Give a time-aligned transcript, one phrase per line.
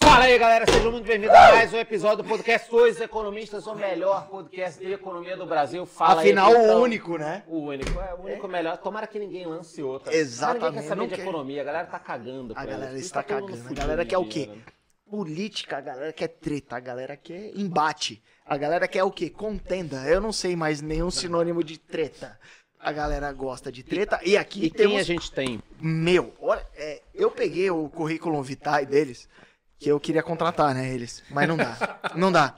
[0.00, 3.74] Fala aí, galera, sejam muito bem-vindos a mais um episódio do podcast Dois Economistas, o
[3.74, 5.84] melhor podcast de economia do Brasil.
[5.86, 6.82] Fala Afinal, aí, o então.
[6.82, 7.42] único, né?
[7.48, 8.76] O único, é o único melhor.
[8.78, 10.14] Tomara que ninguém lance outra.
[10.14, 11.22] Exatamente, Ah, ninguém quer saber não de quer.
[11.22, 12.52] economia, a galera tá cagando.
[12.56, 13.06] A galera isso.
[13.06, 13.68] está Tá cagando.
[13.68, 14.46] A galera quer o quê?
[14.46, 14.58] né?
[15.10, 18.22] Política, a galera quer treta, a galera quer embate.
[18.46, 19.30] A galera quer o quê?
[19.30, 20.06] Contenda.
[20.08, 22.38] Eu não sei mais nenhum sinônimo de treta.
[22.84, 24.20] A galera gosta de treta.
[24.22, 25.00] E aqui E quem temos...
[25.00, 25.58] a gente tem?
[25.80, 29.26] Meu, olha, é, eu peguei o currículo vitae deles,
[29.78, 31.22] que eu queria contratar, né, eles.
[31.30, 31.98] Mas não dá.
[32.14, 32.54] não dá.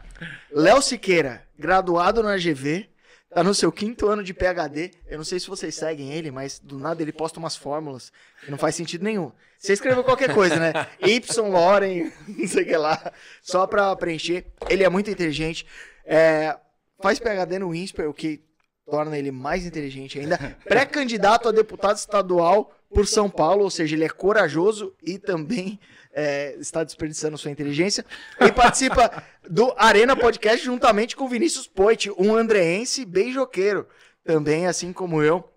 [0.51, 2.89] Léo Siqueira, graduado na GV,
[3.33, 4.91] tá no seu quinto ano de PhD.
[5.07, 8.11] Eu não sei se vocês seguem ele, mas do nada ele posta umas fórmulas
[8.45, 9.31] que não faz sentido nenhum.
[9.57, 10.73] Você escreveu qualquer coisa, né?
[11.01, 14.45] Y, Loren, não sei o que lá, só pra preencher.
[14.69, 15.65] Ele é muito inteligente.
[16.05, 16.57] É,
[17.01, 18.45] faz PhD no INSPER, o que
[18.89, 20.39] torna ele mais inteligente ainda.
[20.65, 25.79] Pré-candidato a deputado estadual por São Paulo, ou seja, ele é corajoso e também
[26.15, 28.05] é, está desperdiçando sua inteligência.
[28.41, 33.87] E participa do Arena Podcast juntamente com Vinícius Poit, um andreense beijoqueiro,
[34.25, 35.49] também assim como eu.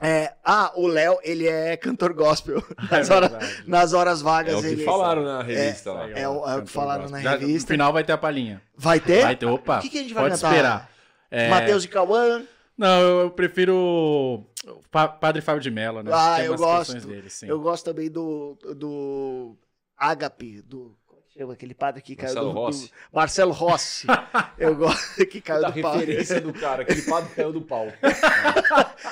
[0.00, 2.62] É, ah, o Léo, ele é cantor gospel.
[2.90, 3.32] Nas, horas,
[3.66, 4.84] nas horas vagas É o que ele.
[4.84, 6.08] falaram na revista lá.
[6.10, 7.72] É o, é o que falaram na Já, No revista.
[7.74, 8.62] final vai ter a palhinha.
[8.74, 9.22] Vai ter?
[9.22, 9.78] Vai ter, opa.
[9.78, 10.50] O que, que a gente vai pode cantar?
[10.50, 10.90] esperar.
[11.30, 12.42] É, Matheus e Cauã.
[12.76, 14.44] Não, eu, prefiro o
[14.90, 16.10] Pa- Padre Fábio de Mello, né?
[16.12, 17.06] Ah, Tem eu gosto.
[17.06, 17.46] Dele, sim.
[17.46, 18.56] Eu gosto também do.
[18.76, 19.56] do
[19.96, 20.96] Ágape, do.
[21.06, 22.90] Como é que chama aquele padre que caiu Marcelo do, do- Rossi.
[23.12, 24.06] Marcelo Rossi.
[24.58, 25.92] Eu gosto que caiu Da do pau.
[25.94, 27.86] referência do cara, aquele padre caiu do pau.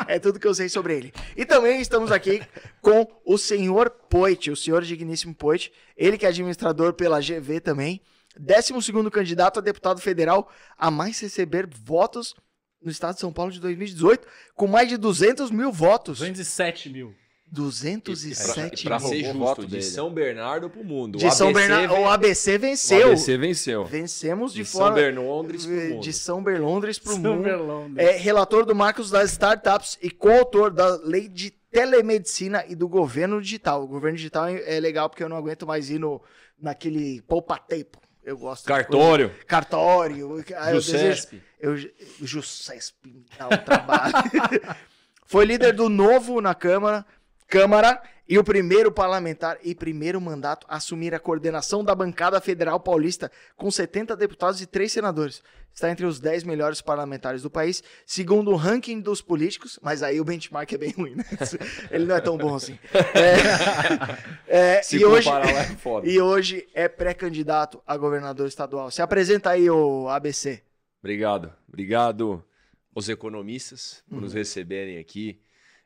[0.06, 1.12] É tudo que eu sei sobre ele.
[1.36, 2.40] E também estamos aqui
[2.80, 8.00] com o senhor Poit, o senhor digníssimo Poit, ele que é administrador pela GV também,
[8.40, 12.34] 12º candidato a deputado federal a mais receber votos
[12.82, 16.18] no estado de São Paulo de 2018, com mais de 200 mil votos.
[16.18, 17.14] 207 mil.
[17.50, 19.08] 207 Pra mil.
[19.08, 19.82] ser o voto justo, de dele.
[19.82, 21.18] São Bernardo pro mundo.
[21.18, 23.06] De O São ABC Bernardo, o ABC O venceu.
[23.08, 23.84] ABC venceu.
[23.84, 26.00] Vencemos de, De São fora Bernondres pro mundo.
[26.00, 27.42] de São Berlondres para o São mundo.
[27.44, 28.06] Berlondres.
[28.08, 33.40] É relator do Marcos das Startups e coautor da lei de telemedicina e do governo
[33.40, 33.82] digital.
[33.84, 36.22] O governo digital é é legal porque eu não aguento mais ir no,
[36.58, 37.98] naquele poupa-tempo.
[38.24, 38.66] Eu gosto.
[38.66, 39.28] Cartório.
[39.30, 40.44] coisa- Cartório.
[40.56, 41.06] Ah, eu desejo.
[41.06, 41.42] Jusesp.
[41.60, 41.76] Eu,
[42.20, 44.12] Jusesp me dá um trabalho.
[45.26, 47.04] Foi líder do Novo na Câmara,
[47.48, 48.00] Câmara
[48.32, 53.30] e o primeiro parlamentar e primeiro mandato a assumir a coordenação da bancada federal paulista
[53.58, 55.42] com 70 deputados e 3 senadores.
[55.74, 60.18] Está entre os 10 melhores parlamentares do país, segundo o ranking dos políticos, mas aí
[60.18, 61.24] o benchmark é bem ruim, né?
[61.92, 62.78] Ele não é tão bom assim.
[64.48, 66.08] É, é, Se e, hoje, é foda.
[66.08, 68.90] e hoje é pré-candidato a governador estadual.
[68.90, 70.62] Se apresenta aí, o ABC.
[71.00, 71.52] Obrigado.
[71.68, 72.42] Obrigado
[72.96, 74.20] aos economistas por Uhum.
[74.22, 75.38] nos receberem aqui.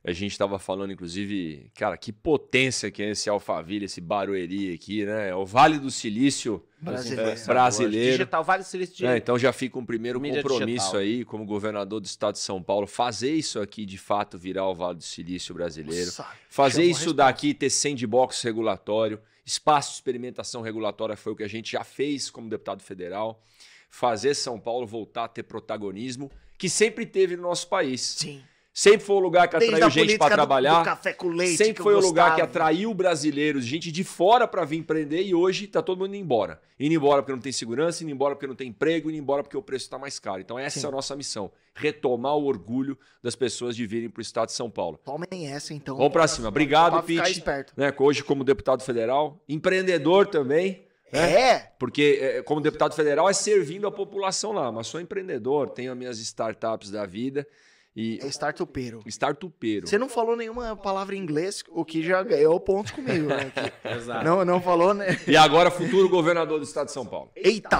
[0.06, 5.04] A gente estava falando, inclusive, cara, que potência que é esse Alphaville, esse Barueri aqui,
[5.04, 5.30] né?
[5.30, 7.30] É o Vale do Silício Brasileiro.
[7.32, 8.12] é, brasileiro.
[8.12, 9.04] Digital Vale do Silício de...
[9.04, 11.00] É, então já fica um primeiro Mídia compromisso digital.
[11.00, 14.74] aí, como governador do estado de São Paulo, fazer isso aqui de fato virar o
[14.76, 16.06] Vale do Silício brasileiro.
[16.06, 21.48] Nossa, Fazer isso daqui ter sandbox regulatório, espaço de experimentação regulatória foi o que a
[21.48, 23.42] gente já fez como deputado federal.
[23.90, 28.02] Fazer São Paulo voltar a ter protagonismo, que sempre teve no nosso país.
[28.02, 28.40] Sim.
[28.78, 30.80] Sempre foi o lugar que Desde atraiu gente para trabalhar.
[30.80, 31.56] Do, café com leite.
[31.56, 35.66] Sempre foi o lugar que atraiu brasileiros, gente de fora para vir empreender e hoje
[35.66, 36.60] tá todo mundo indo embora.
[36.78, 39.56] Indo embora porque não tem segurança, indo embora porque não tem emprego, indo embora porque
[39.56, 40.42] o preço está mais caro.
[40.42, 40.84] Então essa Sim.
[40.84, 44.52] é a nossa missão, retomar o orgulho das pessoas de virem para o estado de
[44.52, 45.00] São Paulo.
[45.02, 45.96] Tomem essa, então.
[45.96, 46.48] Vamos para cima.
[46.48, 47.30] Obrigado, Pete.
[47.30, 47.72] esperto.
[47.78, 51.60] Né, hoje como deputado federal, empreendedor também, É.
[51.78, 55.96] porque é, como deputado federal é servindo a população lá, mas sou empreendedor, tenho as
[55.96, 57.48] minhas startups da vida
[57.96, 59.02] e É startupeiro.
[59.06, 59.86] startupeiro.
[59.88, 63.50] Você não falou nenhuma palavra em inglês, o que já ganhou pontos comigo, né?
[63.96, 64.24] Exato.
[64.24, 65.06] Não, não falou, né?
[65.26, 67.30] E agora futuro governador do estado de São Paulo.
[67.34, 67.78] Eita!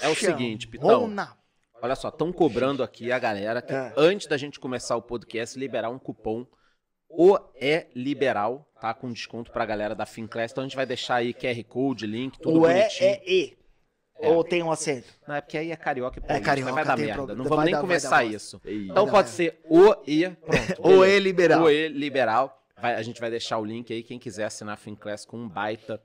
[0.00, 1.00] É o seguinte, Pitão.
[1.00, 1.36] Rona.
[1.82, 3.92] Olha só, estão cobrando aqui a galera que É.
[3.96, 6.46] antes da gente começar o podcast, liberar um cupom
[7.10, 8.92] O é Liberal, tá?
[8.94, 10.52] Com desconto pra galera da Finclass.
[10.52, 13.10] Então a gente vai deixar aí QR Code, link, tudo O é bonitinho.
[13.10, 13.57] é E.
[14.20, 15.08] Ou tem um acento?
[15.26, 17.14] Não, é porque aí é carioca e paulista, carioca, vai dar merda.
[17.14, 17.38] problema.
[17.38, 18.60] Não vamos Vai nem dar- vai começar isso.
[18.64, 20.74] Então dar pode ser O e pronto.
[20.82, 21.16] Ou beleza.
[21.16, 21.62] E liberal.
[21.64, 22.62] O E Liberal.
[22.80, 25.48] Vai- a gente vai deixar o link aí, quem quiser assinar a Finclass com um
[25.48, 26.00] baita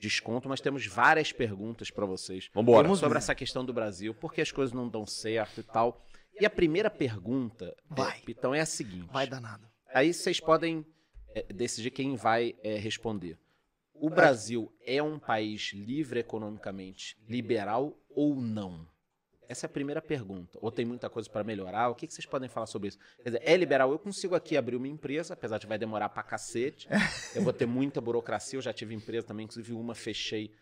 [0.00, 2.48] desconto, mas temos várias perguntas pra vocês.
[2.54, 2.82] Vambora.
[2.84, 6.00] Vamos sobre essa questão do Brasil, por que as coisas não dão certo e tal.
[6.40, 8.18] E a primeira pergunta, Vai.
[8.18, 9.08] é, Pitão, é a seguinte.
[9.12, 9.64] Vai danado.
[9.94, 10.84] Aí vocês podem
[11.34, 13.36] é, decidir quem vai é, responder.
[14.02, 18.84] O Brasil é um país livre economicamente, liberal ou não?
[19.48, 20.58] Essa é a primeira pergunta.
[20.60, 21.88] Ou tem muita coisa para melhorar?
[21.88, 22.98] O que, que vocês podem falar sobre isso?
[23.22, 23.92] Quer dizer, é liberal?
[23.92, 26.88] Eu consigo aqui abrir uma empresa, apesar de vai demorar pra cacete.
[27.32, 28.56] Eu vou ter muita burocracia.
[28.56, 30.52] Eu já tive empresa também, inclusive uma fechei.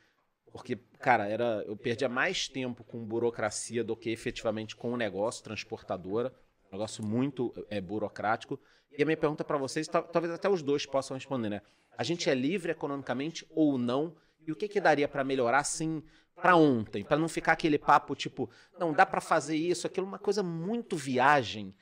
[0.52, 5.42] Porque, cara, era, eu perdia mais tempo com burocracia do que efetivamente com o negócio,
[5.42, 6.30] transportadora.
[6.70, 8.58] Um negócio muito é, burocrático.
[8.96, 11.62] E a minha pergunta para vocês, tal- talvez até os dois possam responder, né?
[11.96, 14.16] A gente é livre economicamente ou não?
[14.46, 16.02] E o que, que daria para melhorar, assim,
[16.34, 17.04] para ontem?
[17.04, 20.96] Para não ficar aquele papo tipo, não, dá para fazer isso, aquilo, uma coisa muito
[20.96, 21.74] viagem.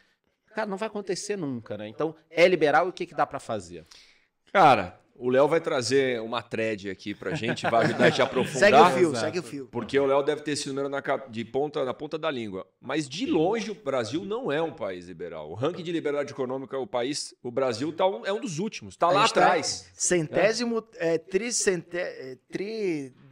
[0.55, 1.89] Cara, não vai acontecer nunca, né?
[1.89, 3.87] Então, é liberal e o que, que dá para fazer?
[4.53, 8.25] Cara, o Léo vai trazer uma thread aqui pra gente, vai ajudar a gente a
[8.27, 8.61] aprofundar.
[8.71, 9.25] Segue o fio, Exato.
[9.25, 9.69] segue o fio.
[9.71, 12.67] Porque o Léo deve ter esse número na, de ponta, na ponta da língua.
[12.81, 15.51] Mas de longe o Brasil não é um país liberal.
[15.51, 18.97] O ranking de liberdade econômica, o país, o Brasil tá um- é um dos últimos.
[18.97, 19.91] Tá A lá tá atrás.
[19.95, 22.37] Centésimo, é, tricente, é,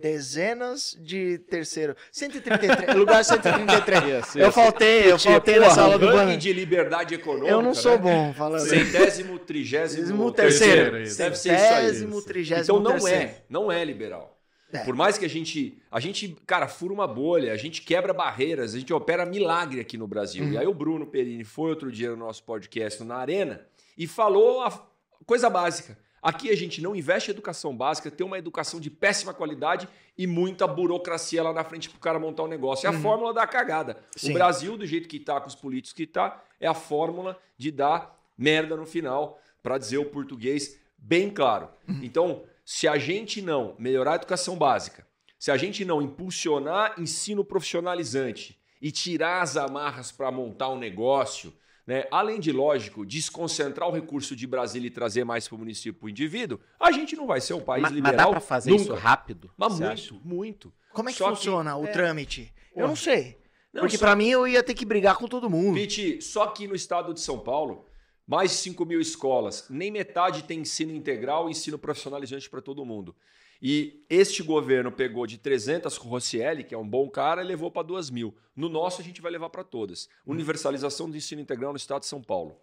[0.00, 1.94] tridezenas de terceiro.
[2.12, 4.24] 133, lugar 133.
[4.26, 4.52] Isso, eu isso.
[4.52, 6.38] faltei, eu faltei Porra, nessa aula o do ranking banco.
[6.38, 7.50] de liberdade econômica.
[7.50, 7.98] Eu não sou né?
[7.98, 8.66] bom falando.
[8.68, 10.92] Centésimo, trigésimo, terceiro.
[11.16, 13.24] Deve ser isso Centésimo, trigésimo Então não terceiro.
[13.24, 14.36] é, não é liberal.
[14.72, 14.84] É.
[14.84, 18.74] Por mais que a gente, a gente, cara, fura uma bolha, a gente quebra barreiras,
[18.74, 20.44] a gente opera milagre aqui no Brasil.
[20.44, 20.52] Uhum.
[20.52, 23.64] E aí o Bruno Perini foi outro dia no nosso podcast na Arena
[23.96, 24.86] e falou a
[25.24, 25.96] coisa básica.
[26.20, 29.88] Aqui a gente não investe em educação básica, tem uma educação de péssima qualidade
[30.18, 32.86] e muita burocracia lá na frente pro cara montar um negócio.
[32.86, 33.92] É a fórmula da cagada.
[33.92, 34.02] Uhum.
[34.16, 34.30] Sim.
[34.30, 37.70] O Brasil, do jeito que tá, com os políticos que tá, é a fórmula de
[37.70, 41.68] dar merda no final, para dizer o português bem claro.
[42.02, 45.06] Então, se a gente não melhorar a educação básica,
[45.38, 51.52] se a gente não impulsionar ensino profissionalizante e tirar as amarras para montar um negócio,
[51.86, 52.04] né?
[52.10, 56.06] além de, lógico, desconcentrar o recurso de Brasília e trazer mais para o município, para
[56.06, 58.70] o indivíduo, a gente não vai ser um país Mas, mas liberal dá para fazer
[58.70, 58.82] nunca.
[58.82, 59.50] isso rápido?
[59.56, 60.14] Mas muito, acha?
[60.24, 60.72] muito.
[60.92, 62.52] Como é que Só funciona o é, trâmite?
[62.74, 63.38] Eu não sei.
[63.72, 65.74] Não, Porque só- pra mim eu ia ter que brigar com todo mundo.
[65.78, 67.84] Pete, só que no estado de São Paulo,
[68.26, 72.84] mais de 5 mil escolas, nem metade tem ensino integral e ensino profissionalizante para todo
[72.84, 73.14] mundo.
[73.62, 77.46] E este governo pegou de 300 com o Rossielli, que é um bom cara, e
[77.46, 78.34] levou para 2 mil.
[78.54, 80.08] No nosso, a gente vai levar para todas.
[80.26, 82.60] Universalização do ensino integral no estado de São Paulo.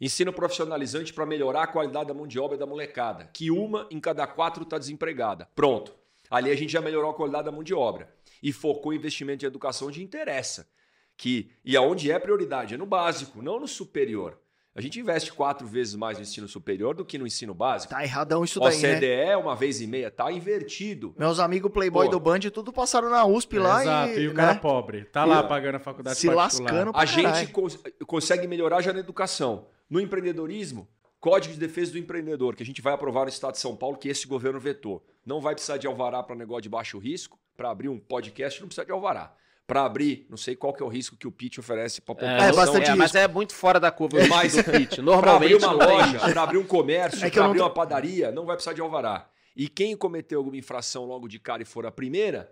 [0.00, 3.98] Ensino profissionalizante para melhorar a qualidade da mão de obra da molecada, que uma em
[3.98, 5.48] cada quatro está desempregada.
[5.56, 5.94] Pronto.
[6.30, 8.14] Ali a gente já melhorou a qualidade da mão de obra.
[8.42, 10.68] E focou em investimento em educação onde interessa
[11.16, 14.38] que e aonde é prioridade é no básico, não no superior.
[14.76, 17.92] A gente investe quatro vezes mais no ensino superior do que no ensino básico.
[17.94, 18.96] Tá erradão isso daí, né?
[18.96, 21.14] OCDE uma vez e meia, tá invertido.
[21.18, 22.10] Meus amigos Playboy Pô.
[22.12, 25.04] do Band tudo passaram na USP lá Exato, e, e o cara né, pobre.
[25.06, 26.70] Tá lá E- pagando a faculdade se particular.
[26.72, 29.66] lascando pra A gente cons- consegue melhorar já na educação.
[29.88, 30.86] No empreendedorismo,
[31.18, 33.96] Código de Defesa do Empreendedor, que a gente vai aprovar no Estado de São Paulo,
[33.96, 35.02] que esse governo vetou.
[35.24, 37.38] Não vai precisar de alvará para negócio de baixo risco.
[37.56, 39.34] Para abrir um podcast, não precisa de alvará.
[39.66, 42.16] Para abrir, não sei qual que é o risco que o Pitch oferece para a
[42.16, 42.54] É, população.
[42.54, 43.18] bastante é, mas risco.
[43.18, 44.96] é muito fora da curva do- Mas- do pitch.
[45.02, 48.30] Para abrir Normalmente uma loja, para abrir um comércio, É para abrir tô- uma padaria,
[48.30, 49.28] não vai precisar de alvará.
[49.56, 52.48] E quem cometeu alguma infração logo de cara e for a primeira,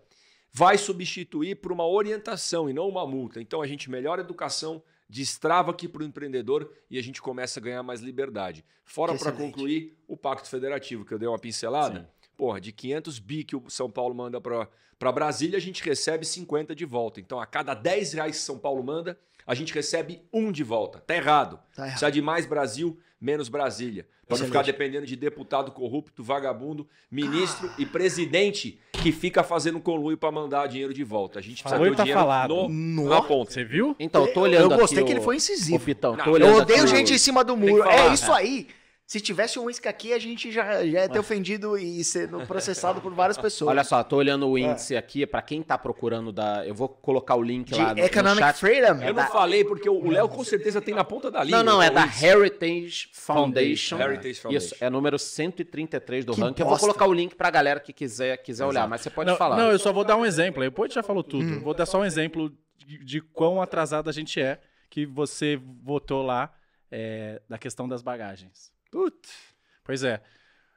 [0.52, 3.40] vai substituir por uma orientação e não uma multa.
[3.40, 7.60] Então a gente melhora a educação, destrava aqui para o empreendedor e a gente começa
[7.60, 8.64] a ganhar mais liberdade.
[8.84, 12.00] Fora para concluir o Pacto Federativo, que eu dei uma pincelada.
[12.00, 12.06] Sim.
[12.36, 14.66] Porra, de 500 bi que o São Paulo manda para
[15.12, 17.20] Brasília, a gente recebe 50 de volta.
[17.20, 21.00] Então, a cada 10 reais que São Paulo manda, a gente recebe um de volta.
[21.06, 21.58] Tá errado.
[21.74, 21.90] Tá errado.
[21.90, 24.06] Precisa de mais Brasil, menos Brasília.
[24.26, 30.16] Para não ficar dependendo de deputado corrupto, vagabundo, ministro e presidente que fica fazendo conluio
[30.16, 31.40] para mandar dinheiro de volta.
[31.40, 32.54] A gente precisa Falou ter e o tá dinheiro falado.
[32.54, 33.50] no, No- na ponta.
[33.50, 33.94] Você viu?
[34.00, 35.78] Então, tô olhando Eu gostei aqui que ele o- foi Ô, incisivo.
[35.84, 37.82] Pitão, tô Não, Eu odeio aqui o- gente em cima do muro.
[37.86, 38.68] É isso aí.
[39.06, 43.02] Se tivesse um uísque aqui, a gente já, já ia ter ofendido e sendo processado
[43.02, 43.68] por várias pessoas.
[43.68, 46.66] Olha só, tô olhando o índice aqui, pra quem tá procurando da.
[46.66, 48.56] Eu vou colocar o link de lá no, no Economic chat.
[48.56, 49.02] Freedom.
[49.02, 51.62] É Eu não falei porque o Léo com certeza tem na ponta da língua.
[51.62, 52.24] Não, não, é então da isso.
[52.24, 54.00] Heritage Foundation.
[54.00, 54.66] Heritage Foundation.
[54.74, 56.62] Isso, é número 133 do Que ranking.
[56.62, 56.86] Eu vou bosta.
[56.86, 59.56] colocar o link pra galera que quiser, quiser olhar, mas você pode não, falar.
[59.56, 60.62] Não, eu só vou dar um exemplo.
[60.62, 60.68] aí.
[60.68, 61.44] O Poit já falou tudo.
[61.44, 61.60] Hum.
[61.60, 64.58] Vou dar só um exemplo de, de quão atrasado a gente é
[64.88, 66.54] que você votou lá
[66.90, 68.73] é, da questão das bagagens.
[68.94, 69.52] Putz.
[69.82, 70.22] Pois é.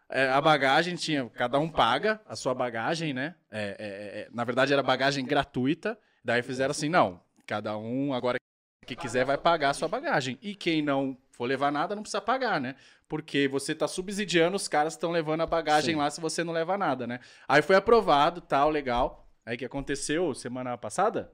[0.09, 3.36] É, a bagagem tinha, cada um paga a sua bagagem, né?
[3.51, 5.95] É, é, é, na verdade era bagagem gratuita.
[6.25, 8.39] Daí fizeram assim, não, cada um agora
[8.88, 10.39] que quiser vai pagar a sua bagagem.
[10.41, 12.75] E quem não for levar nada não precisa pagar, né?
[13.07, 16.00] Porque você tá subsidiando os caras estão levando a bagagem Sim.
[16.00, 17.19] lá se você não leva nada, né?
[17.47, 19.29] Aí foi aprovado, tal, legal.
[19.45, 21.31] Aí o que aconteceu semana passada?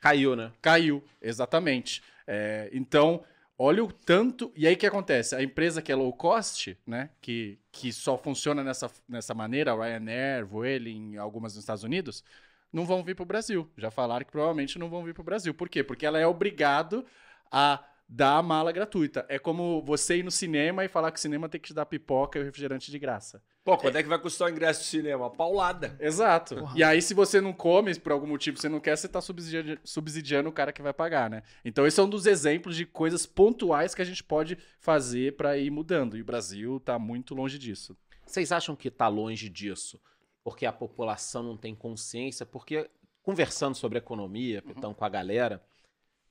[0.00, 0.50] Caiu, né?
[0.60, 2.02] Caiu, exatamente.
[2.26, 3.22] É, então,
[3.58, 4.52] olha o tanto.
[4.56, 5.34] E aí o que acontece?
[5.34, 7.10] A empresa que é low cost, né?
[7.20, 12.24] Que, que só funciona nessa, nessa maneira, Ryanair, Vueling, algumas nos Estados Unidos,
[12.72, 13.70] não vão vir para o Brasil.
[13.76, 15.54] Já falaram que provavelmente não vão vir para o Brasil.
[15.54, 15.82] Por quê?
[15.82, 17.04] Porque ela é obrigado
[17.50, 19.24] a dar a mala gratuita.
[19.28, 21.86] É como você ir no cinema e falar que o cinema tem que te dar
[21.86, 23.42] pipoca e o refrigerante de graça.
[23.64, 25.30] Pô, quando é que vai custar o ingresso do cinema?
[25.30, 25.96] Paulada.
[25.98, 26.56] Exato.
[26.56, 26.74] Porra.
[26.76, 29.80] E aí, se você não come, por algum motivo você não quer, você tá subsidiando,
[29.82, 31.42] subsidiando o cara que vai pagar, né?
[31.64, 35.56] Então, esse é um dos exemplos de coisas pontuais que a gente pode fazer para
[35.56, 36.16] ir mudando.
[36.16, 37.96] E o Brasil tá muito longe disso.
[38.26, 39.98] Vocês acham que tá longe disso?
[40.42, 42.44] Porque a população não tem consciência?
[42.44, 42.90] Porque,
[43.22, 45.62] conversando sobre economia, então, com a galera,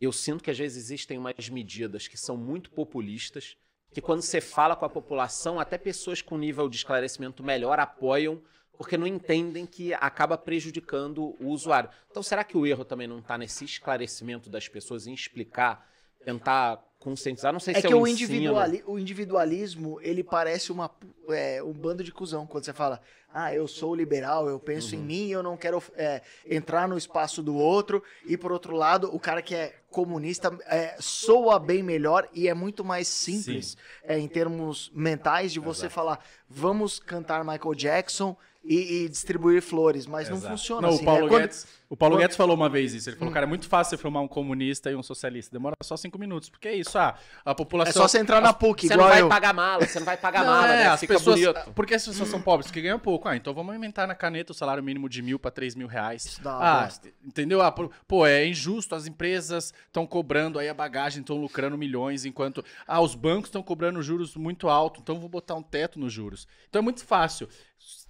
[0.03, 3.57] eu sinto que às vezes existem umas medidas que são muito populistas
[3.93, 8.41] que quando você fala com a população, até pessoas com nível de esclarecimento melhor apoiam,
[8.75, 11.89] porque não entendem que acaba prejudicando o usuário.
[12.09, 15.87] Então, será que o erro também não está nesse esclarecimento das pessoas, em explicar,
[16.25, 17.51] tentar conscientizar?
[17.51, 20.89] Não sei é se que é o, individuali o individualismo, ele parece uma,
[21.29, 23.01] é, um bando de cuzão, quando você fala,
[23.33, 25.01] ah, eu sou liberal, eu penso uhum.
[25.01, 29.13] em mim, eu não quero é, entrar no espaço do outro, e por outro lado,
[29.13, 34.17] o cara que é comunista é, soa bem melhor e é muito mais simples é,
[34.17, 35.93] em termos mentais de você Exato.
[35.93, 40.41] falar, vamos cantar Michael Jackson e, e distribuir flores, mas Exato.
[40.41, 41.03] não funciona não, assim.
[41.03, 41.39] O Paulo, né?
[41.39, 41.82] Guedes, Quando...
[41.93, 42.17] o Paulo.
[42.17, 43.07] Guedes falou uma vez isso.
[43.07, 43.33] Ele falou, hum.
[43.35, 45.51] cara, é muito fácil você filmar um comunista e um socialista.
[45.53, 46.49] Demora só cinco minutos.
[46.49, 47.91] Porque é isso, ah, a população...
[47.91, 49.29] É só você entrar na PUC, Você não vai eu.
[49.29, 50.87] pagar mala, você não vai pagar não, mala, é, né?
[50.87, 51.71] As Fica pessoas, bonito.
[51.75, 53.27] Porque as pessoas são pobres, que ganham pouco.
[53.27, 56.25] Ah, então vamos aumentar na caneta o salário mínimo de mil para três mil reais.
[56.25, 56.89] Isso dá ah,
[57.23, 57.61] entendeu?
[57.61, 58.95] Ah, pô, é injusto.
[58.95, 62.65] As empresas estão cobrando aí a bagagem, estão lucrando milhões, enquanto...
[62.87, 66.47] Ah, os bancos estão cobrando juros muito alto, então vou botar um teto nos juros.
[66.67, 67.47] Então é muito fácil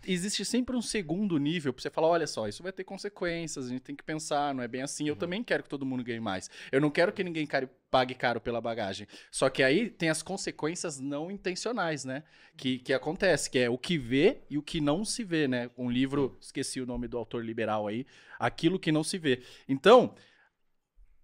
[0.06, 3.84] existe sempre um segundo nível para você falar, olha só, isso vai ter consequências, gente
[3.84, 5.08] tem que pensar, não é bem assim.
[5.08, 5.20] Eu uhum.
[5.20, 6.50] também quero que todo mundo ganhe mais.
[6.72, 7.48] Eu não quero que ninguém
[7.92, 9.08] pague caro pela bagagem.
[9.32, 12.24] Só que aí tem as consequências não intencionais, né?
[12.56, 15.70] Que, que acontece, que é o que vê e o que não se vê, né?
[15.78, 18.06] Um livro, esqueci o nome do autor liberal aí,
[18.40, 19.44] aquilo que não se vê.
[19.68, 20.16] Então,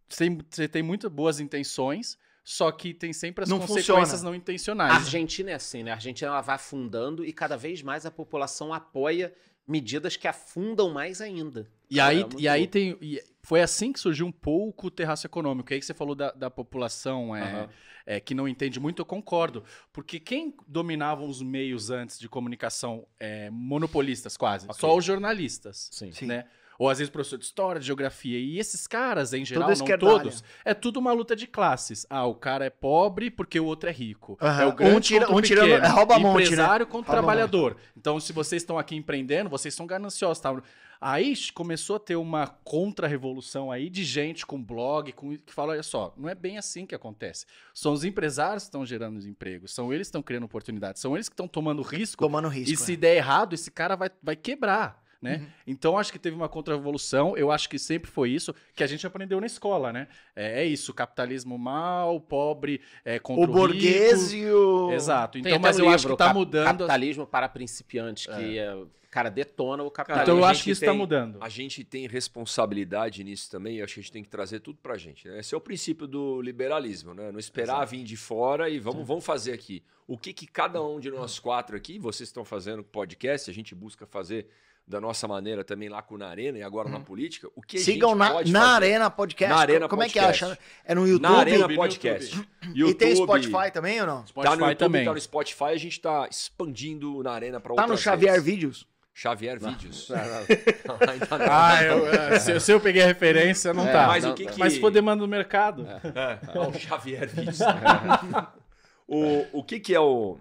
[0.08, 4.24] você tem muitas boas intenções, só que tem sempre as não consequências funciona.
[4.24, 4.92] não intencionais.
[4.92, 5.92] A Argentina é assim, né?
[5.92, 9.34] A Argentina ela vai afundando e cada vez mais a população apoia
[9.68, 11.70] medidas que afundam mais ainda.
[11.90, 12.98] E aí, é e aí tem.
[13.02, 15.74] E foi assim que surgiu um pouco o terraço econômico.
[15.74, 17.70] aí que você falou da, da população é, uhum.
[18.06, 19.64] é, que não entende muito, eu concordo.
[19.92, 24.66] Porque quem dominavam os meios antes de comunicação é, monopolistas, quase?
[24.66, 24.80] Okay.
[24.80, 25.90] Só os jornalistas.
[25.92, 26.12] Sim.
[26.28, 26.44] Né?
[26.44, 28.40] Sim ou às vezes professor de história, de geografia.
[28.40, 32.08] E esses caras, em geral, não todos, é tudo uma luta de classes.
[32.10, 34.38] Ah, o cara é pobre porque o outro é rico.
[34.42, 34.48] Uhum.
[34.48, 36.92] É o grande um tira, um tirando, é rouba a monte, empresário né?
[36.92, 37.76] contra rouba trabalhador.
[37.98, 40.56] Então, se vocês estão aqui empreendendo, vocês são gananciosos, tá?
[41.02, 45.84] Aí começou a ter uma contra-revolução aí de gente com blog com, que fala: olha
[45.84, 47.46] só, não é bem assim que acontece.
[47.74, 51.14] São os empresários que estão gerando os empregos, são eles que estão criando oportunidades, são
[51.16, 52.24] eles que estão tomando risco.
[52.24, 52.74] Tomando risco.
[52.74, 52.96] E se é.
[52.96, 55.38] der errado, esse cara vai, vai quebrar né?
[55.38, 55.48] Uhum.
[55.68, 59.06] Então acho que teve uma contra-revolução, eu acho que sempre foi isso que a gente
[59.06, 60.08] aprendeu na escola, né?
[60.36, 64.92] É, é isso, capitalismo mal, pobre, é, contra o, o burguês e o...
[64.92, 66.66] Exato, então, mas eu livro, acho que tá mudando...
[66.66, 68.64] Capitalismo para principiantes, que é.
[68.64, 68.78] é
[69.10, 70.34] cara, detona o capitalismo.
[70.34, 71.40] Então eu acho que isso está mudando.
[71.42, 74.80] A gente tem responsabilidade nisso também, eu acho que a gente tem que trazer tudo
[74.82, 75.28] pra gente.
[75.28, 75.40] Né?
[75.40, 77.32] Esse é o princípio do liberalismo, né?
[77.32, 77.92] Não esperar Exato.
[77.92, 79.84] vir de fora e vamos, vamos fazer aqui.
[80.08, 83.54] O que, que cada um de nós quatro aqui, vocês estão fazendo com podcast, a
[83.54, 84.48] gente busca fazer
[84.90, 86.92] da nossa maneira também lá com Na Arena e agora hum.
[86.92, 88.58] na política, o que Sigam na, na fazer?
[88.58, 89.54] Arena Podcast.
[89.54, 90.44] Na Arena Como podcast.
[90.44, 90.60] é que acha?
[90.84, 91.22] É no YouTube?
[91.22, 92.36] Na Arena Podcast.
[92.36, 92.50] YouTube.
[92.90, 94.28] E tem Spotify também ou não?
[94.28, 95.06] Spotify tá no YouTube, também.
[95.06, 98.46] tá no Spotify, a gente tá expandindo na Arena para outras Tá no Xavier redes.
[98.46, 98.88] Vídeos?
[99.14, 99.70] Xavier não.
[99.70, 100.10] Vídeos.
[100.10, 101.44] Não, não.
[101.52, 104.08] ah, eu, é, se, se, eu peguei a referência, não é, tá.
[104.08, 104.60] Mas, o que que...
[104.60, 105.86] mas se for demanda do mercado.
[105.88, 106.40] É.
[106.56, 106.60] É.
[106.60, 107.60] o Xavier Vídeos.
[109.08, 110.38] o, o que, que é o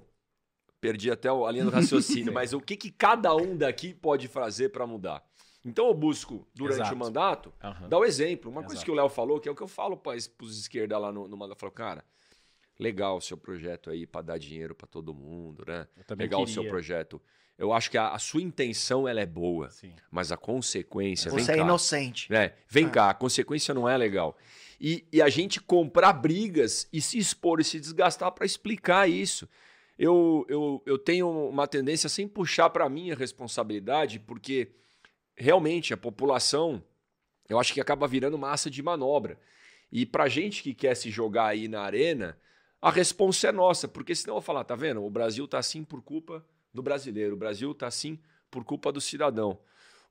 [0.81, 4.71] perdi até a linha do raciocínio, mas o que, que cada um daqui pode fazer
[4.71, 5.23] para mudar?
[5.65, 6.95] Então eu busco, durante Exato.
[6.95, 7.89] o mandato, uhum.
[7.89, 8.51] dar o exemplo.
[8.51, 8.69] Uma Exato.
[8.69, 11.13] coisa que o Léo falou, que é o que eu falo para os esquerda lá
[11.13, 12.05] no, no mandato, eu falo, cara,
[12.79, 15.87] legal o seu projeto aí para dar dinheiro para todo mundo, né?
[16.17, 16.53] Legal queria.
[16.53, 17.21] o seu projeto.
[17.59, 19.93] Eu acho que a, a sua intenção ela é boa, Sim.
[20.13, 21.29] mas a consequência.
[21.31, 22.31] Você é cá, inocente.
[22.31, 22.53] Né?
[22.69, 22.91] Vem ah.
[22.91, 24.39] cá, a consequência não é legal.
[24.81, 29.49] E, e a gente comprar brigas e se expor e se desgastar para explicar isso
[29.99, 34.71] eu, eu, eu tenho uma tendência sem puxar para mim a responsabilidade, porque
[35.37, 36.83] realmente a população,
[37.49, 39.39] eu acho que acaba virando massa de manobra.
[39.91, 42.39] E para gente que quer se jogar aí na arena,
[42.81, 45.03] a resposta é nossa, porque senão eu vou falar, tá vendo?
[45.03, 49.01] O Brasil tá assim por culpa do brasileiro, o Brasil tá assim por culpa do
[49.01, 49.59] cidadão.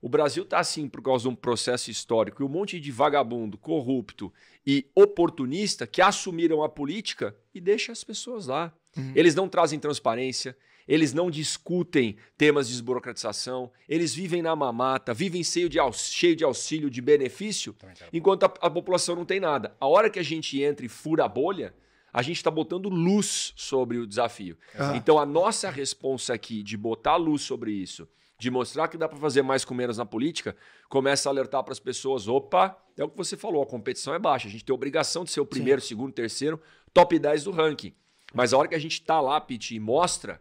[0.02, 3.56] O Brasil tá assim por causa de um processo histórico e um monte de vagabundo,
[3.56, 4.32] corrupto
[4.66, 8.72] e oportunista que assumiram a política e deixa as pessoas lá.
[8.96, 9.12] Uhum.
[9.14, 15.44] Eles não trazem transparência, eles não discutem temas de desburocratização, eles vivem na mamata, vivem
[15.44, 18.10] cheio de, aux- cheio de auxílio, de benefício, quero.
[18.12, 19.76] enquanto a, a população não tem nada.
[19.80, 21.74] A hora que a gente entra e fura a bolha,
[22.12, 24.56] a gente está botando luz sobre o desafio.
[24.74, 24.96] Ah.
[24.96, 29.18] Então a nossa responsa aqui de botar luz sobre isso, de mostrar que dá para
[29.18, 30.56] fazer mais com menos na política,
[30.88, 34.18] começa a alertar para as pessoas: opa, é o que você falou, a competição é
[34.18, 36.58] baixa, a gente tem obrigação de ser o primeiro, segundo, terceiro,
[36.94, 37.92] top 10 do ranking.
[38.34, 40.40] Mas a hora que a gente tá lá, Pete, e mostra,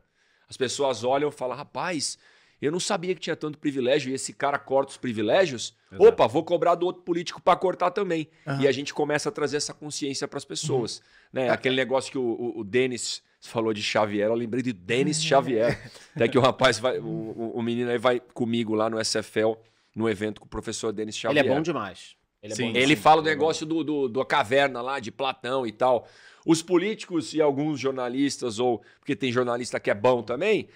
[0.50, 2.18] as pessoas olham e falam: rapaz,
[2.62, 5.76] eu não sabia que tinha tanto privilégio e esse cara corta os privilégios.
[5.92, 6.04] Exato.
[6.10, 8.28] Opa, vou cobrar do outro político para cortar também.
[8.46, 8.62] Aham.
[8.62, 11.02] E a gente começa a trazer essa consciência para as pessoas.
[11.32, 11.50] Né?
[11.50, 15.90] Aquele negócio que o, o, o Denis falou de Xavier, eu lembrei de Denis Xavier.
[16.16, 19.54] Até que o rapaz, vai, o, o- menino aí vai comigo lá no SFL,
[19.96, 21.46] no evento com o professor Denis Ele Xavier.
[21.46, 22.16] é bom demais.
[22.44, 22.64] Ele, é Sim.
[22.64, 22.84] bom demais.
[22.90, 26.08] Ele fala o Ele é negócio do, do, da caverna lá, de Platão e tal.
[26.50, 30.70] Os políticos e alguns jornalistas, ou porque tem jornalista que é bom também,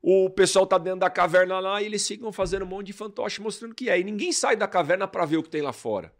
[0.00, 3.38] o pessoal tá dentro da caverna lá e eles ficam fazendo um monte de fantoche
[3.38, 4.00] mostrando o que é.
[4.00, 6.10] E ninguém sai da caverna para ver o que tem lá fora.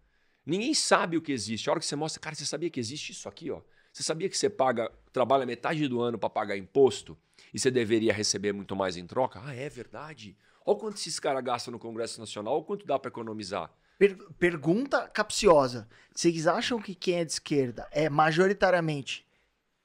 [0.44, 1.66] Ninguém sabe o que existe.
[1.66, 3.62] A hora que você mostra, cara, você sabia que existe isso aqui, ó?
[3.90, 7.16] Você sabia que você paga, trabalha metade do ano para pagar imposto
[7.54, 9.40] e você deveria receber muito mais em troca?
[9.42, 10.36] Ah, é verdade.
[10.66, 13.72] Olha quanto esses caras gastam no Congresso Nacional, olha quanto dá para economizar.
[14.00, 15.86] Per- pergunta capciosa.
[16.14, 19.26] Vocês acham que quem é de esquerda é majoritariamente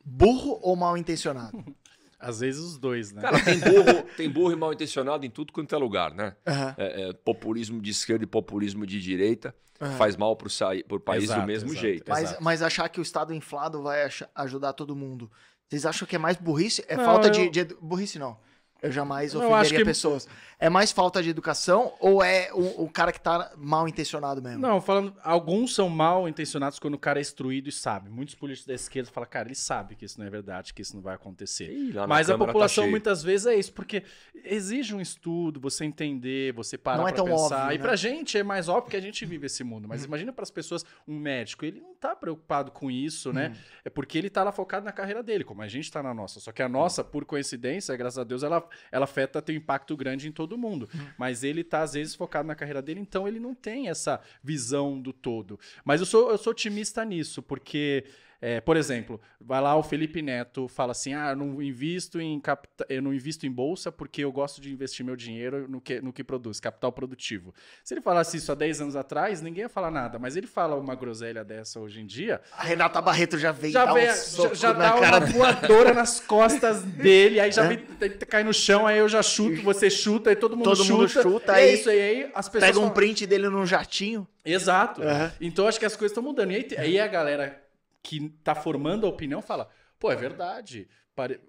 [0.03, 1.61] burro ou mal intencionado?
[2.17, 3.21] Às vezes os dois, né?
[3.21, 6.35] Cara, tem burro, tem burro e mal intencionado em tudo quanto é lugar, né?
[6.47, 6.75] Aham.
[6.77, 9.97] É, é, populismo de esquerda e populismo de direita Aham.
[9.97, 10.49] faz mal pro,
[10.87, 11.81] pro país Exato, do mesmo exato.
[11.81, 12.05] jeito.
[12.09, 12.43] Mas, Exato.
[12.43, 15.29] mas achar que o Estado inflado vai ajudar todo mundo.
[15.67, 16.83] Vocês acham que é mais burrice?
[16.87, 18.37] É Não, falta de, eu- de edu- Burrice não.
[18.81, 20.27] Eu jamais Eu ofenderia acho que- pessoas.
[20.59, 24.59] É mais falta de educação ou é o, o cara que tá mal intencionado mesmo?
[24.59, 28.09] Não, falando, alguns são mal intencionados quando o cara é instruído e sabe.
[28.09, 30.95] Muitos políticos da esquerda falam, cara, ele sabe que isso não é verdade, que isso
[30.95, 31.71] não vai acontecer.
[31.71, 32.91] Ih, Mas a tá população cheio.
[32.91, 34.03] muitas vezes é isso, porque
[34.43, 37.63] exige um estudo, você entender, você parar Não é pra tão pensar.
[37.63, 37.83] óbvio, e né?
[37.83, 39.87] pra gente é mais óbvio que a gente vive esse mundo.
[39.87, 43.47] Mas imagina para as pessoas, um médico, ele não tá preocupado com isso, né?
[43.49, 43.55] Uhum.
[43.85, 46.39] É porque ele tá lá focado na carreira dele, como a gente tá na nossa.
[46.39, 49.95] Só que a nossa, por coincidência, graças a Deus, ela, ela afeta, tem um impacto
[49.97, 50.87] grande em todo mundo.
[50.93, 51.07] Uhum.
[51.17, 55.01] Mas ele tá, às vezes, focado na carreira dele, então ele não tem essa visão
[55.01, 55.59] do todo.
[55.83, 58.05] Mas eu sou, eu sou otimista nisso, porque,
[58.41, 62.39] é, por exemplo, vai lá o Felipe Neto fala assim: ah, eu não invisto em
[62.39, 66.01] capta- eu não invisto em bolsa porque eu gosto de investir meu dinheiro no que,
[66.01, 67.53] no que produz, capital produtivo.
[67.83, 70.19] Se ele falasse isso há 10 anos atrás, ninguém ia falar nada.
[70.19, 73.85] Mas ele fala uma groselha dessa hoje em dia, A Renata Barreto já veio já,
[73.85, 77.51] dar vem, um já, soco já na dá cara uma voadora nas costas dele, aí
[77.51, 77.67] já É.
[77.69, 80.83] vem, tem- cai no chão, aí eu já chuto, você chuta, aí todo mundo Todo
[80.83, 80.93] chuta.
[80.93, 83.65] mundo chuta, é aí isso aí, aí as pessoas Pega um falam- print dele num
[83.65, 84.27] jatinho.
[84.43, 85.01] Exato.
[85.01, 85.31] Aham.
[85.41, 86.51] Então acho que as coisas estão mudando.
[86.51, 87.61] E aí, aí a galera
[88.05, 89.67] que tá formando a opinião fala:
[89.99, 90.87] pô, é verdade.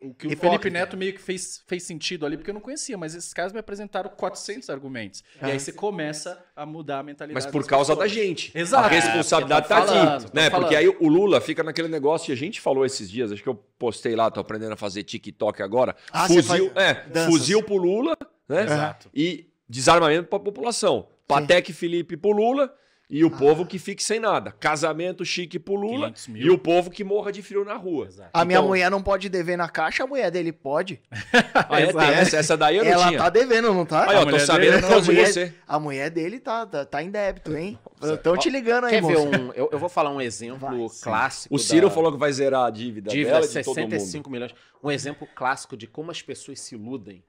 [0.00, 0.36] O que o Hipócrita.
[0.38, 3.52] Felipe Neto meio que fez, fez sentido ali, porque eu não conhecia, mas esses caras
[3.52, 5.24] me apresentaram 400 argumentos.
[5.34, 5.52] E Aham.
[5.54, 7.44] aí você começa a mudar a mentalidade.
[7.44, 8.12] Mas por das causa da pessoas.
[8.12, 8.56] gente.
[8.56, 8.84] Exato.
[8.84, 10.30] A responsabilidade É, tá falando, aqui.
[10.30, 10.50] tão Né?
[10.50, 10.62] falando.
[10.62, 13.48] Porque aí o Lula fica naquele negócio, e a gente falou esses dias, acho que
[13.48, 15.96] eu postei lá, tô aprendendo a fazer TikTok agora.
[16.12, 17.28] Ah, fuzil, faz é, danças.
[17.32, 18.16] fuzil pro Lula,
[18.48, 18.62] né?
[18.66, 19.10] Exato.
[19.12, 21.08] E desarmamento pra população.
[21.26, 22.72] Patec Felipe pro Lula
[23.08, 24.50] e o povo que fique sem nada.
[24.50, 26.46] Casamento chique pro Lula 500 mil.
[26.46, 28.06] e o povo que morra de frio na rua.
[28.06, 28.30] Exato.
[28.32, 31.00] A minha Então- mulher não pode dever na caixa, a mulher dele pode.
[31.68, 32.12] Ah, é, tem Exato.
[32.12, 33.18] essa, essa daí eu não Ela tinha.
[33.18, 34.08] tá devendo, não tá?
[34.10, 35.54] Aí, A ó, tô mulher sabendo de mulher, você.
[35.66, 37.78] a mulher dele tá, tá, tá em débito, hein?
[38.02, 39.26] Estão te ligando aí, Quer ver moço.
[39.28, 39.52] um.
[39.52, 40.86] Eu, eu vou falar um exemplo Vai.
[41.02, 41.54] clássico.
[41.54, 43.90] O Ciro da- falou que vai zerar a dívida, dívida dela e de todo mundo.
[43.90, 44.52] 65 milhões.
[44.82, 47.24] Um exemplo clássico de como as pessoas se iludem.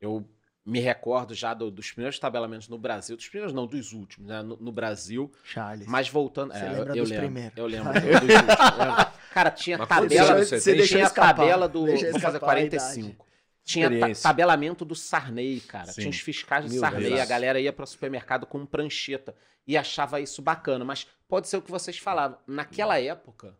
[0.00, 0.24] Eu
[0.64, 4.42] me recordo já do- dos primeiros tabelamentos no Brasil, dos primeiros não, dos últimos, né,
[4.42, 5.30] no, no Brasil.
[5.44, 5.86] Charles.
[5.86, 7.58] Mas voltando, Você é, lembra eu, dos lembro, primeiros.
[7.58, 9.06] eu lembro, dos últimos, eu lembro.
[9.32, 11.34] Cara, tinha Mas tabela, você Você tinha escapar.
[11.34, 13.26] tabela do, vou fazer escapar a 45.
[13.62, 13.90] Tinha
[14.22, 15.86] tabelamento do Sarney, cara.
[15.86, 16.02] Sim.
[16.02, 17.08] Tinha os fiscais do Meu Sarney.
[17.08, 17.20] Deus.
[17.20, 19.34] A galera ia para o supermercado com prancheta
[19.66, 20.84] e achava isso bacana.
[20.84, 22.38] Mas pode ser o que vocês falavam.
[22.46, 23.56] Naquela época,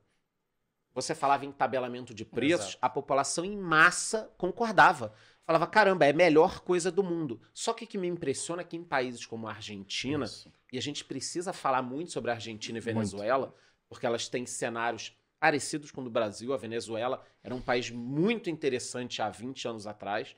[0.95, 2.79] você falava em tabelamento de preços, Exato.
[2.83, 5.13] a população em massa concordava.
[5.47, 7.41] Falava, caramba, é a melhor coisa do mundo.
[7.53, 10.51] Só que o que me impressiona é que em países como a Argentina, Isso.
[10.73, 13.55] e a gente precisa falar muito sobre a Argentina e Venezuela,
[13.89, 16.55] porque elas têm cenários parecidos com o do Brasil.
[16.55, 20.35] A Venezuela era um país muito interessante há 20 anos atrás,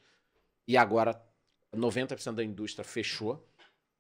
[0.67, 1.23] e agora
[1.73, 3.49] 90% da indústria fechou.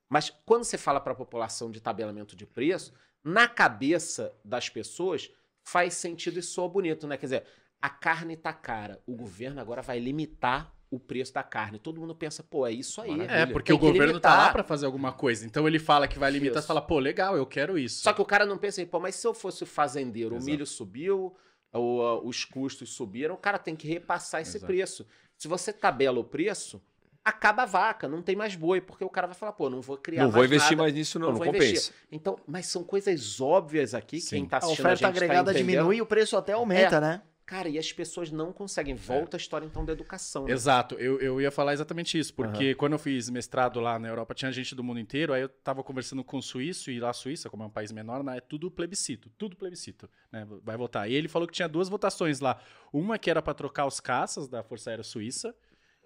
[0.08, 2.92] Mas quando você fala para a população de tabelamento de preço,
[3.22, 5.30] na cabeça das pessoas
[5.62, 7.16] faz sentido e soa bonito, né?
[7.16, 7.46] Quer dizer,
[7.80, 11.78] a carne tá cara, o governo agora vai limitar o preço da carne.
[11.78, 13.10] Todo mundo pensa, pô, é isso aí.
[13.10, 13.36] Maravilha.
[13.36, 14.38] É, porque Tem o governo tá limitar.
[14.38, 15.44] lá pra fazer alguma coisa.
[15.44, 16.62] Então ele fala que vai limitar, Isso.
[16.62, 18.02] você fala, pô, legal, eu quero isso.
[18.02, 20.50] Só que o cara não pensa, pô, mas se eu fosse fazendeiro, o Exato.
[20.50, 21.34] milho subiu,
[21.72, 24.66] o- os custos subiram, o cara tem que repassar esse Exato.
[24.72, 25.06] preço.
[25.36, 26.80] Se você tabela o preço,
[27.24, 29.96] acaba a vaca, não tem mais boi, porque o cara vai falar, pô, não vou
[29.98, 31.66] criar Não vou investir nada, mais nisso, não, não, vou compensa.
[31.66, 31.92] investir.
[32.12, 34.36] Então, mas são coisas óbvias aqui, Sim.
[34.36, 35.66] quem tá A assistindo a, oferta gente tá agregada entendendo.
[35.68, 37.22] diminui e o preço até aumenta, né?
[37.46, 38.92] Cara, e as pessoas não conseguem.
[38.94, 38.96] É.
[38.96, 40.44] Volta a história, então, da educação.
[40.46, 40.52] né?
[40.52, 44.34] Exato, eu, eu ia falar exatamente isso, porque quando eu fiz mestrado lá na Europa,
[44.34, 47.12] tinha gente do mundo inteiro, aí eu tava conversando com o suíço, e lá a
[47.12, 51.08] Suíça, como é um país menor, né, é tudo plebiscito, tudo plebiscito, né, vai votar.
[51.08, 52.60] E ele falou que tinha duas votações lá,
[52.92, 55.54] uma que era para trocar os caças da Força Aérea Suíça,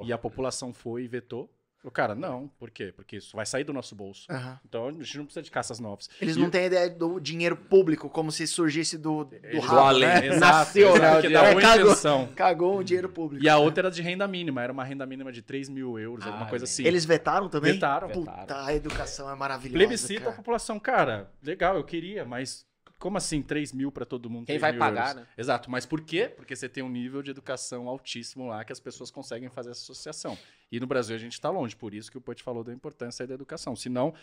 [0.02, 1.50] e a população foi e vetou.
[1.82, 2.92] O cara, não, por quê?
[2.94, 4.26] Porque isso vai sair do nosso bolso.
[4.30, 4.60] Aham.
[4.68, 6.10] Então a gente não precisa de caças novas.
[6.20, 9.80] Eles E- não têm ideia do dinheiro público, como se surgisse do, do Eles- rabo,
[9.80, 10.06] além.
[10.08, 10.26] né?
[10.26, 11.60] Exato, Nasceu, né, o porque dá dinheiro.
[11.60, 12.28] boa É, cagou.
[12.34, 13.42] Cagou o dinheiro público.
[13.42, 16.26] E a outra era de renda mínima, era uma renda mínima de 3 mil euros,
[16.26, 16.70] alguma Ah, coisa bem.
[16.72, 16.84] assim.
[16.84, 17.72] Eles vetaram também?
[17.72, 18.10] Vetaram.
[18.10, 19.78] Puta, a educação é maravilhosa.
[19.78, 20.36] Plebiscito a cara.
[20.36, 22.66] população, cara, legal, eu queria, mas
[23.00, 24.46] como assim 3 mil pra todo mundo?
[24.46, 25.22] Quem 3 vai pagar, euros?
[25.22, 25.28] né?
[25.36, 26.28] Exato, mas por quê?
[26.36, 29.80] Porque você tem um nível de educação altíssimo lá que as pessoas conseguem fazer essa
[29.80, 30.38] associação.
[30.70, 33.26] E no Brasil a gente está longe, por isso que o Poit falou da importância
[33.26, 33.74] da educação.
[33.74, 34.14] Senão,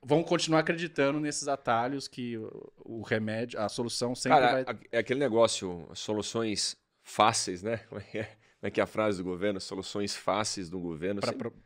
[0.00, 2.36] vão continuar acreditando nesses atalhos que
[2.84, 4.76] o, remédio, a solução sempre Cara, vai.
[4.92, 7.78] é aquele negócio, soluções fáceis, né?
[7.88, 8.36] Como é que é, Como
[8.68, 9.60] é que é a frase do governo?
[9.60, 11.20] Soluções fáceis do governo.
[11.20, 11.65] Pra, sempre- pro-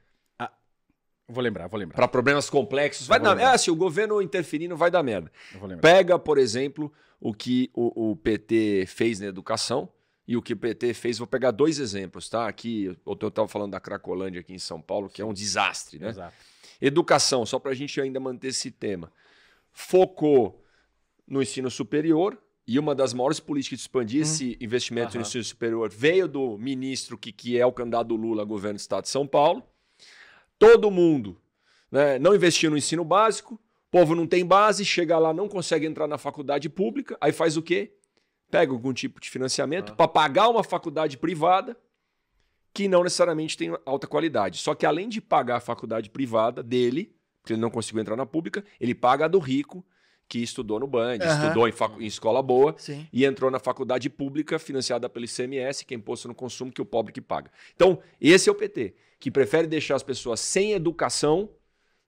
[1.31, 1.97] vou lembrar, vou lembrar.
[1.97, 3.07] Para problemas complexos.
[3.07, 3.39] Vai dar.
[3.39, 5.31] É, se o governo interferindo, vai dar merda.
[5.53, 5.83] eu vou lembrar.
[5.83, 9.89] Pega, por exemplo, o que o, o PT fez na educação
[10.27, 11.19] e o que o PT fez.
[11.19, 12.47] Vou pegar dois exemplos, tá?
[12.47, 16.11] Aqui, eu estava falando da Cracolândia aqui em São Paulo, que é um desastre, né?
[16.11, 16.35] Exato.
[16.81, 19.13] Educação, só para a gente ainda manter esse tema.
[19.73, 20.65] Focou
[21.27, 25.29] no ensino superior e uma das maiores políticas de expandir esse investimento no Aham.
[25.29, 29.09] ensino superior veio do ministro que, que é o candidato Lula governo do estado de
[29.09, 29.63] São Paulo.
[30.61, 31.37] Todo mundo
[31.91, 35.87] né, não investiu no ensino básico, o povo não tem base, chega lá, não consegue
[35.87, 37.95] entrar na faculdade pública, aí faz o quê?
[38.51, 39.97] Pega algum tipo de financiamento Ah.
[39.97, 41.77] para pagar uma faculdade privada
[42.73, 44.59] que não necessariamente tem alta qualidade.
[44.59, 48.27] Só que além de pagar a faculdade privada dele, porque ele não conseguiu entrar na
[48.27, 49.85] pública, ele paga a do rico,
[50.29, 51.43] que estudou no Band, Aham.
[51.43, 53.09] estudou em, em escola boa Sim.
[53.13, 56.85] e entrou na faculdade pública financiada pelo ICMS, que é imposto no consumo, que o
[56.85, 57.51] pobre que paga.
[57.75, 61.49] Então, esse é o PT, que prefere deixar as pessoas sem educação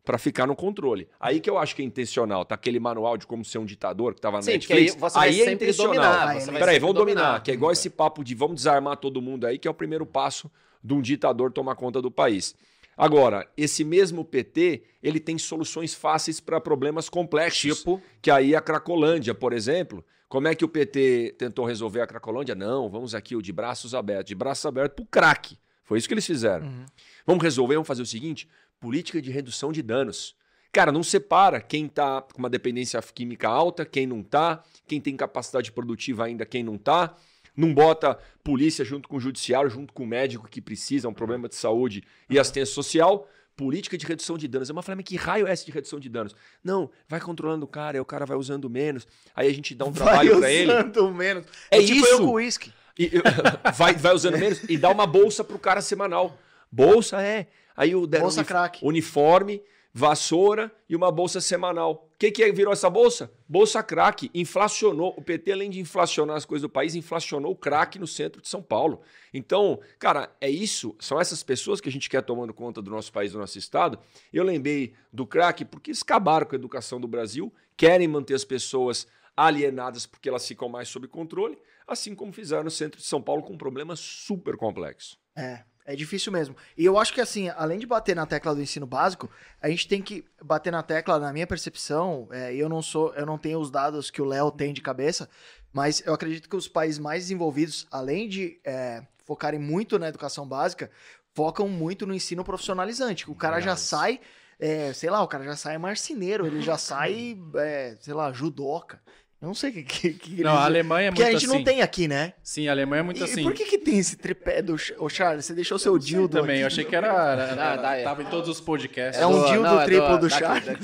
[0.05, 1.07] para ficar no controle.
[1.21, 4.15] Aí que eu acho que é intencional, tá aquele manual de como ser um ditador
[4.15, 4.95] que tava na Sim, Netflix.
[4.95, 5.95] aí você vai é intencional.
[5.95, 6.29] dominar.
[6.29, 9.23] Ah, você vai Peraí, vamos dominar, que é igual esse papo de vamos desarmar todo
[9.23, 10.51] mundo aí, que é o primeiro passo
[10.83, 12.57] de um ditador tomar conta do país.
[12.97, 17.79] Agora, esse mesmo PT, ele tem soluções fáceis para problemas complexos.
[17.79, 22.07] Tipo, Que aí a Cracolândia, por exemplo, como é que o PT tentou resolver a
[22.07, 22.55] Cracolândia?
[22.55, 25.57] Não, vamos aqui o de braços abertos, de braços abertos pro crack.
[25.85, 26.67] Foi isso que eles fizeram.
[26.67, 26.85] Uhum.
[27.27, 28.49] Vamos resolver, vamos fazer o seguinte:
[28.81, 30.35] política de redução de danos.
[30.73, 35.15] Cara, não separa quem tá com uma dependência química alta, quem não tá, quem tem
[35.15, 37.15] capacidade produtiva ainda, quem não tá.
[37.55, 41.47] Não bota polícia junto com o judiciário, junto com o médico que precisa, um problema
[41.49, 43.29] de saúde e assistência social.
[43.55, 44.71] Política de redução de danos.
[44.71, 46.35] É uma falei, mas que raio é essa de redução de danos?
[46.65, 49.07] Não, vai controlando o cara, aí o cara vai usando menos.
[49.37, 50.73] Aí a gente dá um trabalho pra ele.
[50.73, 51.45] usando menos.
[51.71, 52.19] É tipo eu isso.
[52.19, 52.73] com uísque.
[52.99, 53.11] E,
[53.75, 56.37] vai, vai usando menos e dá uma bolsa pro cara semanal.
[56.71, 57.49] Bolsa é.
[57.77, 58.79] Aí o deram Bolsa unif- crack.
[58.83, 59.63] uniforme,
[59.95, 62.09] vassoura e uma bolsa semanal.
[62.15, 63.31] O que, que é- virou essa bolsa?
[63.49, 64.31] Bolsa crack.
[64.35, 65.15] Inflacionou.
[65.17, 68.49] O PT, além de inflacionar as coisas do país, inflacionou o crack no centro de
[68.49, 69.01] São Paulo.
[69.35, 70.95] Então, cara, é isso.
[70.99, 73.99] São essas pessoas que a gente quer tomando conta do nosso país, do nosso estado.
[74.33, 78.45] Eu lembrei do crack porque eles acabaram com a educação do Brasil, querem manter as
[78.45, 83.23] pessoas alienadas porque elas ficam mais sob controle, assim como fizeram no centro de São
[83.23, 85.17] Paulo com um problema super complexo.
[85.37, 86.57] É, é difícil mesmo.
[86.77, 89.29] E eu acho que, assim, além de bater na tecla do ensino básico,
[89.61, 93.27] a gente tem que bater na tecla, na minha percepção, é, eu não sou, eu
[93.27, 95.29] não tenho os dados que o Léo tem de cabeça,
[95.73, 100.47] mas eu acredito que os países mais desenvolvidos, além de é, focarem muito na educação
[100.47, 100.91] básica,
[101.35, 103.31] focam muito no ensino profissionalizante.
[103.31, 104.21] O cara já sai,
[104.61, 109.01] é, sei lá, o cara já sai marceneiro, ele já sai, é, sei lá, judoca.
[109.43, 111.49] Eu não sei o que, que, que Não, a Alemanha é Porque muito a gente
[111.49, 111.59] assim.
[111.59, 112.33] não tem aqui, né?
[112.45, 113.43] Sim, a Alemanha é muito e assim.
[113.43, 114.77] por que que tem esse tripé do...
[114.99, 116.75] Ô, Charles, você deixou seu dildo Também, eu aqui.
[116.75, 117.09] achei que era.
[117.09, 118.05] era- Dá- dá- é.
[118.05, 119.21] tava em todos os podcasts.
[119.21, 120.79] É um dildo é triplo do daqui, Charles.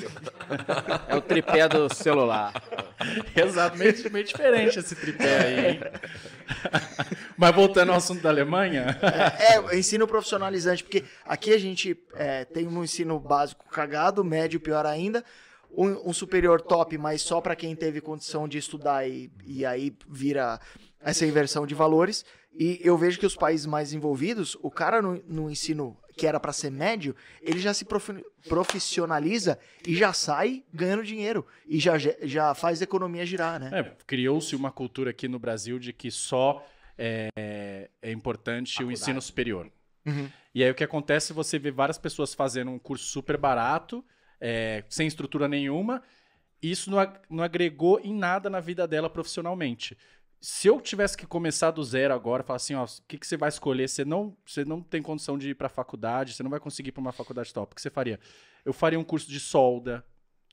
[1.06, 2.52] É o tripé do celular.
[3.36, 5.80] Exato, meio, meio diferente esse tripé aí, hein?
[7.38, 8.98] Mas voltando ao assunto da Alemanha.
[9.38, 14.58] É, o ensino profissionalizante, porque aqui a gente é, tem um ensino básico cagado, médio
[14.58, 15.24] pior ainda,
[15.70, 19.94] um, um superior top, mas só para quem teve condição de estudar e, e aí
[20.08, 20.60] vira
[21.00, 22.24] essa inversão de valores.
[22.52, 26.40] E eu vejo que os países mais envolvidos, o cara no, no ensino que era
[26.40, 31.46] pra ser médio, ele já se profi- profissionaliza e já sai ganhando dinheiro.
[31.66, 33.70] E já, já faz a economia girar, né?
[33.72, 39.22] É, Criou-se uma cultura aqui no Brasil de que só é, é importante o ensino
[39.22, 39.70] superior.
[40.04, 40.28] Uhum.
[40.52, 44.04] E aí o que acontece, você vê várias pessoas fazendo um curso super barato,
[44.40, 46.02] é, sem estrutura nenhuma,
[46.62, 49.96] e isso não, não agregou em nada na vida dela profissionalmente.
[50.40, 53.36] Se eu tivesse que começar do zero agora, falar assim, ó, o que, que você
[53.36, 53.88] vai escolher?
[53.88, 56.92] Você não, você não tem condição de ir para faculdade, você não vai conseguir ir
[56.92, 57.72] para uma faculdade top.
[57.72, 58.20] O que você faria?
[58.64, 60.04] Eu faria um curso de solda,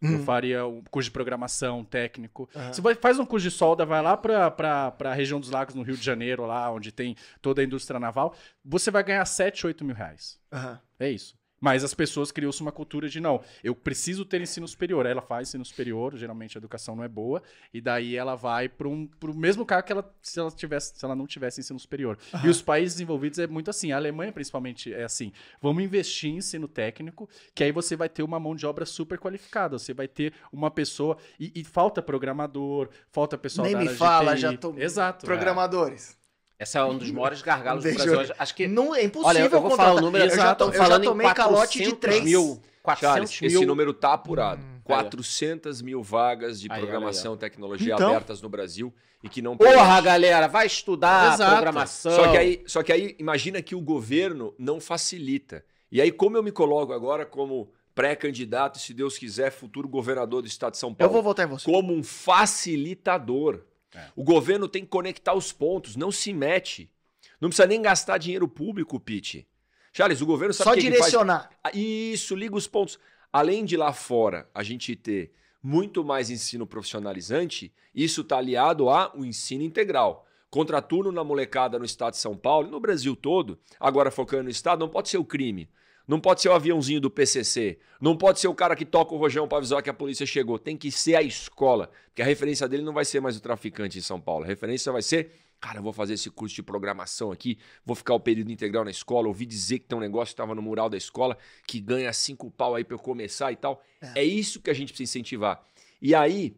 [0.01, 2.49] eu faria um curso de programação técnico.
[2.55, 2.73] Aham.
[2.73, 5.83] Você vai, faz um curso de solda, vai lá para a região dos lagos, no
[5.83, 9.85] Rio de Janeiro, lá onde tem toda a indústria naval, você vai ganhar 7, 8
[9.85, 10.39] mil reais.
[10.51, 10.81] Aham.
[10.99, 11.37] É isso.
[11.59, 15.05] Mas as pessoas criou-se uma cultura de não, eu preciso ter ensino superior.
[15.05, 17.41] Aí ela faz ensino superior, geralmente a educação não é boa,
[17.73, 21.05] e daí ela vai para um, o mesmo cargo que ela se ela tivesse, se
[21.05, 22.17] ela não tivesse ensino superior.
[22.43, 25.31] E os países desenvolvidos é muito assim, a Alemanha principalmente é assim.
[25.61, 29.17] Vamos investir em ensino técnico, que aí você vai ter uma mão de obra super
[29.17, 33.85] qualificada, você vai ter uma pessoa e, e falta programador, falta pessoal Nem da me
[33.85, 34.41] área de fala, TI.
[34.41, 34.73] já tô.
[34.77, 35.25] Exato.
[35.25, 36.17] Programadores.
[36.59, 38.33] Esse é um dos maiores gargalos do Brasil eu- hoje.
[38.39, 38.67] Acho que.
[38.67, 39.85] Não, é impossível Olha, eu vou contratar.
[39.87, 40.23] falar o número.
[40.25, 42.23] Eu já, Exato, tô, eu já falando tomei em calote de 400 três.
[42.23, 42.61] mil.
[42.81, 43.49] 400 Charles, mil.
[43.59, 44.61] esse número tá apurado.
[44.63, 44.79] Hum.
[44.83, 49.57] 400 mil vagas de Aí, programação e tecnologia Então- abertas no Brasil e que não
[49.57, 50.01] Porra, preenche.
[50.03, 51.51] galera, vai estudar Exato.
[51.55, 52.11] programação.
[52.15, 55.65] Só que, aí, só que aí, imagina que o governo não facilita.
[55.91, 60.41] E aí, como eu me coloco agora como pré-candidato, e se Deus quiser, futuro governador
[60.43, 61.65] do estado de São Eu Paulo, vou votar em você.
[61.65, 63.61] como um facilitador.
[63.95, 64.07] É.
[64.15, 66.91] O governo tem que conectar os pontos, não se mete.
[67.39, 69.47] Não precisa nem gastar dinheiro público, Pete.
[69.93, 71.49] Charles, o governo sabe Só o que que direcionar.
[71.63, 72.99] Ah, Isso, liga os pontos.
[73.31, 75.31] Além de lá fora a gente ter
[75.61, 80.27] muito mais ensino profissionalizante, isso está aliado ao ensino integral.
[80.49, 84.49] Contraturno na molecada no estado de São Paulo, e no Brasil todo, agora focando no
[84.49, 85.69] estado, não pode ser o crime.
[86.07, 87.79] Não pode ser o aviãozinho do PCC.
[87.99, 90.59] Não pode ser o cara que toca o rojão para avisar que a polícia chegou.
[90.59, 91.89] Tem que ser a escola.
[92.07, 94.43] Porque a referência dele não vai ser mais o traficante em São Paulo.
[94.43, 98.13] A referência vai ser, cara, eu vou fazer esse curso de programação aqui, vou ficar
[98.13, 100.89] o período integral na escola, ouvi dizer que tem um negócio que estava no mural
[100.89, 101.37] da escola
[101.67, 103.83] que ganha cinco pau aí para eu começar e tal.
[104.15, 104.23] É.
[104.23, 105.65] isso que a gente precisa incentivar.
[105.99, 106.55] E aí,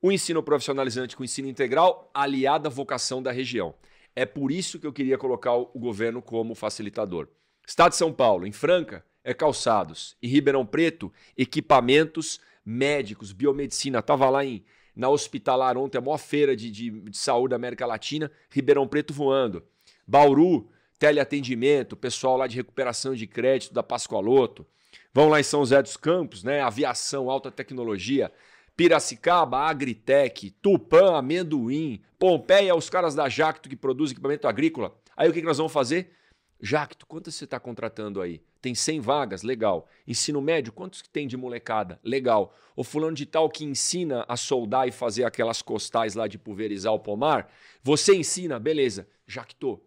[0.00, 3.74] o ensino profissionalizante com o ensino integral aliado à vocação da região.
[4.14, 7.28] É por isso que eu queria colocar o governo como facilitador.
[7.70, 10.16] Estado de São Paulo, em Franca, é calçados.
[10.20, 14.02] Em Ribeirão Preto, equipamentos médicos, biomedicina.
[14.02, 17.86] Tava lá em, na Hospitalar ontem, a maior feira de, de, de saúde da América
[17.86, 19.62] Latina, Ribeirão Preto voando.
[20.04, 24.66] Bauru, teleatendimento, pessoal lá de recuperação de crédito da Pascoaloto.
[25.14, 26.60] Vão lá em São José dos Campos, né?
[26.60, 28.32] Aviação, alta tecnologia.
[28.76, 34.92] Piracicaba, Agritec, Tupã, Amendoim, Pompeia, os caras da Jacto que produzem equipamento agrícola.
[35.16, 36.18] Aí o que, que nós vamos fazer?
[36.62, 38.42] Jacto, quantas você está contratando aí?
[38.60, 39.42] Tem 100 vagas?
[39.42, 39.88] Legal.
[40.06, 41.98] Ensino médio, quantos que tem de molecada?
[42.04, 42.54] Legal.
[42.76, 46.92] O fulano de tal que ensina a soldar e fazer aquelas costais lá de pulverizar
[46.92, 47.50] o pomar,
[47.82, 48.58] você ensina?
[48.58, 49.08] Beleza.
[49.26, 49.80] Jacto,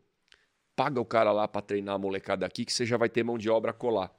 [0.76, 3.38] paga o cara lá para treinar a molecada aqui que você já vai ter mão
[3.38, 4.12] de obra a colar.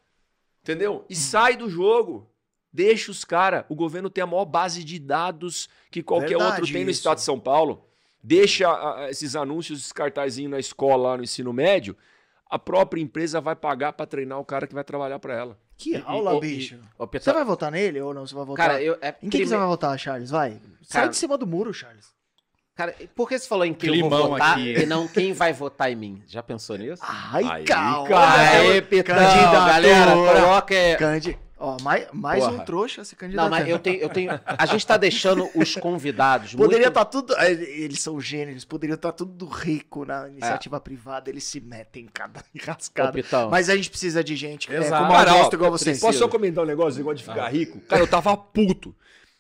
[0.63, 1.05] Entendeu?
[1.11, 2.31] E sai do jogo.
[2.73, 3.65] Deixa os caras.
[3.69, 7.01] O governo tem a maior base de dados que qualquer Verdade outro tem no isso.
[7.01, 7.85] estado de São Paulo.
[8.23, 11.97] Deixa ah, esses anúncios, esses cartazinhos na escola, lá no ensino médio.
[12.51, 15.59] A própria empresa vai pagar para treinar o cara que vai trabalhar para ela.
[15.77, 16.79] Que E- aula, e- bicho.
[16.99, 18.27] Ô, Você vai votar nele ou não?
[18.27, 18.69] Você vai votar?
[18.69, 18.97] Cara, eu.
[19.01, 20.31] É Em quem que você vai votar, Charles?
[20.31, 20.61] Vai.
[20.83, 22.13] Sai Cara- de cima do muro, Charles.
[22.77, 24.73] Cara, por que você falou em quem eu vou Climão votar aqui.
[24.83, 26.23] e não quem vai votar em mim?
[26.27, 27.03] Já pensou nisso?
[27.07, 28.09] Ai, Aí, calma.
[28.09, 28.41] cara.
[28.51, 29.67] Aê, Pitão, Candidatura.
[29.67, 30.75] galera, coloca...
[30.75, 31.39] é- Candi...
[31.57, 32.57] Ó, mais, mais Porra.
[32.57, 33.51] um trouxa se candidatando.
[33.51, 34.31] Não, mas eu tenho, eu tenho...
[34.45, 36.89] A gente tá deixando os convidados Poderia muito...
[36.89, 37.33] estar tudo.
[37.39, 42.09] eh, Eles são gênios, poderiam estar tudo rico na iniciativa privada, eles se metem em
[42.09, 43.13] cada Ô, enrascada.
[43.13, 43.51] Pitão.
[43.51, 45.03] Mas a gente precisa de gente é, Exato.
[45.05, 46.01] como Cara, ó, igual vocês.
[46.01, 47.79] Posso só comentar um negócio, negócio de ficar rico?
[47.83, 48.95] Cara, eu tava puto.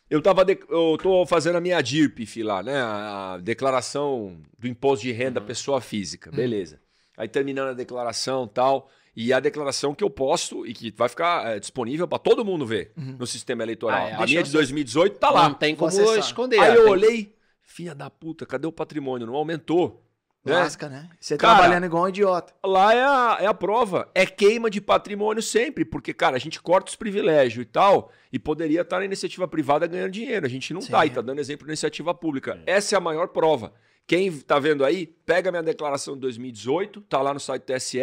[0.08, 0.44] Eu tava.
[0.44, 2.80] de- Eu tô fazendo a minha DIRPF lá, né?
[2.80, 6.30] A declaração do imposto de renda pessoa física.
[6.30, 6.78] Beleza.
[7.16, 8.88] Aí terminando a declaração e tal.
[9.16, 12.66] E a declaração que eu posto e que vai ficar é, disponível pra todo mundo
[12.66, 14.06] ver no sistema eleitoral.
[14.06, 14.14] Ah, é.
[14.14, 15.54] a minha de 2018 tá Não lá.
[15.54, 16.18] tem como Vou acessar.
[16.18, 16.58] esconder.
[16.58, 19.26] Aí eu tem- olhei, filha da puta, cadê o patrimônio?
[19.26, 20.00] Não aumentou.
[20.44, 20.52] Né?
[20.52, 21.08] Lasca, né?
[21.18, 22.52] Você Cara, trabalhando igual um idiota.
[22.62, 24.10] Lá é a, é a prova.
[24.14, 28.38] É queima de patrimônio sempre, porque, cara, a gente corta os privilégios e tal, e
[28.38, 30.44] poderia estar na iniciativa privada ganhando dinheiro.
[30.44, 30.90] A gente não Sim.
[30.92, 32.60] tá, e tá dando exemplo na iniciativa pública.
[32.66, 33.72] Essa é a maior prova.
[34.06, 38.00] Quem tá vendo aí, pega minha declaração de 2018, tá lá no site do TSE,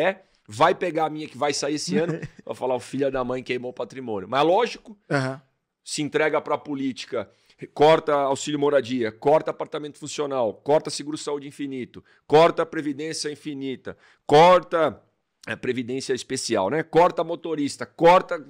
[0.52, 3.42] vai pegar a minha que vai sair esse ano, vai falar o filho da mãe
[3.42, 4.28] queimou o patrimônio.
[4.28, 5.42] Mas lógico, Aham.
[5.84, 7.30] se entrega para a política,
[7.74, 15.02] corta auxílio moradia, corta apartamento funcional, corta seguro saúde infinito, corta previdência infinita, corta
[15.48, 16.84] é, previdência especial, né?
[16.84, 18.46] Corta motorista, corta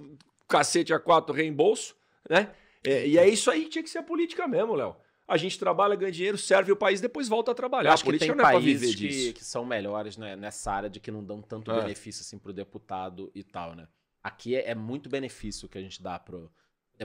[0.48, 1.96] cacete a quatro reembolso,
[2.28, 2.50] né?
[2.84, 4.96] É, e é isso aí que tinha que ser a política mesmo, Léo.
[5.32, 7.90] A gente trabalha, ganha dinheiro, serve o país, depois volta a trabalhar.
[7.90, 10.72] Eu acho a que política tem não é países que, que são melhores né, nessa
[10.72, 11.82] área de que não dão tanto É.
[11.82, 13.88] benefício assim pro deputado e tal, né?
[14.22, 16.52] Aqui é, é muito benefício que a gente dá pro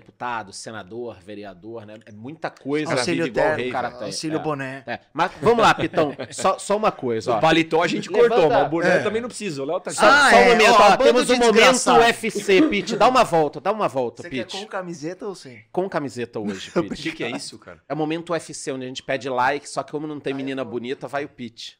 [0.00, 1.98] deputado, senador, vereador, né?
[2.04, 2.92] É muita coisa.
[2.92, 4.06] Auxílio o terno, rei, cara, tem.
[4.08, 4.42] auxílio É.
[4.42, 4.82] boné.
[4.86, 6.14] É, Mas vamos lá, Pitão.
[6.30, 7.38] Só, só uma coisa, ó.
[7.38, 9.02] O paletó a gente Levanta- cortou, mas o boné É.
[9.02, 9.62] também não precisa.
[9.62, 11.90] O Léo tá Só, Ah, só um é, momento, ó, ó, temos de um momento.
[11.90, 12.96] UFC, Pete.
[12.96, 14.58] Dá uma volta, dá uma volta, Você quer Pete.
[14.58, 15.64] com camiseta ou sem?
[15.72, 17.02] Com camiseta hoje, O Pete.
[17.02, 17.80] que, que é isso, cara?
[17.88, 20.62] É o momento UFC, onde a gente pede like, só que como não tem menina
[20.64, 21.78] bonita, vai o Pete.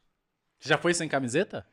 [0.58, 1.66] Já foi sem camiseta?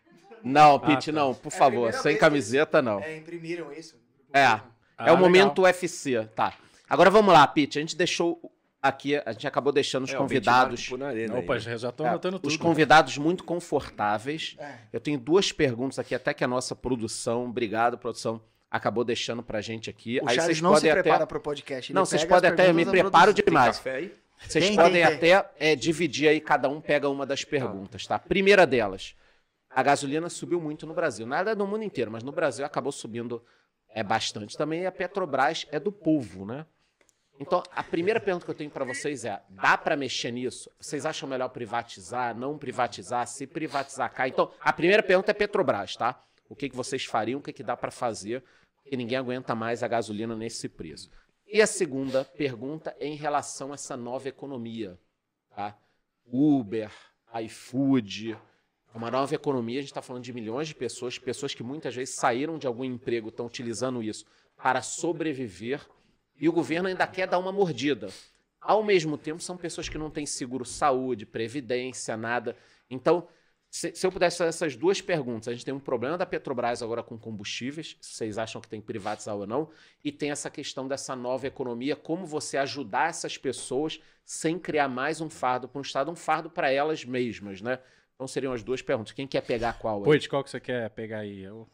[0.44, 1.12] Não, Pete, tá.
[1.14, 3.00] não, por É favor, sem camiseta, não.
[3.00, 3.96] É, imprimiram isso.
[4.34, 4.60] É.
[5.04, 5.18] Ah, é o legal.
[5.30, 6.54] momento UFC, tá.
[6.90, 7.78] Agora vamos lá, Pete.
[7.78, 8.40] A gente deixou
[8.82, 10.92] aqui, a gente acabou deixando os É, convidados.
[11.04, 11.60] arena Opa, aí.
[11.60, 12.50] já, tô é, anotando tudo.
[12.52, 14.56] os convidados muito confortáveis.
[14.60, 14.76] É.
[14.92, 19.62] Eu tenho duas perguntas aqui, até que a nossa produção, obrigado, produção, acabou deixando pra
[19.62, 20.20] gente aqui.
[20.22, 21.02] O Aí Charles vocês não se podem até.
[21.02, 21.92] prepara pro podcast.
[21.92, 22.70] ele Não, vocês podem até.
[22.70, 23.82] Eu me preparo demais.
[24.46, 25.04] Vocês Tem, podem tem.
[25.04, 28.20] até é, dividir aí, cada um pega uma das perguntas, tá?
[28.20, 29.16] Primeira delas,
[29.70, 31.26] a gasolina subiu muito no Brasil.
[31.26, 33.42] Nada no mundo inteiro, mas no Brasil acabou subindo
[33.94, 34.58] é, bastante.
[34.58, 36.66] Também a Petrobras é do povo, né?
[37.40, 40.70] Então, a primeira pergunta que eu tenho para vocês é: dá para mexer nisso?
[40.80, 43.28] Vocês acham melhor privatizar, não privatizar?
[43.28, 44.30] Se privatizar, cai?
[44.30, 46.24] Então, a primeira pergunta é Petrobras, tá?
[46.48, 47.40] O que, que vocês fariam?
[47.40, 48.44] O que, que dá para fazer?
[48.82, 51.10] Porque ninguém aguenta mais a gasolina nesse preço.
[51.48, 55.00] E a segunda pergunta é em relação a essa nova economia,
[55.56, 55.78] tá?
[56.26, 56.92] Uber,
[57.44, 58.38] iFood,
[58.94, 59.80] uma nova economia.
[59.80, 62.84] A gente está falando de milhões de pessoas, pessoas que muitas vezes saíram de algum
[62.84, 64.26] emprego, estão utilizando isso
[64.56, 65.82] para sobreviver.
[66.40, 68.10] E o governo ainda quer dar uma mordida.
[68.60, 72.56] Ao mesmo tempo, são pessoas que não têm seguro saúde, previdência, nada.
[72.90, 73.28] Então,
[73.70, 76.84] se, se eu pudesse fazer essas duas perguntas, a gente tem um problema da Petrobras
[76.84, 79.70] agora com combustíveis, vocês acham que tem que privatizar ou não,
[80.04, 85.22] e tem essa questão dessa nova economia, como você ajudar essas pessoas sem criar mais
[85.22, 87.80] um fardo para o Estado, um fardo para elas mesmas, né?
[88.24, 89.12] Então seriam as duas perguntas.
[89.12, 89.98] Quem quer pegar qual?
[89.98, 90.04] aí?
[90.06, 91.44] Poit, qual que você quer pegar aí?
[91.44, 91.68] Eu-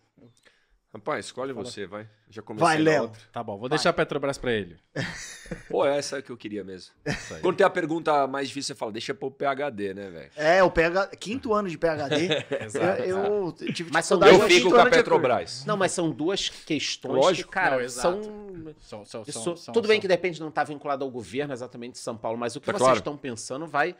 [0.92, 2.10] Rapaz, escolhe você, vai.
[2.32, 3.04] Já comecei Vai, Léo.
[3.04, 3.22] outra.
[3.32, 4.76] Tá bom, vou deixar a Petrobras pra ele.
[5.70, 6.92] Pô, essa é que eu queria mesmo.
[7.06, 7.42] Aí.
[7.42, 10.32] Quando tem a pergunta mais difícil, você fala, deixa pro PHD, né, velho?
[10.36, 12.28] É, o PH, quinto ano de PHD.
[12.66, 15.66] Exato, eu, eu tive Mas são dificuldade Eu fico com a ano de Petrobras.
[15.68, 17.50] Não, mas são duas questões Lógico.
[17.50, 18.24] que, cara, Não, exato.
[18.24, 21.06] são São- são- Isso, são- são- tudo bem são- que de repente não está vinculado
[21.06, 22.98] ao governo exatamente de São Paulo, mas o que Tá vocês claro.
[22.98, 23.96] estão pensando vai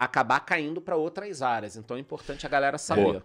[0.00, 1.76] acabar caindo para outras áreas.
[1.76, 3.22] Então é importante a galera saber.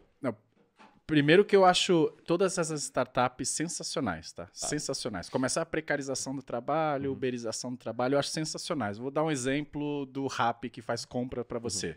[1.07, 4.49] Primeiro que eu acho todas essas startups sensacionais, tá?
[4.51, 5.29] Sensacionais.
[5.29, 7.15] Começar a precarização do trabalho, Uhum.
[7.15, 8.97] uberização do trabalho, eu acho sensacionais.
[8.97, 11.45] Vou dar um exemplo do Rap que faz compra Uhum.
[11.45, 11.95] para você.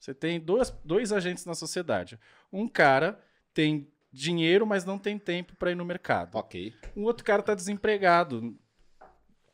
[0.00, 2.18] Você tem dois, dois agentes na sociedade.
[2.50, 3.20] Um cara
[3.52, 6.34] tem dinheiro, mas não tem tempo para ir no mercado.
[6.34, 6.72] Ok.
[6.96, 8.56] Um outro cara tá desempregado.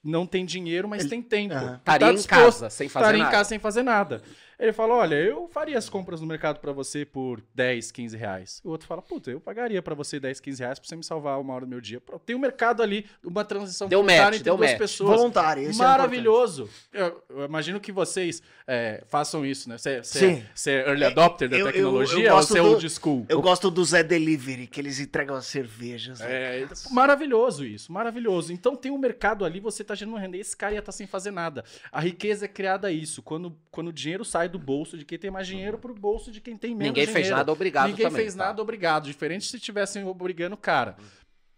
[0.04, 1.54] Não tem dinheiro, mas tem tempo.
[1.54, 1.76] Aham.
[1.76, 3.30] Estaria Tá em casa sem fazer estaria nada.
[3.30, 4.22] em casa sem fazer nada.
[4.62, 8.60] Ele fala: Olha, eu faria as compras no mercado pra você por 10, 15 reais.
[8.64, 11.40] O outro fala: Puta, eu pagaria pra você 10, 15 reais pra você me salvar
[11.40, 12.00] uma hora do meu dia.
[12.00, 14.78] Pronto, Tem um mercado ali, uma transição Deu voluntária match, entre deu duas match.
[14.78, 15.16] pessoas.
[15.16, 16.68] Voluntário, esse Maravilhoso.
[16.92, 19.76] eu, eu imagino que vocês é, façam isso, né?
[19.78, 20.42] Você Sim.
[20.70, 23.26] é early adopter da eu- eu- tecnologia eu ou você é old school?
[23.28, 26.20] Eu gosto do Zé Delivery, que eles entregam as cervejas.
[26.20, 26.26] né?
[26.62, 28.52] É, maravilhoso isso, maravilhoso.
[28.52, 30.36] Então tem um mercado ali, você tá gerando renda.
[30.36, 31.64] Esse cara ia estar sem fazer nada.
[31.90, 33.22] A riqueza é criada isso.
[33.22, 36.40] Quando, quando o dinheiro sai do bolso de quem tem mais dinheiro pro bolso de
[36.40, 37.36] quem tem menos Ninguém fez dinheiro.
[37.36, 38.44] nada, obrigado Ninguém também, fez tá?
[38.46, 39.04] nada, obrigado.
[39.04, 40.96] Diferente se estivessem obrigando o cara.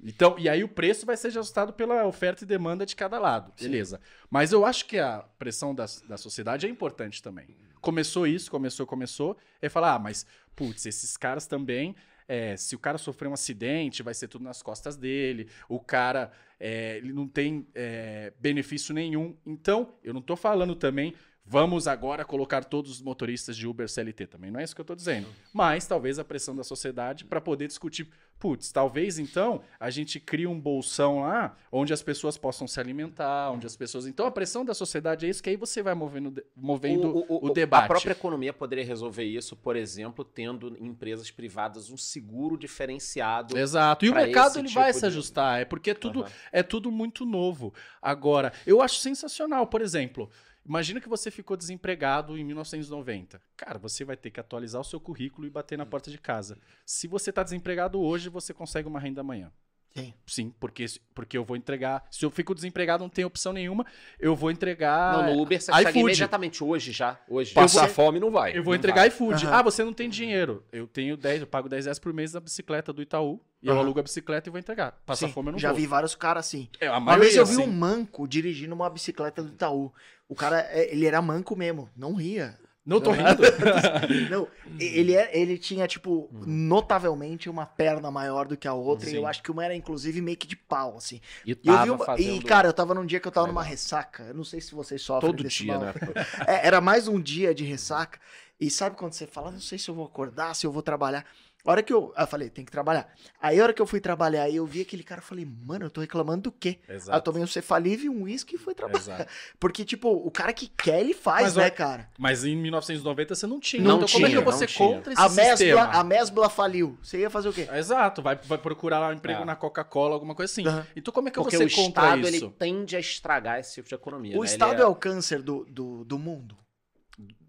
[0.02, 3.52] Então, e aí o preço vai ser ajustado pela oferta e demanda de cada lado.
[3.60, 4.00] Beleza.
[4.30, 7.56] Mas eu acho que a pressão da, da sociedade é importante também.
[7.80, 9.36] Começou isso, começou, começou.
[9.62, 11.94] Aí falar, ah, mas, putz, esses caras também.
[12.28, 15.48] é, se o cara sofrer um acidente, vai ser tudo nas costas dele.
[15.68, 19.36] O cara é, ele não tem é, benefício nenhum.
[19.44, 21.14] Então, eu não tô falando também.
[21.46, 24.26] Vamos agora colocar todos os motoristas de Uber CLT.
[24.28, 25.26] Também não é isso que eu tô dizendo.
[25.52, 28.08] Mas talvez a pressão da sociedade para poder discutir.
[28.38, 33.50] Putz, talvez então a gente crie um bolsão lá onde as pessoas possam se alimentar,
[33.52, 34.06] onde as pessoas.
[34.06, 37.84] Então a pressão da sociedade é isso que aí você vai movendo, movendo o, debate.
[37.84, 43.56] A própria economia poderia resolver isso, por exemplo, tendo em empresas privadas um seguro diferenciado.
[43.56, 44.04] Exato.
[44.04, 46.30] E o mercado ele tipo vai de- se ajustar, é porque é tudo, Aham.
[46.52, 47.72] é tudo muito novo.
[48.02, 50.28] Agora, eu acho sensacional, por exemplo,
[50.66, 53.40] imagina que você ficou desempregado em 1990.
[53.56, 56.58] Cara, você vai ter que atualizar o seu currículo e bater na porta de casa.
[56.84, 59.52] Se você está desempregado hoje, você consegue uma renda amanhã.
[59.96, 60.12] Sim.
[60.26, 60.84] Sim, porque,
[61.14, 62.04] porque eu vou entregar.
[62.10, 63.86] Se eu fico desempregado, não tem opção nenhuma,
[64.18, 65.12] eu vou entregar.
[65.12, 67.20] Não, no Uber você consegue imediatamente hoje já.
[67.28, 67.54] Hoje.
[67.54, 68.56] Passar fome não vai.
[68.58, 69.08] Eu vou Não entregar vai.
[69.08, 69.46] iFood.
[69.46, 69.54] Aham.
[69.56, 70.64] Ah, você não tem dinheiro.
[70.72, 73.40] Eu tenho 10, eu pago 10 reais por mês da bicicleta do Itaú.
[73.62, 73.82] E eu Aham.
[73.82, 75.00] alugo a bicicleta e vou entregar.
[75.06, 75.78] Passar Sim, fome eu não já vou.
[75.78, 76.68] vi vários caras assim.
[76.80, 77.62] É, a Uma vez eu vi assim.
[77.62, 79.92] um manco dirigindo uma bicicleta do Itaú.
[80.28, 82.58] O cara, é, ele era manco mesmo, não ria.
[82.86, 83.42] Não tô rindo.
[84.30, 84.46] Não,
[84.78, 89.08] e- ele, é, ele tinha, tipo, notavelmente uma perna maior do que a outra.
[89.08, 89.16] E Sim.
[89.16, 91.20] eu acho que uma era, inclusive, meio que de pau, assim.
[91.46, 92.36] E E, eu vi uma- fazendo...
[92.36, 93.62] e, cara, eu tava num dia que eu tava Legal.
[93.62, 94.24] numa ressaca.
[94.24, 95.82] Eu não sei se vocês sofrem Todo desse dia, mal.
[95.86, 95.94] né?
[96.46, 98.18] É, era mais um dia de ressaca.
[98.60, 101.24] E sabe quando você fala, não sei se eu vou acordar, se eu vou trabalhar.
[101.66, 102.12] A hora que eu.
[102.14, 103.08] ah, Eu falei, tem que trabalhar.
[103.40, 105.86] Aí a hora que eu fui trabalhar e eu vi aquele cara, eu falei, mano,
[105.86, 106.78] eu tô reclamando do quê?
[106.86, 107.22] Aí eu Exato.
[107.24, 108.98] tomei um cefalive, um uísque e fui trabalhar.
[109.00, 109.30] Exato.
[109.58, 112.10] Porque, tipo, o cara que quer, ele faz, Mas, né, cara?
[112.18, 113.82] Mas em 1990 você não tinha.
[113.82, 114.88] Não então como é que tinha, eu vou ser não tinha.
[114.96, 115.82] contra esse A mesbla, sistema?
[115.84, 116.98] a mesbla faliu.
[117.02, 117.66] Você ia fazer o quê?
[117.72, 119.44] Exato, vai, vai procurar lá um emprego É.
[119.46, 120.66] na Coca-Cola, alguma coisa assim.
[120.66, 120.86] Aham.
[120.94, 122.44] Então como é que Porque eu vou o ser contra Estado isso?
[122.44, 124.36] ele tende a estragar esse tipo de economia.
[124.36, 124.46] O né?
[124.46, 124.86] Estado é...
[124.86, 126.58] o câncer do, do, do mundo.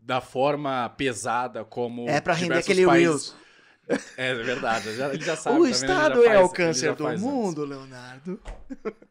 [0.02, 2.08] Da forma pesada como.
[2.08, 3.45] É pra render aquele países- Reels.
[4.18, 5.60] É verdade, já- ele já sabe.
[5.60, 7.34] o Estado é faz- o câncer do faz antes.
[7.34, 8.40] mundo, Leonardo.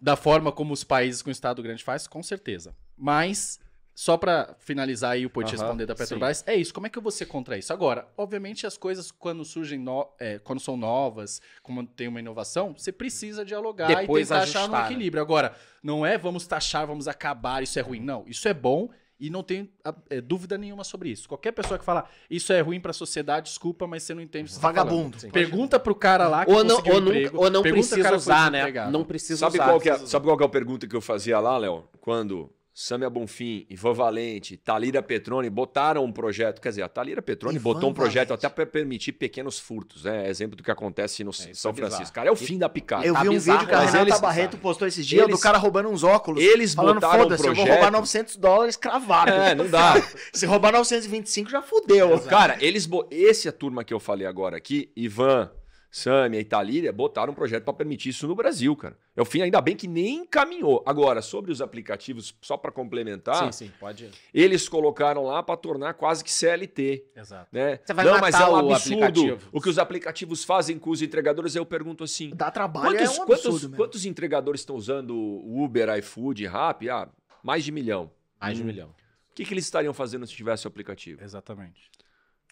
[0.00, 2.74] Da forma como os países com Estado grande faz, com certeza.
[2.96, 3.60] Mas,
[3.94, 6.74] só pra finalizar aí o Aham, responder da Petrobras, é isso.
[6.74, 7.72] Como é que eu vou ser contra isso?
[7.72, 12.74] Agora, obviamente, as coisas, quando surgem, no- é, quando são novas, como tem uma inovação,
[12.76, 14.86] você precisa dialogar Depois e tentar achar um ajustar, né?
[14.90, 15.22] equilíbrio.
[15.22, 18.00] Agora, não é vamos taxar, vamos acabar, isso é ruim.
[18.00, 18.88] Não, isso é bom.
[19.24, 21.28] E não tem a- é, dúvida nenhuma sobre isso.
[21.28, 24.52] Qualquer pessoa que fala isso é ruim pra sociedade, desculpa, mas você não entende o
[24.52, 25.16] você tá Vagabundo.
[25.16, 25.32] falando.
[25.32, 27.38] Pergunta pro cara lá que Ou não, ou um emprego.
[27.38, 28.68] ou não o precisa usar, né?
[28.90, 29.64] Não precisa Sabe usar.
[29.66, 31.84] qual, que é, precisa sabe qual que é a pergunta que eu fazia lá, Léo?
[32.00, 37.56] Quando Samia Bonfim, Ivan Valente, Talira Petroni botaram um projeto, quer dizer, a Talira Petroni
[37.56, 38.46] Ivan botou um projeto Valente.
[38.46, 40.26] até para permitir pequenos furtos, né?
[40.28, 41.74] Exemplo do que acontece no isso é São.
[41.74, 42.14] Francisco.
[42.14, 43.04] Cara, é o fim da picada.
[43.06, 45.22] Eu Tá vi um bizarro, vídeo que a mas Renata eles- Barreto postou esses dias
[45.24, 46.42] eles- do cara roubando uns óculos.
[46.42, 49.30] Eles falando, botaram um foda-se, eu vou projeto- roubar 900 dólares cravado.
[49.32, 49.94] É, não dá.
[50.32, 52.18] Se roubar 925 já fudeu.
[52.20, 55.50] Cara, eles bo- esse a turma que eu falei agora aqui, Ivan,
[55.94, 58.96] Samia e Talíria, botaram um projeto para permitir isso no Brasil, cara.
[59.14, 60.82] É o fim, ainda bem que nem encaminhou.
[60.86, 64.10] Agora, sobre os aplicativos, só para complementar, Sim, sim, pode.
[64.32, 67.04] eles colocaram lá para tornar quase que CLT.
[67.14, 67.46] Exato.
[67.52, 67.78] Né?
[67.84, 69.48] Você vai Não, matar mas é um o absurdo aplicativo.
[69.52, 71.54] o que os aplicativos fazem com os entregadores.
[71.54, 73.76] Eu pergunto assim: Dá trabalho, quantos, é um quantos- absurdo mesmo.
[73.76, 76.88] quantos entregadores estão usando o Uber, iFood, Rappi?
[76.88, 77.06] Ah,
[77.44, 78.10] mais de milhão.
[78.40, 78.68] Mais de um Hum.
[78.68, 78.88] milhão.
[78.88, 81.22] O que, que eles estariam fazendo se tivesse o aplicativo?
[81.22, 81.90] Exatamente.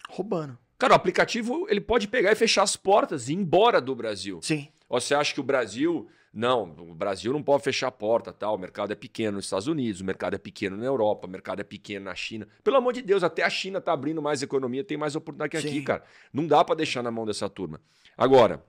[0.09, 0.57] Roubando.
[0.81, 4.39] Cara, o aplicativo ele pode pegar e fechar as portas e ir embora do Brasil.
[4.41, 4.67] Sim.
[4.89, 6.09] Ou você acha que o Brasil.
[6.33, 8.55] Não, o Brasil não pode fechar a porta, tal.
[8.55, 11.59] O mercado é pequeno nos Estados Unidos, o mercado é pequeno na Europa, o mercado
[11.59, 12.47] é pequeno na China.
[12.63, 15.57] Pelo amor de Deus, até a China tá abrindo mais economia, tem mais oportunidade que
[15.57, 15.83] aqui, Sim.
[15.83, 16.03] cara.
[16.33, 17.79] Não dá para deixar na mão dessa turma.
[18.17, 18.65] Agora,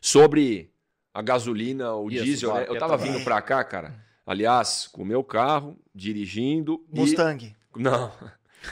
[0.00, 0.72] sobre
[1.12, 2.62] a gasolina, o Isso, diesel, né?
[2.62, 3.02] Eu tava Petrobras.
[3.02, 3.94] vindo para cá, cara.
[4.24, 6.82] Aliás, com o meu carro, dirigindo.
[6.94, 7.14] e-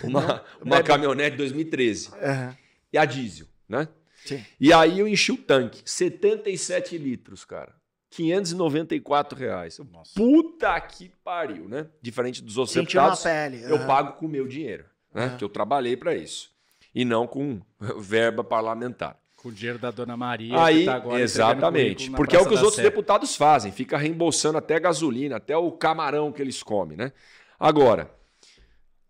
[0.04, 2.10] Não, uma, uma caminhonete 2013.
[2.22, 2.56] Aham.
[2.92, 3.88] E a diesel, né?
[4.24, 4.44] Sim.
[4.60, 7.74] E aí eu enchi o tanque, 77 litros, cara.
[8.10, 9.78] 594 reais.
[9.78, 10.12] Eu, Nossa.
[10.14, 11.86] Puta que pariu, né?
[12.00, 13.62] Diferente dos deputados, pele.
[13.62, 13.86] eu aham.
[13.86, 15.26] pago com o meu dinheiro, né?
[15.26, 15.36] Aham.
[15.36, 16.50] Que eu trabalhei para isso.
[16.94, 17.60] E não com
[18.00, 19.18] verba parlamentar.
[19.36, 20.60] Com o dinheiro da Dona Maria.
[20.60, 22.10] Aí, que tá agora exatamente.
[22.10, 22.82] Porque é o que os outros Sé.
[22.82, 27.12] deputados fazem, fica reembolsando até gasolina, até o camarão que eles comem, né?
[27.58, 28.10] Agora,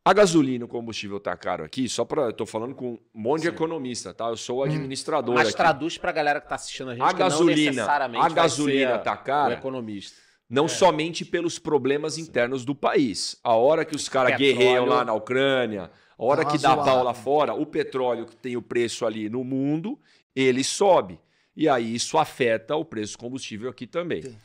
[0.08, 3.42] a gasolina, o combustível tá caro aqui, só para eu tô falando com um monte
[3.42, 4.26] de economista, tá?
[4.28, 5.56] Eu sou o administrador Mas aqui.
[5.56, 8.98] traduz pra galera que tá assistindo a gente A que não gasolina- necessariamente a gasolina
[8.98, 9.54] tá o cara?
[9.54, 10.16] economista.
[10.48, 13.38] Não somente pelos problemas internos do país.
[13.44, 17.02] A hora que os caras guerreiam lá na Ucrânia, a hora Dá que dá pau
[17.04, 19.98] lá fora, o petróleo que tem o preço ali no mundo,
[20.34, 21.20] ele sobe.
[21.54, 24.22] E aí isso afeta o preço do combustível aqui também.
[24.22, 24.36] Sim.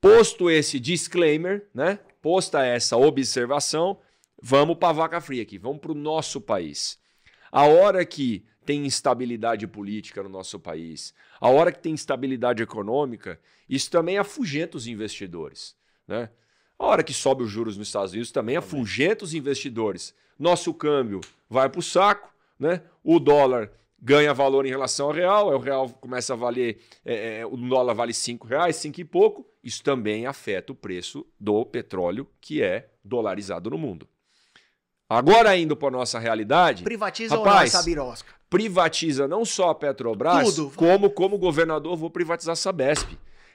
[0.00, 1.98] Posto esse disclaimer, né?
[2.22, 3.98] Posta essa observação,
[4.42, 6.98] vamos para vaca fria aqui, vamos para o nosso país.
[7.50, 13.40] A hora que tem instabilidade política no nosso país, a hora que tem instabilidade econômica,
[13.68, 15.76] isso também afugenta os investidores.
[16.06, 16.28] Né?
[16.78, 20.14] A hora que sobe os juros nos Estados Unidos também afugenta os investidores.
[20.38, 22.82] Nosso câmbio vai para o saco, né?
[23.02, 27.46] o dólar ganha valor em relação ao real, o real começa a valer, é, é,
[27.46, 32.28] o dólar vale 5 reais, 5 e pouco, isso também afeta o preço do petróleo
[32.40, 34.06] que é dolarizado no mundo.
[35.08, 38.34] Agora indo para nossa realidade, Privatiza ou Rapaz, não essa birosca?
[38.50, 40.72] privatiza não só a Petrobras, Tudo.
[40.74, 43.08] como como governador vou privatizar a Sabesp.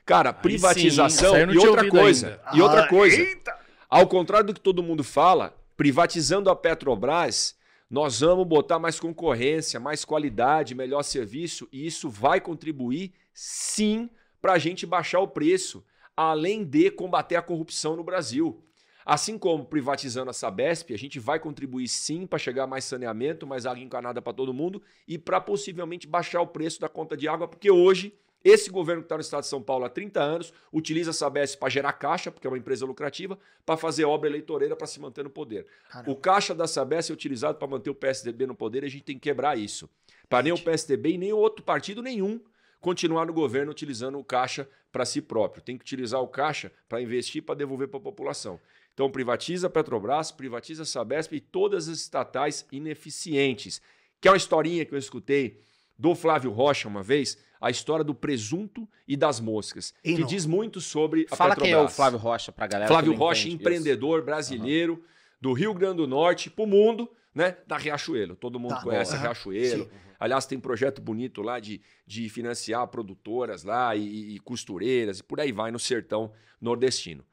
[0.06, 2.58] Cara, sim, privatização não e outra ouvido coisa, ainda.
[2.58, 3.18] e outra Ah, coisa.
[3.22, 3.56] eita!
[3.90, 7.60] Ao contrário do que todo mundo fala, privatizando a Petrobras,
[7.94, 14.10] Nós vamos botar mais concorrência, mais qualidade, melhor serviço e isso vai contribuir sim
[14.42, 15.84] para a gente baixar o preço,
[16.16, 18.64] além de combater a corrupção no Brasil.
[19.06, 23.66] Assim como privatizando a Sabesp, a gente vai contribuir sim para chegar mais saneamento, mais
[23.66, 27.48] água encanada para todo mundo e para possivelmente baixar o preço da conta de água,
[27.48, 31.12] porque hoje esse governo que está no estado de São Paulo há 30 anos utiliza
[31.12, 34.88] a Sabesp para gerar caixa, porque é uma empresa lucrativa, para fazer obra eleitoreira para
[34.88, 35.68] se manter no poder.
[35.90, 36.12] Caramba.
[36.12, 39.04] O caixa da Sabesp é utilizado para manter o PSDB no poder e a gente
[39.04, 39.88] tem que quebrar isso.
[40.28, 42.40] Para nem o PSDB e nem outro partido nenhum
[42.80, 45.62] continuar no governo utilizando o caixa para si próprio.
[45.62, 48.60] Tem que utilizar o caixa para investir para devolver para a população.
[48.94, 53.82] Então privatiza a Petrobras, privatiza a Sabesp e todas as estatais ineficientes.
[54.20, 55.60] Que é uma historinha que eu escutei
[55.98, 60.28] do Flávio Rocha uma vez, a história do presunto e das moscas, Ei, que não.
[60.28, 61.74] diz muito sobre a Fala Petrobras.
[61.76, 62.88] quem é o Flávio Rocha pra galera.
[62.88, 63.62] Flávio Rocha, entende isso.
[63.62, 65.04] empreendedor brasileiro
[65.40, 67.58] do Rio Grande do Norte para o mundo, né?
[67.68, 68.36] Da Riachuelo.
[68.36, 68.82] Todo mundo Tá.
[68.82, 69.20] conhece a.
[69.20, 69.84] Riachuelo.
[69.86, 69.90] Sim.
[70.20, 75.40] Aliás, tem projeto bonito lá de, de financiar produtoras lá e, e costureiras e por
[75.40, 77.24] aí vai no sertão nordestino.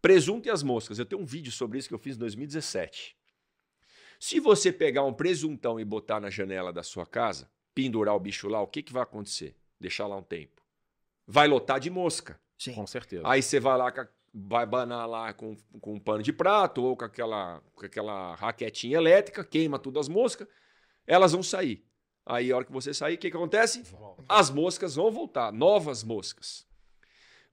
[0.00, 0.98] Presunto e as moscas.
[0.98, 3.16] Eu tenho um vídeo sobre isso que eu fiz em 2017.
[4.18, 8.48] Se você pegar um presuntão e botar na janela da sua casa, pendurar o bicho
[8.48, 9.54] lá, o que, que vai acontecer?
[9.78, 10.62] Deixar lá um tempo.
[11.26, 12.40] Vai lotar de mosca.
[12.56, 12.74] Sim.
[12.74, 13.22] Com certeza.
[13.26, 13.92] Aí você vai lá,
[14.32, 18.96] vai banar lá com, com um pano de prato ou com aquela, com aquela raquetinha
[18.96, 20.48] elétrica, queima tudo as moscas,
[21.06, 21.84] elas vão sair.
[22.24, 23.84] Aí, a hora que você sair, o que, que acontece?
[24.28, 26.66] As moscas vão voltar, novas moscas.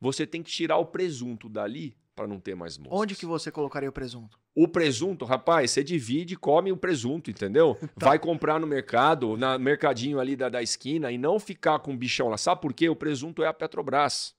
[0.02, 3.00] Você tem que tirar o presunto dali para não ter mais moscas.
[3.00, 4.40] Onde que você colocaria o presunto?
[4.56, 7.78] O presunto, rapaz, você divide e come o presunto, entendeu?
[7.98, 11.98] Vai comprar no mercado, na mercadinho ali da, da esquina e não ficar com o
[11.98, 12.38] bichão lá.
[12.38, 12.88] Sabe por quê?
[12.88, 14.36] O presunto é a Petrobras.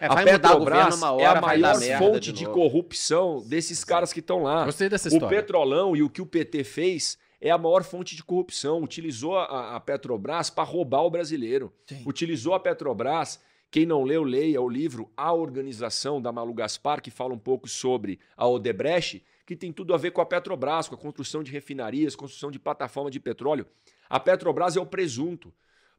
[0.00, 3.42] É, a vai mudar o governo Petrobras hora, é a maior fonte de de, corrupção
[3.46, 4.64] desses caras que estão lá.
[4.64, 5.38] Gostei dessa O história.
[5.38, 8.82] Petrolão e o que o PT fez é a maior fonte de corrupção.
[8.82, 11.72] Utilizou a, a Petrobras para roubar o brasileiro.
[11.86, 12.02] Sim.
[12.06, 13.40] Utilizou a Petrobras.
[13.76, 17.68] Quem não leu, leia o livro A Organização da Malu Gaspar, que fala um pouco
[17.68, 21.52] sobre a Odebrecht, que tem tudo a ver com a Petrobras, com a construção de
[21.52, 23.66] refinarias, construção de plataforma de petróleo.
[24.08, 25.52] A Petrobras é o presunto.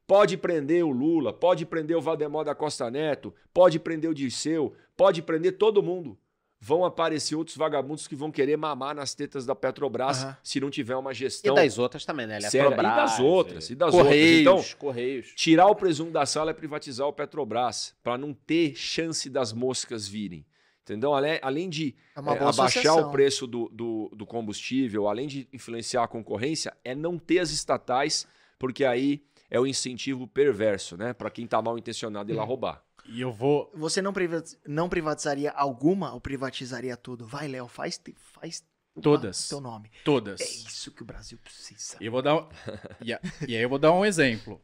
[0.08, 4.74] Pode prender o Lula, pode prender o Valdemar da Costa Neto, pode prender o Dirceu,
[4.96, 6.18] pode prender todo mundo.
[6.60, 10.36] Vão aparecer outros vagabundos que vão querer mamar nas tetas da Petrobras Aham.
[10.42, 12.40] se não tiver uma E gestão das outras também, né?
[12.40, 12.74] séria.
[12.74, 14.66] E das outras, eh, e das Correios, outras.
[14.70, 15.32] Então, Correios.
[15.36, 20.08] Tirar o presunto da sala é privatizar o Petrobras, para não ter chance das moscas
[20.08, 20.44] virem.
[20.82, 21.12] Entendeu?
[21.14, 23.08] Além de É uma é, abaixar associação.
[23.08, 27.50] o preço do, do, do combustível, além de influenciar a concorrência, é não ter as
[27.50, 28.26] estatais,
[28.58, 31.12] porque aí é o incentivo perverso, né?
[31.12, 32.82] Para quem tá mal intencionado ir lá roubar.
[33.08, 33.70] E eu vou.
[33.74, 37.26] Você não, privatiz- não privatizaria alguma ou privatizaria tudo?
[37.26, 38.62] Vai, Léo, faz, te- faz
[39.00, 39.48] Todas.
[39.48, 39.90] teu nome.
[40.04, 40.40] Todas.
[40.40, 41.96] É isso que o Brasil precisa.
[42.00, 42.38] E eu vou dar um...
[42.40, 44.60] a- e aí eu vou dar um exemplo.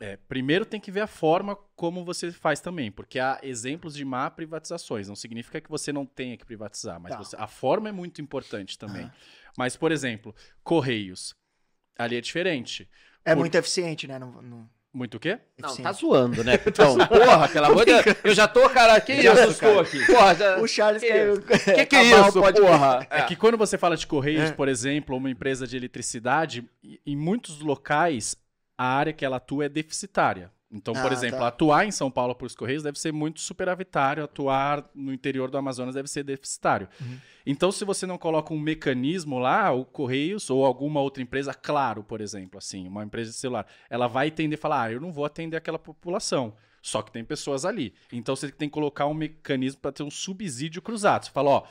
[0.00, 4.04] É, primeiro tem que ver a forma como você faz também, porque há exemplos de
[4.04, 5.08] má privatizações.
[5.08, 7.18] Não significa que você não tenha que privatizar, mas Tá.
[7.18, 9.04] você- a forma é muito importante também.
[9.04, 9.14] Aham.
[9.56, 10.34] Mas, por exemplo,
[10.64, 11.32] Correios.
[11.96, 12.90] Ali é diferente.
[13.24, 14.18] É Por- muito eficiente, né?
[14.94, 15.40] Muito o quê?
[15.60, 16.52] Não, tá zoando, né?
[16.64, 18.16] Então, porra, pelo amor de Deus.
[18.22, 19.80] Eu já tô, cara, que Já isso, assustou cara?
[19.82, 20.06] aqui.
[20.06, 20.60] Porra, já...
[20.60, 22.60] O Charles que, quer que, que o isso, podcast.
[22.60, 23.06] porra?
[23.10, 24.52] É que quando você fala de Correios, É.
[24.52, 26.64] por exemplo, ou uma empresa de eletricidade,
[27.04, 28.36] em muitos locais
[28.78, 30.50] a área que ela atua é deficitária.
[30.76, 31.46] Então, por Ah, exemplo, tá.
[31.46, 35.56] atuar em São Paulo por os Correios deve ser muito superavitário, atuar no interior do
[35.56, 36.88] Amazonas deve ser deficitário.
[37.00, 37.16] Uhum.
[37.46, 42.02] Então, se você não coloca um mecanismo lá, o Correios ou alguma outra empresa, claro,
[42.02, 45.12] por exemplo, assim, uma empresa de celular, ela vai tender a falar, ah, eu não
[45.12, 46.54] vou atender aquela população.
[46.82, 47.94] Só que tem pessoas ali.
[48.12, 51.24] Então você tem que colocar um mecanismo para ter um subsídio cruzado.
[51.24, 51.62] Você fala, ó,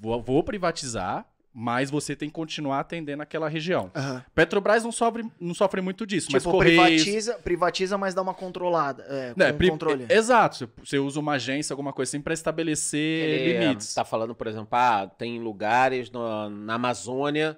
[0.00, 1.26] vou, vou privatizar,
[1.56, 3.88] mas você tem que continuar atendendo aquela região.
[3.94, 4.24] Aham.
[4.34, 6.82] Petrobras não sofre, não sofre muito disso, mas Tipo, Correios...
[6.84, 9.04] privatiza, privatiza, mas dá uma controlada.
[9.08, 10.06] É, Né, pri- controle.
[10.08, 10.68] Exato.
[10.84, 13.94] Você- usa uma agência, alguma coisa assim, para estabelecer Ele limites.
[13.94, 17.56] tá falando, por exemplo, ah, tem lugares no- na Amazônia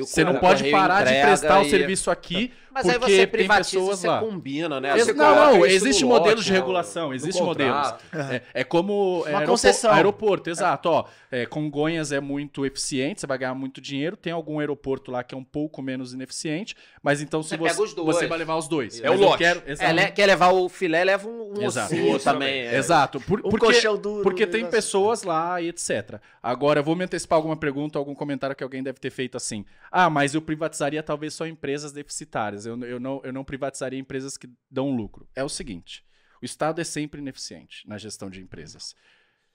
[0.00, 3.26] Você não pode parar de prestar o e- serviço aqui Mas porque aí você tem
[3.26, 4.20] privatiza, pessoas você lá.
[4.20, 4.92] combina, né?
[4.96, 7.94] Ex- Você não, não, isso existe modelos lote, de regulação, no existe modelos.
[8.30, 9.90] É, é como é, Uma concessão.
[9.92, 10.88] aeroporto, exato.
[10.88, 14.16] Ó, é, Congonhas é muito eficiente, você vai ganhar muito dinheiro.
[14.16, 17.70] Tem algum aeroporto lá que é um pouco menos ineficiente, mas então se Você você,
[17.70, 18.16] pega os dois.
[18.16, 19.00] você vai levar os dois.
[19.00, 19.38] É Mas o eu lote.
[19.38, 21.94] quero- É, le- quer levar o filé, leva um, um Exato.
[22.22, 22.60] também.
[22.66, 22.76] é.
[22.76, 23.20] Exato.
[23.20, 24.22] Por, Um porque, duro.
[24.22, 24.70] porque tem negócio.
[24.76, 26.20] pessoas lá e etc.
[26.42, 29.64] Agora, eu vou me antecipar alguma pergunta, algum comentário que alguém deve ter feito assim.
[29.90, 32.64] Ah, mas eu privatizaria talvez só empresas deficitárias.
[32.66, 35.28] Eu, eu, não, eu não privatizaria empresas que dão lucro.
[35.34, 36.04] É o seguinte:
[36.40, 38.94] o Estado é sempre ineficiente na gestão de empresas.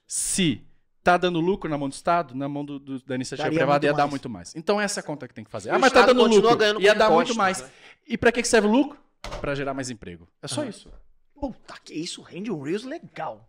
[0.06, 0.62] Se
[1.02, 3.86] tá dando lucro na mão do Estado, na mão do, do- da iniciativa Daria privada
[3.86, 4.10] ia muito dar mais.
[4.10, 4.54] muito mais.
[4.56, 5.70] Então essa é a conta que tem que fazer.
[5.70, 6.80] E Ah, mas tá dando lucro.
[6.80, 7.60] Ia dar muito mais.
[7.62, 7.70] né?
[8.06, 8.98] E pra que que serve o lucro?
[9.40, 10.28] Pra gerar mais emprego.
[10.42, 10.70] É só Aham.
[10.70, 10.92] isso.
[11.34, 13.48] Puta, que isso rende um Reels legal.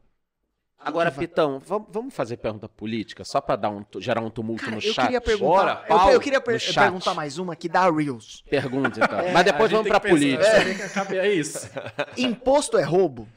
[0.80, 4.82] Agora, Pitão, vamos, fazer pergunta política, só pra dar um, gerar um tumulto Cara, no
[4.82, 5.05] eu chat?
[5.05, 5.47] queria perguntar.
[5.49, 8.43] Bora, eu, pau eu queria per- perguntar mais uma que dá Reels.
[8.49, 9.19] Pergunta, então.
[9.34, 10.86] Mas depois vamos pensar, política.
[10.86, 11.69] acaba- É isso.
[12.15, 13.28] Imposto é roubo?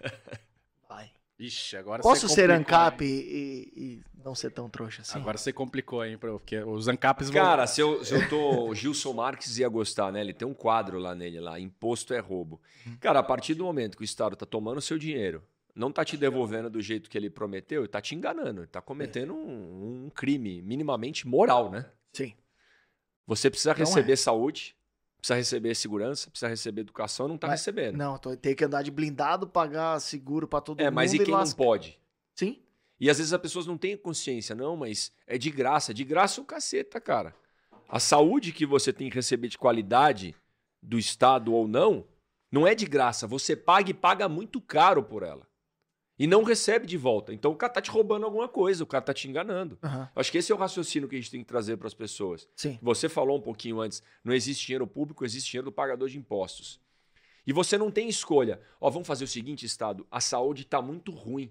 [0.89, 1.11] Vai.
[1.39, 5.19] Ixi, agora Posso você ser ANCAP e, e não ser tão trouxa assim?
[5.19, 6.19] Agora você complicou, hein?
[6.19, 7.43] Porque os ANCAPs vão...
[7.43, 8.69] Cara, se eu, se eu tô.
[8.69, 10.21] O Gilson Marques ia gostar, né?
[10.21, 12.61] Ele tem um quadro lá nele, lá, imposto é roubo.
[13.01, 15.43] Cara, a partir do momento que o Estado tá tomando seu dinheiro,
[15.75, 20.07] não tá te devolvendo do jeito que ele prometeu, tá te enganando, tá cometendo um,
[20.07, 21.87] um crime minimamente moral, né?
[22.13, 22.35] Sim.
[23.27, 24.17] Você precisa Não receber é.
[24.17, 24.77] saúde,
[25.19, 27.97] precisa receber segurança, precisa receber educação, não tá Mas- recebendo.
[27.97, 30.95] Não, tô, tem que andar de blindado, pagar seguro pra todo é, mundo.
[30.95, 31.99] mas e quem não lasca- pode?
[32.35, 32.61] Sim.
[32.99, 35.95] E às vezes as pessoas não têm consciência, não, mas é de graça.
[35.95, 37.35] De graça é o caceta, cara.
[37.89, 40.35] A saúde que você tem que receber de qualidade
[40.83, 42.05] do Estado ou não,
[42.53, 43.27] não é de graça.
[43.27, 45.47] Você paga e paga muito caro por ela.
[46.21, 47.33] E não recebe de volta.
[47.33, 49.79] Então o cara tá te roubando alguma coisa, o cara tá te enganando.
[49.83, 50.11] Aham.
[50.15, 52.47] Acho que esse é o raciocínio que a gente tem que trazer para as pessoas.
[52.55, 52.79] Sim.
[52.83, 56.79] Você falou um pouquinho antes, não existe dinheiro público, existe dinheiro do pagador de impostos.
[57.47, 58.61] E você não tem escolha.
[58.79, 61.51] Ó, vamos fazer o seguinte, Estado, a saúde está muito ruim.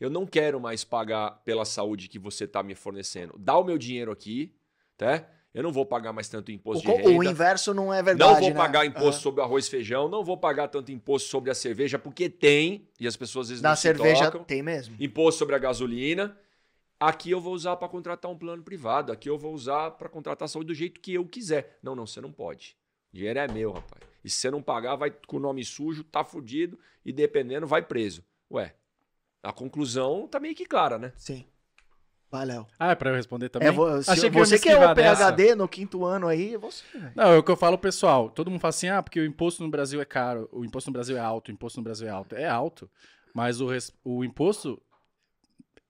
[0.00, 3.34] Eu não quero mais pagar pela saúde que você está me fornecendo.
[3.38, 4.54] Dá o meu dinheiro aqui,
[4.96, 5.28] tá?
[5.54, 7.16] Eu não vou pagar mais tanto O, imposto co- de renda.
[7.18, 8.32] o inverso não é verdade.
[8.34, 8.56] Não vou né?
[8.56, 9.20] pagar imposto Aham.
[9.20, 12.88] sobre o arroz e feijão, não vou pagar tanto imposto sobre a cerveja, porque tem,
[12.98, 14.96] e as pessoas às vezes Na não se cerveja tocam tem mesmo.
[14.98, 16.36] imposto sobre a gasolina.
[16.98, 19.12] Aqui eu vou usar para contratar um plano privado.
[19.12, 21.78] Aqui eu vou usar para contratar saúde do jeito que eu quiser.
[21.82, 22.76] Não, não, você não pode.
[23.12, 24.02] O dinheiro é meu, rapaz.
[24.24, 27.82] E se você não pagar, vai com o nome sujo, tá fudido e dependendo, vai
[27.82, 28.24] preso.
[28.50, 28.74] Ué,
[29.42, 31.12] a conclusão tá meio que clara, né?
[31.16, 31.44] Sim.
[32.34, 32.66] Valeu.
[32.76, 33.68] Ah, é pra eu responder também?
[33.68, 36.58] É, vo- se Achei que você que é o PHD no quinto ano aí, é
[36.58, 37.12] você, velho.
[37.14, 38.28] Não, é o que eu falo, pessoal.
[38.28, 40.94] Todo mundo fala assim, ah, porque o imposto no Brasil é caro, o imposto no
[40.94, 42.34] Brasil é alto, o imposto no Brasil é alto.
[42.34, 42.90] É alto,
[43.32, 43.68] mas o,
[44.04, 44.82] o imposto,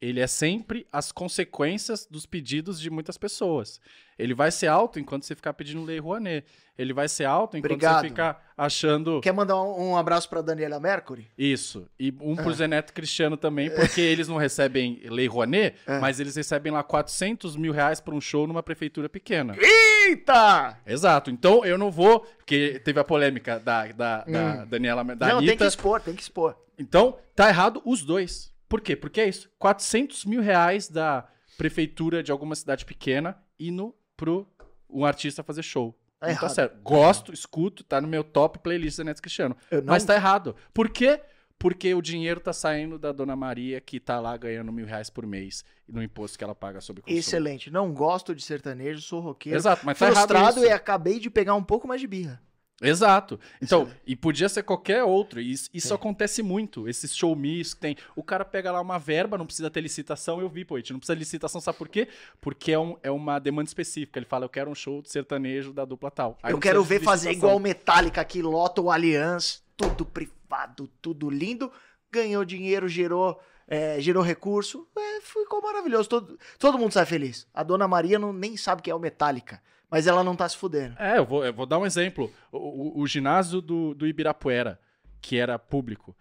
[0.07, 3.81] ele é sempre as consequências dos pedidos de muitas pessoas.
[4.19, 6.47] Ele vai ser alto enquanto você ficar pedindo lei Rouanet.
[6.79, 8.01] Ele vai ser alto enquanto Obrigado.
[8.03, 9.21] você ficar achando...
[9.21, 11.27] Quer mandar um, um abraço pra Daniela Mercury?
[11.39, 11.89] Isso.
[11.99, 12.55] E um pro É.
[12.55, 15.99] Zé Neto Cristiano também, porque eles não recebem lei Rouanet, É.
[15.99, 19.57] mas eles recebem lá 400 mil reais pra um show numa prefeitura pequena.
[19.59, 20.79] Eita!
[20.87, 21.31] Exato.
[21.31, 25.29] Então eu não vou, porque teve a polêmica da, da, da Daniela, da Hum.
[25.31, 25.67] não, tem que Anitta.
[25.67, 26.57] expor, tem que expor.
[26.79, 28.53] Então tá errado os dois.
[28.75, 28.97] Por quê?
[28.97, 29.49] Porque é isso.
[29.57, 34.49] 400 mil reais da prefeitura de alguma cidade pequena indo pro
[34.91, 35.97] um artista fazer show.
[36.18, 36.83] Tá não tá certo.
[36.83, 39.57] Gosto, escuto, tá no meu top playlist da Neto Cristiano.
[39.70, 40.57] Não- Mas tá errado.
[40.72, 41.20] Por quê?
[41.57, 45.25] Porque o dinheiro tá saindo da Dona Maria, que tá lá ganhando mil reais por
[45.25, 47.16] mês no imposto que ela paga sobre consumo.
[47.16, 47.70] Excelente.
[47.70, 49.57] Não gosto de sertanejo, sou roqueiro.
[49.57, 50.66] Exato, mas tá errado Frustrado isso.
[50.66, 52.43] e acabei de pegar um pouco mais de birra.
[52.83, 53.39] Exato.
[53.62, 54.03] Então, Excelente.
[54.07, 55.41] e podia ser qualquer outro.
[55.41, 56.89] E isso, isso acontece muito.
[56.89, 57.97] Esses show miss que tem.
[58.16, 60.41] O cara pega lá uma verba, não precisa ter licitação.
[60.41, 62.09] Eu vi, pô, a gente não precisa de licitação, sabe por quê?
[62.41, 64.18] Porque é, um- é uma demanda específica.
[64.18, 66.37] Ele fala, eu quero um show de sertanejo da dupla tal.
[66.43, 71.31] Aí eu quero ver fazer igual o Metallica que lota o Allianz, tudo privado, tudo
[71.31, 71.70] lindo.
[72.12, 74.87] Ganhou dinheiro, gerou, é, gerou recurso.
[74.99, 76.09] É, ficou maravilhoso.
[76.09, 77.47] Todo, todo mundo sai feliz.
[77.55, 79.62] A dona Maria não, nem sabe que é o Metallica.
[79.95, 80.97] Mas ela não tá se fudendo.
[80.99, 82.32] É, eu vou, eu vou dar um exemplo.
[82.51, 82.59] O,
[82.99, 84.80] o- o ginásio do, do Ibirapuera,
[85.20, 86.16] que era público,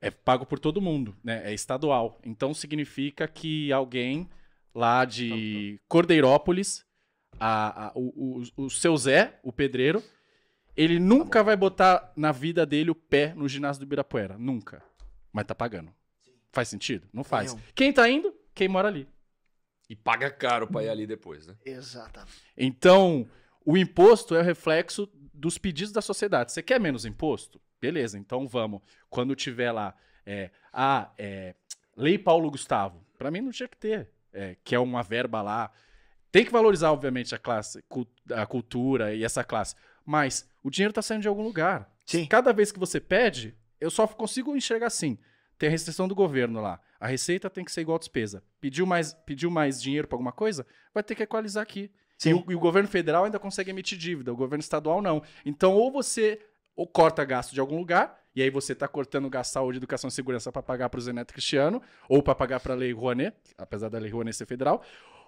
[0.00, 1.42] é pago por todo mundo, né?
[1.48, 2.18] É estadual.
[2.24, 4.28] Então significa que alguém
[4.74, 6.84] lá de Cordeirópolis,
[7.38, 10.02] a- a- o, o, o seu Zé, o pedreiro,
[10.76, 14.36] ele nunca vai botar na vida dele o pé no ginásio do Ibirapuera.
[14.36, 14.82] Nunca.
[15.32, 15.92] Mas tá pagando.
[16.52, 17.06] Faz sentido?
[17.12, 17.52] Não faz.
[17.74, 18.34] Quem tá indo?
[18.54, 19.06] Quem mora ali.
[19.88, 21.54] E paga caro pra ir ali depois, né?
[21.64, 22.32] Exatamente.
[22.56, 23.28] Então,
[23.64, 26.52] o imposto é o reflexo dos pedidos da sociedade.
[26.52, 27.60] Você quer menos imposto?
[27.80, 28.80] Beleza, então vamos.
[29.10, 31.54] Quando tiver lá, é, ah, é,
[31.96, 35.70] Lei Paulo Gustavo, para mim não tinha que ter, é, que é uma verba lá.
[36.32, 37.84] Tem que valorizar, obviamente, a classe,
[38.34, 39.74] a cultura e essa classe.
[40.04, 41.90] Mas o dinheiro está saindo de algum lugar.
[42.04, 42.26] Sim.
[42.26, 45.18] Cada vez que você pede, eu só consigo enxergar assim.
[45.58, 46.80] Tem a restrição do governo lá.
[46.98, 48.42] A receita tem que ser igual à despesa.
[48.60, 50.66] Pediu mais, pediu mais dinheiro para alguma coisa?
[50.92, 51.90] Vai ter que equalizar aqui.
[52.24, 55.22] E o, e o governo federal ainda consegue emitir dívida, o governo estadual não.
[55.44, 56.40] Então, ou você
[56.76, 60.08] ou corta gasto de algum lugar, e aí você está cortando gasto de saúde, educação
[60.08, 63.36] e segurança para pagar para o Zeneto Cristiano, ou para pagar para a Lei Rouanet,
[63.56, 64.82] apesar da Lei Rouanet ser federal,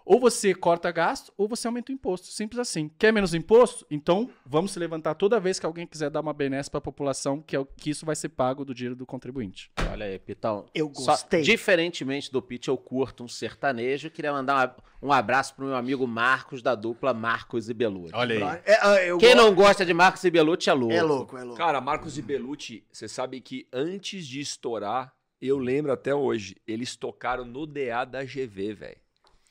[0.07, 2.29] Ou você corta gasto, ou você aumenta o imposto.
[2.29, 2.89] Simples assim.
[2.97, 3.85] Quer menos imposto?
[3.91, 7.43] Então, vamos se levantar toda vez que alguém quiser dar uma benesse para a população,
[7.43, 9.69] que, é, o- que isso vai ser pago do dinheiro do contribuinte.
[9.91, 10.65] Olha aí, Pitão.
[10.73, 11.43] Eu Só- gostei.
[11.43, 14.09] diferentemente do Pete, eu curto um sertanejo.
[14.09, 18.15] Queria mandar um, um abraço pro meu amigo Marcos, da dupla Marcos e Belucci.
[18.15, 18.61] Olha aí.
[18.65, 20.95] É, ah, eu Quem gosto- não gosta de Marcos e Belucci é louco.
[20.95, 21.59] É louco, é louco.
[21.59, 26.95] Cara, Marcos e Belucci, você sabe que antes de estourar, eu lembro até hoje, eles
[26.95, 28.97] tocaram no DA da GV, velho.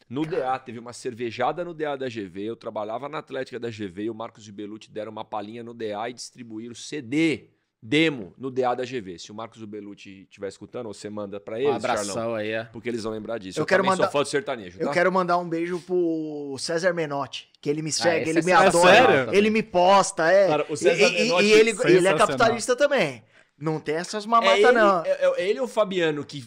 [0.09, 4.03] No DA, teve uma cervejada no DA da GV, eu trabalhava na Atlética da GV
[4.03, 7.49] e o Marcos e Belucci deram uma palhinha no DA e distribuíram CD,
[7.81, 9.17] demo, no DA da GV.
[9.17, 12.35] Se o Marcos e o Belucci estiver escutando, você manda pra Um eles, abração Charlão,
[12.35, 12.49] aí.
[12.51, 12.63] é.
[12.65, 13.57] porque eles vão lembrar disso.
[13.59, 14.93] Eu Eu, quero mandar- sou fã do sertanejo, Eu tá?
[14.93, 18.51] quero mandar um beijo pro César Menotti, que ele me segue, esse ele é me
[18.51, 20.47] adora, ele me posta, é.
[20.47, 23.23] Cara, o E- César e, e- Menotti, e ele, ele é capitalista também.
[23.57, 25.03] Não tem essas É mamatas, ele, não.
[25.03, 26.45] é, é ele ou o Fabiano que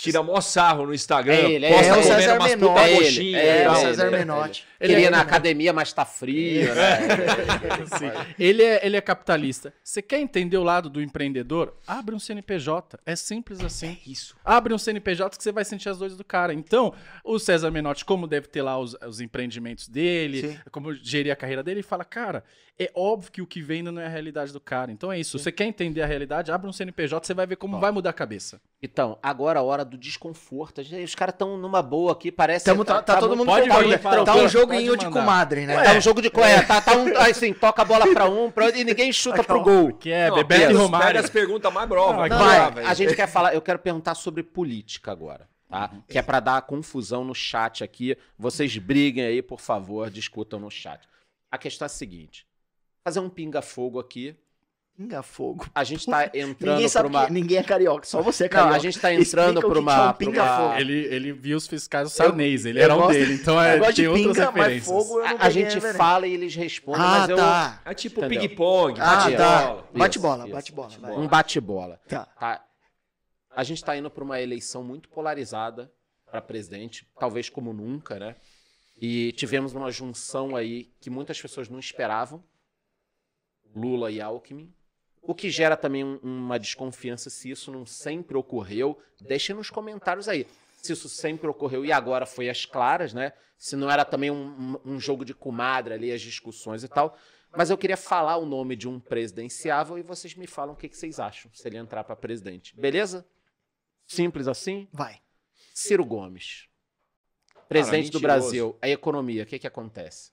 [0.00, 1.88] tira mó sarro no Instagram, É ele, é posta ele.
[1.88, 2.68] É o comendo César umas Menotti.
[2.68, 4.64] puta É ele, coxinha é e É, o ele, César ele, Menotti.
[4.80, 6.98] Ele Queria é- na academia, mas tá frio, né?
[7.98, 8.32] Sim.
[8.38, 9.74] Ele, é, ele é capitalista.
[9.82, 11.74] Você quer entender o lado do empreendedor?
[11.86, 12.98] Abre um CNPJ.
[13.04, 13.98] É simples assim.
[14.06, 14.36] Isso.
[14.44, 16.54] Abre um CNPJ que você vai sentir as dores do cara.
[16.54, 16.94] Então,
[17.24, 20.58] o César Menotti, como deve ter lá os, os empreendimentos dele, Sim.
[20.70, 22.44] como gerir a carreira dele, ele fala, cara,
[22.78, 24.92] é óbvio que o que vende não é a realidade do cara.
[24.92, 25.36] Então é isso.
[25.36, 26.52] Você quer entender a realidade?
[26.52, 28.60] Abre um CNPJ, você vai ver como vai mudar a cabeça.
[28.80, 30.80] Então, agora a hora do desconforto.
[30.80, 33.46] A gente- Os caras estão numa boa aqui, parece Tamo, tá, tá todo muito- mundo
[33.48, 33.98] pode vir, concordando.
[34.02, 35.82] fala, Tá um joguinho de comadre, né?
[35.82, 38.68] Tá um jogo de coé, tá, tá um, assim, toca a bola pra um, pra
[38.70, 39.92] e ninguém chuta pro gol.
[39.94, 41.06] Que é Não, Bebeto pega e Romário.
[41.08, 42.30] Pega as perguntas mais brovas.
[42.30, 45.90] Não, Vai, a gente quer falar, eu quero perguntar sobre política agora, tá?
[46.08, 48.16] Que é pra dar confusão no chat aqui.
[48.38, 51.00] Vocês briguem aí, por favor, discutam no chat.
[51.50, 52.46] A questão é a seguinte:
[53.02, 54.36] fazer um pinga-fogo aqui.
[54.98, 55.64] Pinga fogo.
[55.72, 57.26] A gente tá entrando Ninguém por sabe uma.
[57.26, 58.74] que ninguém é carioca, só você é Não, carioca.
[58.76, 60.10] a gente tá entrando por que que é uma.
[60.10, 60.66] um pinga-fogo.
[60.70, 63.62] uma- Ele, ele viu os fiscais do Sarnez, ele eu era um gosto- dele, então
[63.62, 64.86] é, tem outras pinga, mas referências.
[64.86, 65.94] fogo não A, a gente referência.
[65.94, 67.36] fala e eles respondem, Ah, mas eu.
[67.36, 67.80] tá.
[67.84, 69.66] É tipo ping-pong, Ah, bate tá.
[69.68, 69.88] bola.
[69.94, 70.52] Bate Isso, bola, isso.
[70.52, 70.88] bate bola.
[70.98, 71.12] vai.
[71.12, 72.00] Um bate-bola.
[72.08, 72.26] Tá.
[72.26, 72.64] Tá?
[73.54, 75.88] A gente tá indo pra uma eleição muito polarizada
[76.28, 78.34] para presidente, talvez como nunca, né?
[79.00, 82.42] E tivemos uma junção aí que muitas pessoas não esperavam,
[83.76, 84.72] Lula e Alckmin,
[85.22, 88.98] o que gera também um- uma desconfiança se isso não sempre ocorreu.
[89.20, 90.46] Deixem nos comentários aí
[90.80, 93.32] se isso sempre ocorreu e agora foi às claras, né?
[93.56, 97.16] Se não era também um, um- jogo de comadre ali, as discussões e tal.
[97.56, 100.88] Mas eu queria falar o nome de um presidenciável e vocês me falam o que,
[100.88, 102.76] que vocês acham se ele entrar para presidente.
[102.78, 103.26] Beleza?
[104.06, 104.86] Simples assim?
[104.92, 105.20] Vai.
[105.74, 106.68] Ciro Gomes.
[107.68, 108.40] Presidente do mentiroso.
[108.48, 108.78] Brasil.
[108.80, 110.30] A economia, o que, que acontece?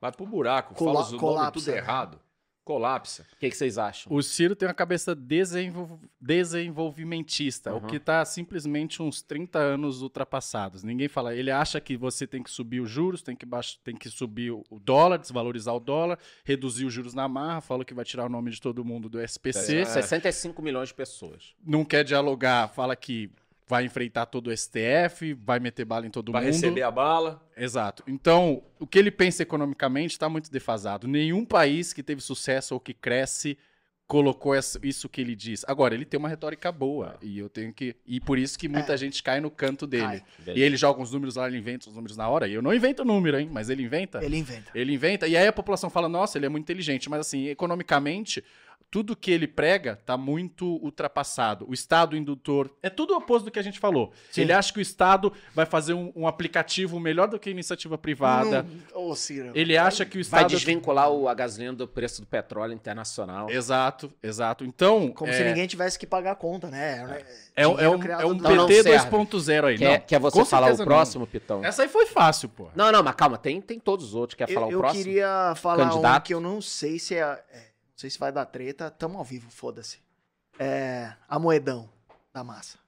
[0.00, 2.20] Vai pro buraco, Cola- fala os nomes tudo errado.
[2.64, 3.26] Colapsa.
[3.32, 4.12] O que, que vocês acham?
[4.12, 7.78] O Ciro tem uma cabeça desenvol- desenvolvimentista, Uhum.
[7.78, 10.82] o que está simplesmente uns 30 anos ultrapassados.
[10.82, 13.96] Ninguém fala, ele acha que você tem que subir os juros, tem que, baix- tem
[13.96, 18.04] que subir o dólar, desvalorizar o dólar, reduzir os juros na marra, fala que vai
[18.04, 19.78] tirar o nome de todo mundo do SPC.
[19.78, 19.84] É.
[19.84, 21.54] 65 milhões de pessoas.
[21.64, 23.30] Não quer dialogar, fala que
[23.72, 26.52] vai enfrentar todo o STF, vai meter bala em todo Vai mundo.
[26.52, 27.42] receber a bala.
[27.56, 28.02] Exato.
[28.06, 31.08] Então, o que ele pensa economicamente está muito defasado.
[31.08, 33.56] Nenhum país que teve sucesso ou que cresce
[34.06, 35.64] colocou isso que ele diz.
[35.66, 38.94] Agora, ele tem uma retórica boa e eu tenho que e por isso que muita
[38.94, 40.22] gente cai no canto dele.
[40.44, 40.54] Cai.
[40.54, 42.46] E ele joga uns números lá, ele inventa os números na hora.
[42.46, 43.48] E eu não invento número, hein?
[43.50, 44.22] Mas ele inventa.
[44.22, 44.70] Ele inventa.
[44.74, 48.44] Ele inventa, e aí a população fala, nossa, ele é muito inteligente, mas assim, economicamente,
[48.90, 51.64] tudo que ele prega tá muito ultrapassado.
[51.68, 54.12] O Estado indutor, é tudo o oposto do que a gente falou.
[54.30, 54.42] Sim.
[54.42, 57.96] Ele acha que o Estado vai fazer um, um aplicativo melhor do que a iniciativa
[57.98, 58.66] privada.
[58.94, 59.52] Não- Ô, Ciro.
[59.54, 60.50] Ele acha que o Vai Estado...
[60.50, 63.48] desvincular o- a gasolina do preço do petróleo internacional.
[63.50, 64.64] Exato, exato.
[64.64, 67.22] Então, Como é, se ninguém tivesse que pagar a conta, né?
[67.56, 69.08] é, um- é Dinheiro um, é um não PT serve.
[69.10, 69.78] 2.0 aí.
[69.78, 70.86] Quer, não, quer você com falar o certeza não.
[70.86, 71.64] próximo, Pitão?
[71.64, 72.68] Essa aí foi fácil, pô.
[72.74, 74.36] Não, não, mas calma, tem, tem todos os outros.
[74.36, 75.04] Quer falar Eu, o eu próximo?
[75.04, 76.24] queria falar um Candidato?
[76.26, 77.71] que eu não sei se é, é,
[78.02, 78.90] sei se vai dar treta.
[78.90, 79.98] Tamo ao vivo, foda-se.
[80.58, 81.12] É.
[81.28, 81.88] A moedão
[82.32, 82.78] da massa.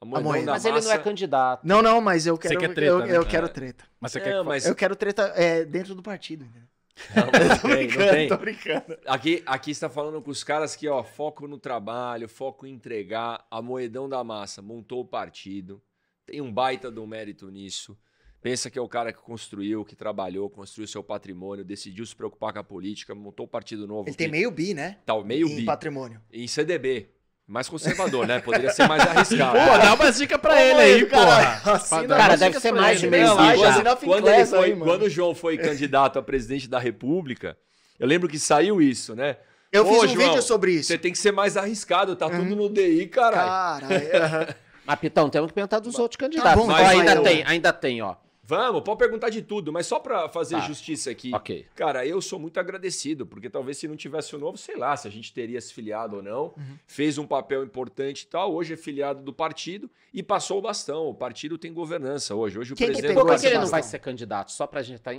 [0.00, 0.46] A moedão moeda.
[0.46, 1.66] da Mas ele não é massa- candidato.
[1.66, 2.58] Não, não, mas eu quero.
[2.58, 3.16] quer treta, eu, né?
[3.16, 3.48] eu quero É.
[3.48, 3.84] treta.
[4.00, 6.68] Mas você É, quer que mas- Eu quero treta é, dentro do partido, entendeu?
[7.14, 7.30] Não, não
[7.78, 8.28] tem, não tem.
[8.28, 8.98] tô brincando.
[9.06, 12.72] Aqui, aqui você tá falando com os caras que, ó, foco no trabalho, foco em
[12.72, 15.82] entregar, a moedão da massa, montou o partido,
[16.26, 17.98] tem um baita do mérito nisso.
[18.44, 22.52] Pensa que é o cara que construiu, que trabalhou, construiu seu patrimônio, decidiu se preocupar
[22.52, 24.06] com a política, montou o partido novo.
[24.06, 24.98] Ele tem meio bi, né?
[25.06, 25.64] Tal, meio em bi.
[25.64, 26.20] patrimônio.
[26.30, 27.08] Em CDB.
[27.46, 28.40] Mais conservador, né?
[28.40, 29.58] Poderia ser mais arriscado.
[29.58, 31.24] Pô, dá umas dicas pra ele aí, cara.
[31.56, 31.72] porra.
[31.76, 35.34] Assina- Cara, deve ser mais de meio bi quando, ele foi, aí, quando o João
[35.34, 37.56] foi candidato a presidente da República,
[37.98, 39.38] eu lembro que saiu isso, né?
[39.72, 40.88] Eu Ô, fiz um João, vídeo sobre isso.
[40.88, 43.88] Você tem que ser mais arriscado, tá tudo no DI, caralho.
[43.88, 43.94] Cara,
[44.50, 46.62] é- Mas, Pitão, temos que perguntar dos outros candidatos.
[46.62, 48.16] bom, Ó, vai, ainda tem, ainda tem, ó.
[48.46, 50.60] Vamos, pode perguntar de tudo, mas só pra fazer Tá.
[50.62, 51.30] justiça aqui.
[51.34, 51.66] Ok.
[51.74, 55.08] Cara, eu sou muito agradecido, porque talvez se não tivesse o novo, sei lá, se
[55.08, 56.52] a gente teria se filiado ou não.
[56.56, 56.78] Uhum.
[56.86, 58.52] Fez um papel importante e tal.
[58.54, 61.06] Hoje é filiado do partido e passou o bastão.
[61.06, 62.58] O partido tem governança hoje.
[62.58, 64.52] Hoje o Quem que presidente pegou Por que, que ele não vai ser candidato?
[64.52, 65.14] Só pra gente estar.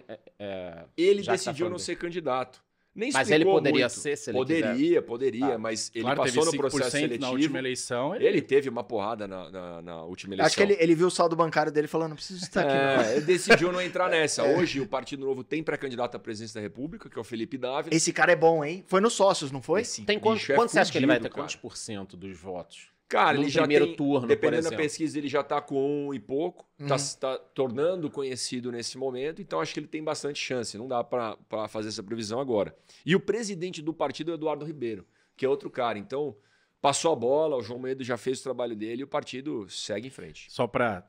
[0.95, 2.63] Ele Já que tá decidiu falando não ser candidato.
[2.95, 3.99] Nem Mas ele poderia muito.
[3.99, 5.57] ser se ele Poderia, poderia, Tá.
[5.57, 7.21] mas ele claro, passou no processo 5% seletivo.
[7.21, 8.15] na última eleição.
[8.15, 10.45] Ele, Ele teve uma porrada na, na, na última eleição.
[10.45, 13.03] Acho que ele, ele viu o saldo bancário dele falando, não preciso estar aqui, não.
[13.11, 14.43] É, ele decidiu não entrar nessa.
[14.45, 17.93] Hoje o Partido Novo tem pré-candidato à presidência da República, que é o Felipe Dávila.
[17.93, 18.81] Esse cara é bom, hein?
[18.87, 19.81] Foi nos sócios, não foi?
[19.81, 21.23] Esse Tem quanto, é quanto você acha que ele vai ter?
[21.29, 21.33] cara.
[21.41, 22.94] Quantos por cento dos votos?
[23.15, 26.19] Cara, ele já primeiro tem, turno, dependendo da pesquisa, ele já tá com um e
[26.19, 26.87] pouco, Uhum.
[26.87, 30.87] tá, se tá tornando conhecido nesse momento, então acho que ele tem bastante chance, não
[30.87, 32.75] dá pra pra fazer essa previsão agora.
[33.05, 35.05] E o presidente do partido é o Eduardo Ribeiro,
[35.37, 36.35] que é outro cara, então
[36.81, 40.07] passou a bola, o João Medo já fez o trabalho dele e o partido segue
[40.07, 40.45] em frente.
[40.51, 41.03] Só pra.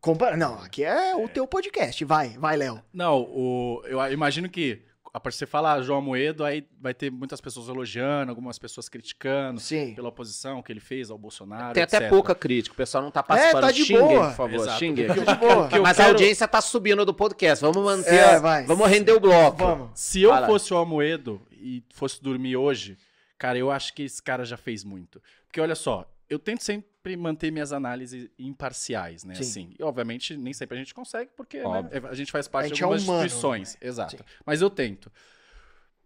[0.00, 2.04] Compa- Não, aqui é o teu podcast.
[2.04, 2.80] Vai, vai, Léo.
[2.92, 4.82] Não, o, eu imagino que.
[5.14, 9.94] A você falar João Moedo, aí vai ter muitas pessoas elogiando, algumas pessoas criticando Sim.
[9.94, 11.72] pela oposição que ele fez ao Bolsonaro.
[11.74, 12.08] Tem até etc.
[12.10, 13.60] pouca crítica, o pessoal não tá participando.
[13.62, 14.26] tá de xinguem, boa.
[14.28, 14.84] por favor, Exato.
[14.84, 15.68] eu- Tá de boa.
[15.82, 17.62] Mas a quero- audiência tá subindo do podcast.
[17.64, 18.14] Vamos manter.
[18.14, 18.64] É, a- vai.
[18.66, 19.56] Vamos render o bloco.
[19.56, 19.90] Vamos.
[19.94, 20.46] Se eu lá.
[20.46, 22.96] fosse o Almoedo e fosse dormir hoje,
[23.38, 25.22] cara, eu acho que esse cara já fez muito.
[25.46, 29.34] Porque olha só, eu tento sempre manter minhas análises imparciais, né?
[29.34, 29.40] Sim.
[29.42, 32.76] Assim, e obviamente nem sempre a gente consegue, porque né, a gente faz parte gente
[32.76, 33.74] de é algumas humano, instituições.
[33.80, 33.88] né?
[33.88, 34.16] Exato.
[34.16, 34.22] Sim.
[34.44, 35.10] Mas eu tento.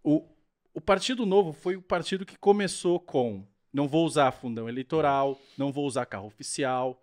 [0.03, 0.27] O,
[0.73, 5.71] o Partido Novo foi o partido que começou com não vou usar fundão eleitoral, não
[5.71, 6.99] vou usar carro oficial.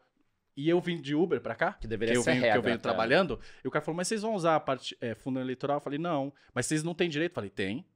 [0.56, 2.58] E eu vim de Uber pra cá, Que deveria que eu ser venho, regra, que
[2.58, 2.82] eu venho até.
[2.82, 5.78] trabalhando, e o cara falou, mas vocês vão usar a parte é, fundo eleitoral?
[5.78, 6.32] Eu falei, não.
[6.52, 7.30] Mas vocês não têm direito?
[7.32, 7.86] Eu falei, tem.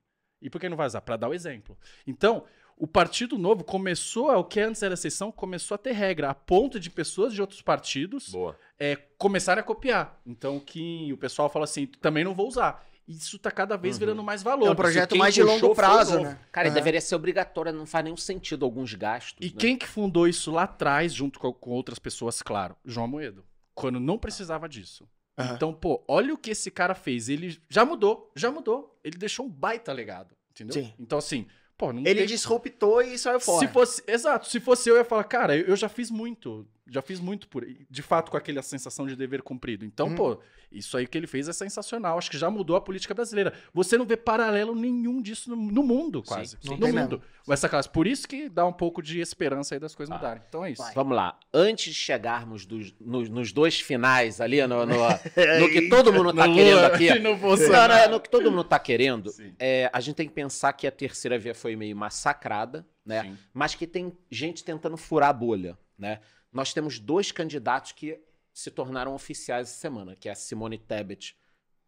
[0.41, 1.01] E por que não vai usar?
[1.03, 1.77] Pra dar o exemplo.
[2.07, 2.45] Então,
[2.77, 6.35] o Partido Novo começou, a- o que antes era exceção, começou a ter regra, a
[6.35, 8.59] ponto de pessoas de outros partidos Boa.
[8.79, 10.21] é, começarem a copiar.
[10.27, 12.85] Então, que o pessoal fala assim, também não vou usar.
[13.07, 14.01] Isso tá cada vez Uhum.
[14.01, 14.67] virando mais valor.
[14.67, 16.39] É um projeto mais de longo prazo, né?
[16.51, 16.75] Cara, e Aham.
[16.75, 19.47] deveria ser obrigatório, não faz nenhum sentido alguns gastos.
[19.47, 19.57] E né?
[19.59, 22.75] quem que fundou isso lá atrás, junto com, com outras pessoas, claro?
[22.85, 23.45] João Moedo.
[23.75, 25.07] Quando não precisava disso.
[25.37, 25.55] Aham.
[25.55, 27.29] Então, pô, olha o que esse cara fez.
[27.29, 28.99] Ele já mudou, já mudou.
[29.05, 30.83] Ele deixou um baita legado, entendeu?
[30.83, 30.95] Sim.
[30.99, 31.47] Então, assim,
[31.77, 32.27] pô, Ele tem...
[32.27, 33.67] disruptou e saiu fora.
[33.67, 36.67] Se fosse, exato, se fosse eu, eu ia falar, cara, eu já fiz muito.
[36.87, 39.85] Já fiz muito por de fato com aquela sensação de dever cumprido.
[39.87, 40.15] Então, Hum.
[40.15, 40.39] pô,
[40.71, 42.19] isso aí que ele fez é sensacional.
[42.19, 43.55] Acho que já mudou a política brasileira.
[43.73, 46.59] Você não vê paralelo nenhum disso no, no mundo, quase.
[46.63, 47.23] não no tem mundo.
[47.49, 47.89] Essa classe.
[47.89, 50.19] Por isso que dá um pouco de esperança aí das coisas Ah.
[50.19, 50.43] mudarem.
[50.47, 50.83] Então é isso.
[50.83, 50.93] Vai.
[50.95, 51.39] Vamos lá.
[51.55, 54.95] Antes de chegarmos dos- nos, nos dois finais ali, no, no-
[55.61, 57.09] no que todo mundo tá No querendo Lula aqui.
[57.19, 59.31] no Não, não, no que todo mundo tá querendo.
[59.31, 59.55] Sim.
[59.59, 63.23] é, a gente tem que pensar que a terceira via foi meio massacrada, né?
[63.23, 63.39] Sim.
[63.55, 66.21] Mas que tem gente tentando furar a bolha, né?
[66.55, 68.19] Nós temos dois candidatos que
[68.53, 71.37] se tornaram oficiais essa semana, que é a Simone Tebet,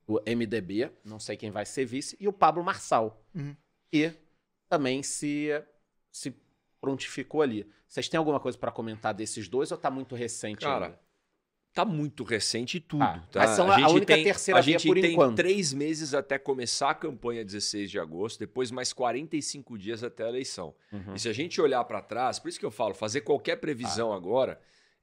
[0.04, 3.56] do MDB, não sei quem vai ser vice, e o Pablo Marçal, Uhum.
[3.90, 4.12] que
[4.68, 5.48] também se,
[6.12, 6.34] se
[6.80, 7.68] prontificou ali.
[7.88, 11.00] Vocês têm alguma coisa pra comentar desses dois ou tá muito recente Cara, ainda?
[11.77, 13.41] Tá muito recente tudo, Ah, tá?
[13.41, 15.37] mas são a- a gente única tem, terceira A via gente por tem enquanto.
[15.37, 20.29] três meses até começar a campanha 16 de agosto, depois mais 45 dias até a
[20.31, 20.74] eleição.
[20.91, 21.14] Uhum.
[21.14, 24.11] E se a gente olhar para trás, por isso que eu falo, fazer qualquer previsão
[24.11, 24.16] Ah.
[24.16, 24.59] agora,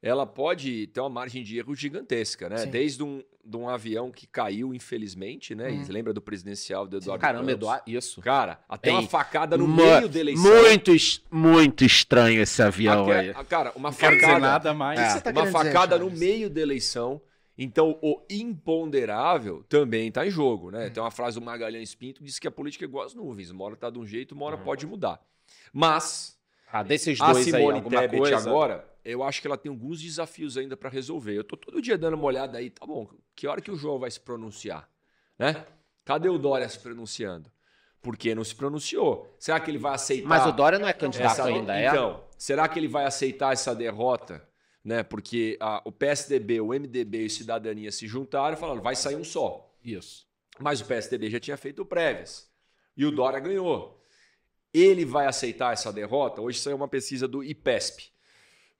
[0.06, 2.58] ela pode ter uma margem de erro gigantesca, né?
[2.58, 2.70] Sim.
[2.70, 5.70] Desde um, de um avião que caiu, infelizmente, né?
[5.70, 5.84] Hum.
[5.88, 7.54] E lembra do presidencial do Eduardo Caramba, Campos?
[7.54, 8.20] Eduardo, isso.
[8.20, 10.44] Cara, até Tem uma facada no meio da eleição.
[10.44, 10.92] Muito,
[11.30, 13.30] muito estranho esse avião Aque- aí.
[13.30, 15.00] a- Cara, uma Não facada, nada mais.
[15.00, 17.20] Você tá uma querendo dizer, facada no meio da eleição.
[17.56, 20.90] Então, o imponderável também está em jogo, né?
[20.90, 23.50] Tem uma frase do Magalhães Pinto que diz que a política é igual às nuvens.
[23.50, 25.20] Uma hora tá de um jeito, uma hora pode mudar.
[25.72, 26.36] Mas
[26.70, 28.36] Ah, desses a dois aí, Simone alguma Tebet coisa?
[28.50, 31.34] agora, eu acho que ela tem alguns desafios ainda para resolver.
[31.36, 33.98] Eu tô todo dia dando uma olhada aí, tá bom, que hora que o João
[33.98, 34.88] vai se pronunciar,
[35.38, 35.64] né?
[36.04, 37.50] Cadê o Dória se pronunciando?
[38.02, 39.34] Porque não se pronunciou.
[39.38, 40.28] Será que ele vai aceitar?
[40.28, 41.86] Mas o Dória não é candidato essa- ainda, é?
[41.88, 44.46] Então, será que ele vai aceitar essa derrota?
[44.84, 45.02] Né?
[45.02, 49.16] Porque a- o PSDB, o MDB e o Cidadania se juntaram e falaram, vai sair
[49.16, 49.74] um só.
[49.82, 50.26] Isso.
[50.58, 52.50] Mas o PSDB já tinha feito prévias.
[52.94, 53.98] E o Dória ganhou.
[54.72, 56.42] Ele vai aceitar essa derrota?
[56.42, 58.12] Hoje saiu uma pesquisa do IPESP.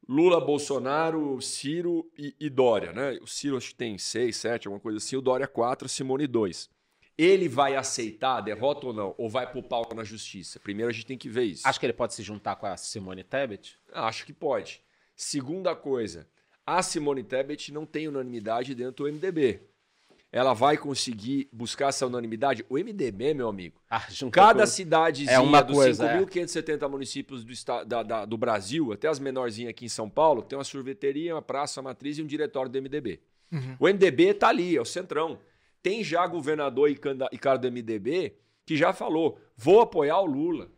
[0.08, 3.18] Lula, Bolsonaro, Ciro e, e Dória, né?
[3.22, 5.16] O Ciro acho que tem 6, 7, alguma coisa assim.
[5.16, 6.70] O Dória 4, Simone 2.
[7.16, 9.14] Ele vai aceitar a derrota ou não?
[9.16, 10.58] Ou vai pro pau na justiça?
[10.58, 11.66] Primeiro a gente tem que ver isso.
[11.66, 13.78] Acho que ele pode se juntar com a Simone Tebet.
[13.92, 14.82] Acho que pode.
[15.14, 16.28] Segunda coisa,
[16.66, 19.60] a Simone Tebet não tem unanimidade dentro do MDB.
[20.36, 22.64] Ela vai conseguir buscar essa unanimidade?
[22.68, 26.18] O MDB, meu amigo, Ah, cada com- cidadezinha É uma dos coisa, é.
[26.18, 30.58] 5.570 municípios do, da- da- do Brasil, até as menorzinhas aqui em São Paulo, tem
[30.58, 33.20] uma sorveteria, uma praça, uma matriz e um diretório do MDB.
[33.52, 33.76] Uhum.
[33.78, 35.38] O MDB tá ali, é o centrão.
[35.80, 38.34] Tem já governador e canda- e cara do MDB
[38.66, 40.68] que já falou, vou apoiar o Lula.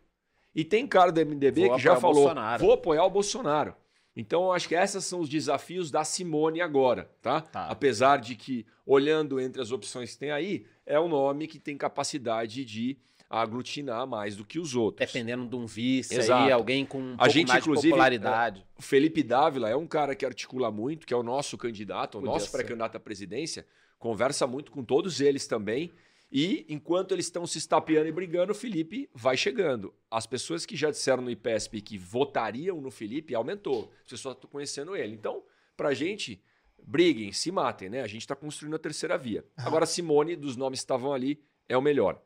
[0.53, 2.63] E tem cara do MDB Vou que já falou, Bolsonaro.
[2.63, 3.73] vou apoiar o Bolsonaro.
[4.19, 7.39] Então, eu acho que esses são os desafios da Simone agora, tá?
[7.39, 7.67] Tá.
[7.67, 11.77] Apesar de que, olhando entre as opções que tem aí, é um nome que tem
[11.77, 12.97] capacidade de
[13.29, 15.05] aglutinar mais do que os outros.
[15.05, 16.45] Dependendo de um vice Exato.
[16.45, 18.65] aí, alguém com um A gente, inclusive, popularidade.
[18.77, 22.21] O Felipe Dávila é um cara que articula muito, que é o nosso candidato, o
[22.21, 23.67] Podia nosso pré-candidato à presidência,
[23.99, 25.91] conversa muito com todos eles também.
[26.31, 29.93] E enquanto eles estão se estapeando e brigando, o Felipe vai chegando.
[30.11, 33.91] As pessoas que já disseram no IPESP que votariam no Felipe aumentou.
[34.03, 35.13] As pessoas estão conhecendo ele.
[35.13, 35.43] Então,
[35.77, 36.41] pra gente,
[36.83, 38.01] briguem, se matem, né?
[38.01, 39.45] A gente está construindo a terceira via.
[39.55, 42.21] Agora, Simone, dos nomes que estavam ali, é o melhor.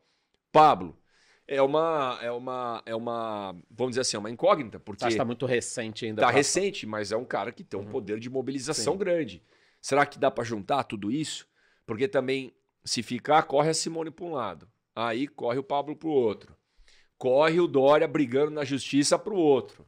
[0.50, 0.98] Pablo.
[1.46, 5.18] É uma, é uma, é uma, vamos dizer assim, é uma incógnita, porque Acho que
[5.18, 6.22] tá muito recente ainda.
[6.22, 8.98] Tá pra- recente, mas é um cara que tem um poder de mobilização Sim.
[8.98, 9.42] grande.
[9.80, 11.46] Será que dá pra juntar tudo isso?
[11.84, 14.68] Porque também, se ficar, corre a Simone para um lado.
[14.94, 16.54] Aí corre o Pablo pro outro.
[17.18, 19.86] Corre o Dória brigando na justiça pro outro.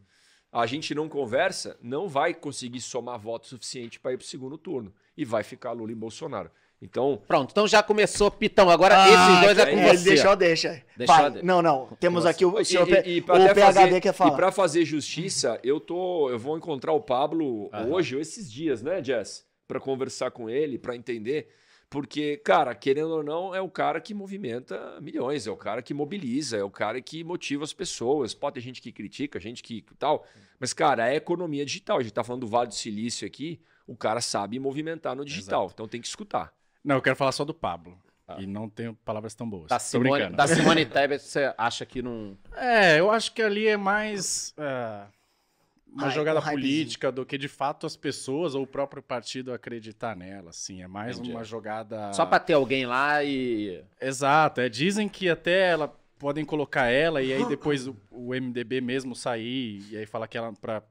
[0.53, 4.95] A gente não conversa, não vai conseguir somar voto suficiente para ir pro segundo turno.
[5.17, 6.51] E vai ficar Lula e Bolsonaro.
[6.81, 8.69] Então, Pronto, então já começou, Pitão.
[8.71, 10.05] Agora Ah, esses dois é com aí, você.
[10.11, 10.83] Deixa, deixa.
[10.97, 11.31] Deixa Vai.
[11.31, 11.89] de- Não, não.
[11.99, 14.37] Temos aqui o, E- senhor e- e o PHD fazer- quer E falar.
[14.37, 17.87] para fazer justiça, eu tô, eu vou encontrar o Pablo Aham.
[17.89, 21.49] hoje ou esses dias, né, Jess, Pra conversar com ele, pra entender,
[21.95, 25.95] porque, cara, querendo ou não, é o cara que movimenta milhões, é o cara que
[25.95, 28.35] mobiliza, é o cara que motiva as pessoas.
[28.35, 30.27] Pode ter gente que critica, gente que tal,
[30.59, 31.99] mas cara, é economia digital.
[31.99, 35.71] A gente tá falando do Vale do Silício aqui, o cara sabe movimentar no digital,
[35.73, 36.53] então tem que escutar.
[36.83, 37.97] Não, eu quero falar só do Pablo.
[38.27, 38.41] Tá.
[38.41, 39.69] E não tenho palavras tão boas.
[39.69, 42.37] Da Tô Simone, da Simone Tebet, você acha que não.
[42.57, 45.05] É, eu acho que ali é mais é,
[45.95, 50.17] uma jogada um política do que de fato as pessoas ou o próprio partido acreditar
[50.17, 50.51] nela.
[50.51, 51.33] Assim, é mais Entendi.
[51.33, 52.13] uma jogada.
[52.13, 53.83] Só pra ter alguém lá e.
[54.01, 58.81] Exato, é, dizem que até ela podem colocar ela e aí depois o, o MDB
[58.81, 60.83] mesmo sair e aí falar que ela para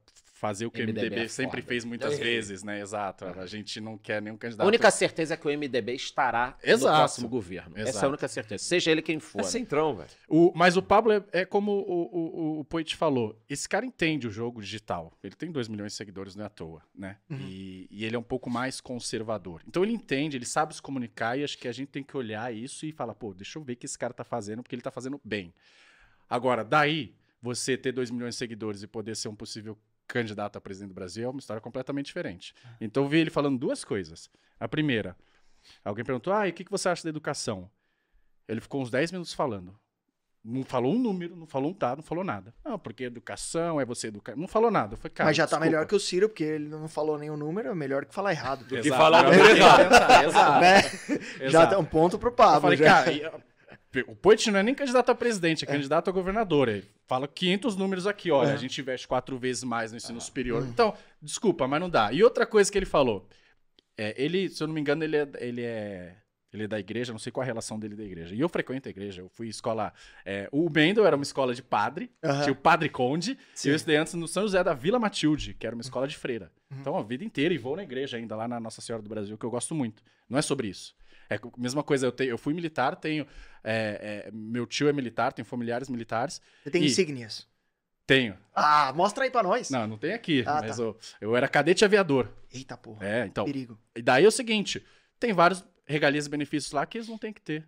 [0.43, 1.67] fazer o que MDB o MDB é sempre foda.
[1.69, 2.21] fez muitas É.
[2.21, 2.81] vezes, né?
[2.81, 3.23] Exato.
[3.23, 4.67] A gente não quer nenhum A candidato.
[4.67, 6.91] única certeza é que o MDB estará Exato.
[6.91, 7.77] no próximo governo.
[7.77, 8.05] Essa é Exato.
[8.05, 8.61] a única certeza.
[8.61, 9.39] Seja ele quem for.
[9.39, 10.09] É centrão, velho.
[10.27, 12.17] O- mas o Pablo é, é como o, o,
[12.57, 13.41] o, o Poit falou.
[13.49, 15.17] Esse cara entende o jogo digital.
[15.23, 17.15] Ele tem 2 milhões de seguidores, não é à toa, né?
[17.29, 17.37] Uhum.
[17.39, 19.61] E, e ele é um pouco mais conservador.
[19.65, 22.53] Então ele entende, ele sabe se comunicar e acho que a gente tem que olhar
[22.53, 24.81] isso e falar, pô, deixa eu ver o que esse cara tá fazendo, porque ele
[24.81, 25.53] tá fazendo bem.
[26.29, 29.77] Agora, daí, você ter 2 milhões de seguidores e poder ser um possível
[30.07, 32.53] candidato a presidente do Brasil é uma história completamente diferente.
[32.79, 34.29] Então eu vi ele falando duas coisas.
[34.59, 35.15] A primeira,
[35.83, 37.69] alguém perguntou, ah, e o que que você acha da educação?
[38.47, 39.77] Ele ficou uns 10 minutos falando.
[40.45, 42.53] Não falou um número, não falou um dado, não falou nada.
[42.65, 44.35] Não, porque educação é você educar.
[44.35, 44.95] Não falou nada.
[44.95, 45.65] Eu falei, cara, Mas já tá desculpa.
[45.65, 48.65] melhor que o Ciro, porque ele não falou nenhum número, é melhor que falar errado.
[48.65, 50.25] que Exato, falar número que errado.
[50.27, 50.59] exato.
[50.59, 50.81] Né?
[51.39, 51.69] Já Exato.
[51.69, 52.61] tem um ponto pro Eu Pablo.
[52.61, 52.85] falei, já.
[53.05, 53.43] cara,
[54.07, 56.69] o Poit não é nem candidato a presidente, é candidato a governador.
[56.69, 58.53] Ele fala 500 números aqui, olha, É.
[58.53, 60.65] a gente investe quatro vezes mais no ensino superior.
[60.67, 62.11] Então, desculpa, mas não dá.
[62.11, 63.28] E outra coisa que ele falou,
[63.97, 66.15] é, ele, se eu não me engano, ele é, ele é,
[66.51, 68.36] ele é da igreja, não sei qual a relação dele da igreja.
[68.36, 69.91] E eu frequento a igreja, eu fui escola...
[70.26, 72.11] é, o Mendel era uma escola de padre,
[72.43, 73.69] tinha o Padre Conde, Sim.
[73.69, 76.15] e eu estudei antes no São José da Vila Matilde, que era uma escola de
[76.17, 76.51] freira.
[76.71, 76.78] Uhum.
[76.80, 79.38] Então, a vida inteira, e vou na igreja ainda, lá na Nossa Senhora do Brasil,
[79.38, 80.03] que eu gosto muito.
[80.30, 80.95] Não é sobre isso.
[81.30, 83.26] É a mesma coisa, eu, tenho, eu fui militar, tenho.
[83.63, 86.41] é, é, meu tio é militar, tenho familiares militares.
[86.63, 87.47] Você tem E- insígnias.
[88.05, 88.38] Tenho.
[88.53, 89.69] Ah, mostra aí pra nós.
[89.69, 90.84] Não, não tem aqui, Ah, mas tá.
[90.84, 92.30] eu, eu era cadete aviador.
[92.51, 93.07] Eita porra.
[93.07, 93.45] É, então.
[93.45, 93.80] Perigo.
[93.95, 94.86] E daí é o seguinte:
[95.17, 97.65] tem vários regalias e benefícios lá que eles não têm que ter.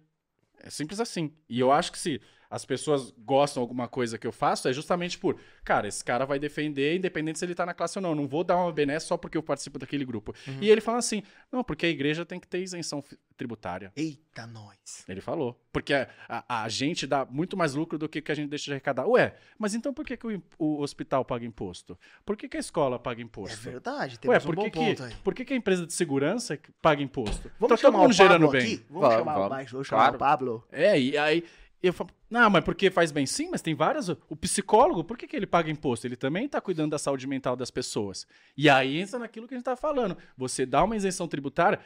[0.60, 1.34] É simples assim.
[1.48, 2.22] E eu acho que se
[2.56, 6.26] as pessoas gostam de alguma coisa que eu faço, é justamente por, cara, esse cara
[6.26, 8.10] vai defender, independente se ele tá na classe ou não.
[8.12, 10.34] Eu Não vou dar uma benesse só porque eu participo daquele grupo.
[10.48, 10.58] Uhum.
[10.62, 13.04] E ele fala assim: não, porque a igreja tem que ter isenção
[13.36, 13.92] tributária.
[13.96, 15.04] Eita, nós.
[15.08, 15.60] Ele falou.
[15.72, 18.66] Porque a, a- a gente dá muito mais lucro do que que a gente deixa
[18.66, 19.06] de arrecadar.
[19.08, 21.98] Ué, mas então por que, que o, o hospital paga imposto?
[22.26, 23.58] Por que, que a escola paga É imposto?
[23.60, 25.14] verdade, Ué, temos por um bom que, que, ponto aí.
[25.24, 27.52] por que, que a empresa de segurança paga imposto?
[27.60, 28.62] Vamos tá todo chamar mundo o gerando Pablo bem.
[28.62, 28.86] aqui?
[28.90, 29.50] Vamos, Vamos, chamar, vamos.
[29.50, 30.16] Vamos, vamos chamar Claro.
[30.16, 30.68] o Pablo.
[30.72, 31.44] É, e aí
[31.84, 33.26] eu falo, não, mas porque faz bem?
[33.26, 34.10] Sim, mas tem várias.
[34.10, 36.08] O psicólogo, por que, que ele paga imposto?
[36.08, 38.26] Ele também está cuidando da saúde mental das pessoas.
[38.58, 40.18] E aí entra naquilo que a gente tá falando.
[40.38, 41.80] Você dá uma isenção tributária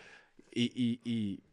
[0.55, 0.99] e.
[1.05, 1.49] e- e-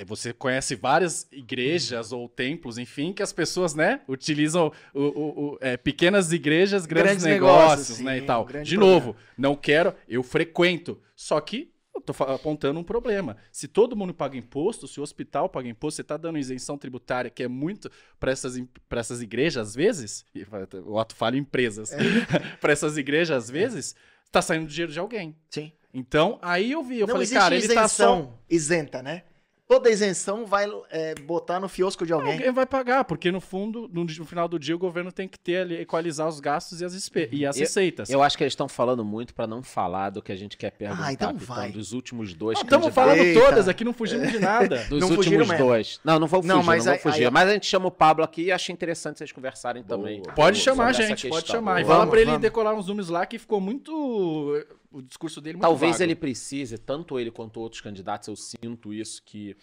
[0.00, 5.44] é, você conhece várias igrejas ou templos, enfim, que as pessoas, né, utilizam o, o-
[5.54, 8.44] o- é, pequenas igrejas, grandes, Grandes negócios, negócios, né, sim, e tal.
[8.44, 8.76] De problema.
[8.80, 11.02] novo, não quero, eu frequento.
[11.16, 11.72] Só que
[12.06, 13.36] eu fa- apontando um problema.
[13.52, 17.30] Se todo mundo paga imposto, se o hospital paga imposto, você tá dando isenção tributária,
[17.30, 17.90] que é muito
[18.20, 20.24] para essas, pra essas igrejas, às vezes,
[20.86, 21.98] o ato fala empresas, É.
[22.60, 23.94] para essas igrejas, às vezes,
[24.30, 25.34] tá saindo dinheiro de alguém.
[25.50, 25.72] Sim.
[25.92, 28.04] Então, aí eu vi, eu não falei, cara, ele tá só.
[28.04, 29.22] isenção isenta, né?
[29.68, 32.32] Toda isenção vai é, botar no fiosco de alguém.
[32.32, 35.38] Alguém vai pagar, porque no fundo, no, no final do dia, o governo tem que
[35.38, 38.08] ter ali, equalizar os gastos e as, e as Eu- receitas.
[38.08, 40.70] Eu acho que eles estão falando muito pra não falar do que a gente quer
[40.70, 41.04] perguntar.
[41.04, 41.70] Ah, então vai.
[41.70, 43.38] Dos últimos dois Estamos falando Eita.
[43.40, 44.84] todas aqui, não fugimos de nada.
[44.88, 46.00] Dos Não últimos dois.
[46.02, 47.24] Não, não vou fugir, Não, não, mas vou aí- fugir.
[47.26, 50.22] aí- Mas a gente chama o Pablo aqui e acho interessante vocês conversarem também.
[50.34, 51.80] Pode chamar, gente, pode chamar.
[51.80, 54.64] E Vamos, fala pra ele decolar uns números lá que ficou muito.
[54.90, 56.02] O discurso dele muito Talvez vago.
[56.04, 59.56] ele precise, tanto ele quanto outros candidatos, eu sinto isso, que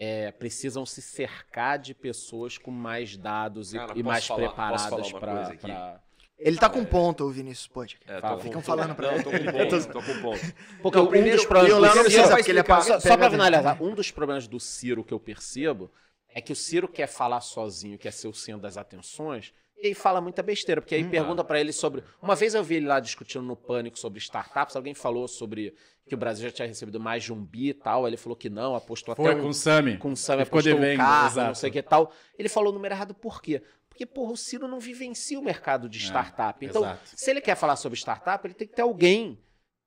[0.00, 4.48] é, precisam se cercar de pessoas com mais dados e, Cara, e posso mais falar-
[4.48, 6.00] preparadas pra-
[6.36, 7.96] Ele tá com ponto, o Vinícius Pode.
[8.04, 9.22] É, Fala, ficam com- falando pra Não, ele.
[9.22, 10.54] tô com ponto, tô com ponto.
[10.82, 12.80] Porque Não, um primeiro- dos problemas e do não Ciro- precisa, porque ele é pa-
[12.80, 15.92] Só, só pra finalizar, um dos problemas do Ciro que eu percebo
[16.28, 19.54] é que o Ciro quer falar sozinho, quer ser o centro das atenções,
[19.84, 22.02] e aí fala muita besteira, porque aí pergunta pra ele sobre.
[22.22, 25.74] Uma vez eu vi ele lá discutindo no Pânico sobre startups, alguém falou sobre
[26.06, 28.48] que o Brasil já tinha recebido mais de um bi e tal, ele falou que
[28.50, 29.96] não, apostou Foi até um, com o Sami.
[29.98, 31.46] com o Sam Ele ficou apostou um devendo, carro, exato.
[31.48, 32.12] não sei o que tal.
[32.38, 33.62] Ele falou o número errado por quê?
[33.88, 36.64] Porque, porra, o Ciro não vivencia o mercado de startup.
[36.64, 37.10] então, É, exato.
[37.14, 39.38] se ele quer falar sobre startup, ele tem que ter alguém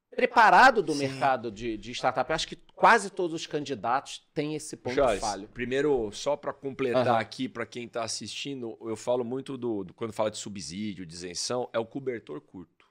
[0.10, 0.99] preparado do Sim.
[0.99, 2.30] mercado de, de startup.
[2.30, 5.47] Eu acho que quase todos os candidatos têm esse ponto Charles, falho.
[5.53, 7.18] primeiro, só para completar Aham.
[7.20, 11.14] aqui para quem está assistindo, eu falo muito do, do- quando fala de subsídio, de
[11.14, 12.86] isenção, é o cobertor curto,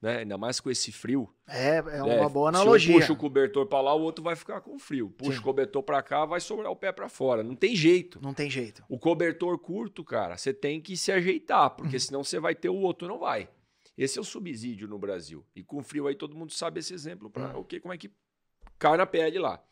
[0.00, 0.18] né?
[0.18, 1.32] Ainda mais com esse frio.
[1.46, 2.94] É, é uma É, boa Se um analogia.
[2.94, 5.10] puxa o cobertor para lá, o outro vai ficar com frio.
[5.10, 5.38] Puxa Sim.
[5.38, 7.42] o cobertor para cá, vai sobrar o pé para fora.
[7.42, 8.18] Não tem jeito.
[8.22, 8.82] Não tem jeito.
[8.88, 11.76] O cobertor curto, cara, você tem que se ajeitar, Uhum.
[11.76, 13.48] porque senão você vai ter o outro não vai.
[13.96, 15.44] Esse é o subsídio no Brasil.
[15.54, 17.60] E com frio aí todo mundo sabe esse exemplo para Hum.
[17.60, 18.10] o que como é que
[18.78, 19.62] cai na pele lá.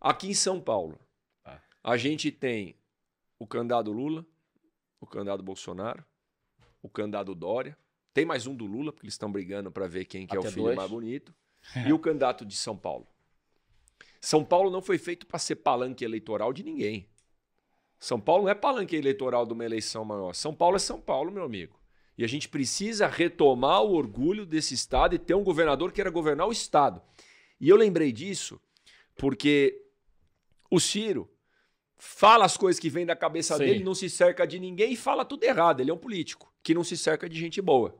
[0.00, 0.98] Aqui em São Paulo,
[1.42, 1.62] Tá.
[1.84, 2.76] a gente tem
[3.38, 4.26] o candidato Lula,
[5.00, 6.04] o candidato Bolsonaro,
[6.82, 7.76] o candidato Dória.
[8.12, 10.42] Tem mais um do Lula, porque eles estão brigando para ver quem que é o
[10.42, 10.76] filho dois.
[10.76, 11.34] mais bonito.
[11.86, 13.06] e o candidato de São Paulo.
[14.20, 17.08] São Paulo não foi feito para ser palanque eleitoral de ninguém.
[17.98, 20.34] São Paulo não é palanque eleitoral de uma eleição maior.
[20.34, 21.78] São Paulo é São Paulo, meu amigo.
[22.20, 26.10] E a gente precisa retomar o orgulho desse estado e ter um governador que era
[26.10, 27.00] governar o estado.
[27.58, 28.60] E eu lembrei disso
[29.16, 29.86] porque
[30.70, 31.30] o Ciro
[31.96, 33.64] fala as coisas que vêm da cabeça Sim.
[33.64, 35.80] dele, não se cerca de ninguém e fala tudo errado.
[35.80, 37.98] Ele é um político que não se cerca de gente boa.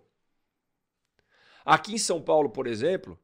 [1.64, 3.18] Aqui em São Paulo, por exemplo,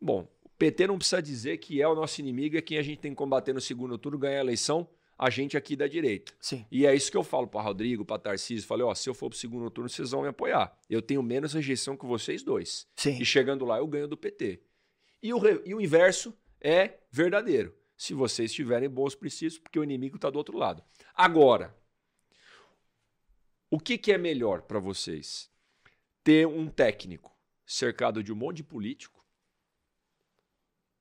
[0.00, 2.98] bom, o PT não precisa dizer que é o nosso inimigo, é quem a gente
[2.98, 4.88] tem que combater no segundo turno, ganhar a eleição,
[5.18, 6.32] a gente aqui da direita.
[6.40, 6.66] Sim.
[6.70, 8.66] E é isso que eu falo para Rodrigo, para Tarcísio.
[8.66, 10.76] Falei, ó, se eu for pro segundo turno, vocês vão me apoiar.
[10.90, 12.86] Eu tenho menos rejeição que vocês dois.
[12.96, 13.18] Sim.
[13.20, 14.60] E chegando lá, eu ganho do PT.
[15.22, 17.74] E o, re- e o inverso é verdadeiro.
[17.96, 20.82] Se vocês tiverem bons princípios, porque o inimigo está do outro lado.
[21.14, 21.74] Agora,
[23.70, 25.50] o que, que é melhor para vocês?
[26.22, 27.32] Ter um técnico
[27.64, 29.13] cercado de um monte de político?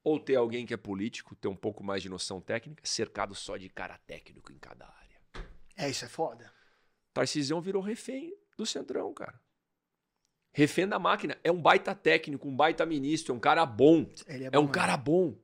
[0.04, 3.56] Ou ter alguém que é político, ter um pouco mais de noção técnica, cercado só
[3.56, 5.48] de cara técnico em cada área?
[5.78, 6.52] É, isso é foda.
[7.14, 9.40] Tarcísio virou refém do Centrão, cara.
[10.52, 11.38] Refém da máquina.
[11.44, 14.06] É um baita técnico, um baita ministro, é um cara bom.
[14.28, 14.74] Ele é, É bom um mesmo.
[14.74, 15.36] cara bom.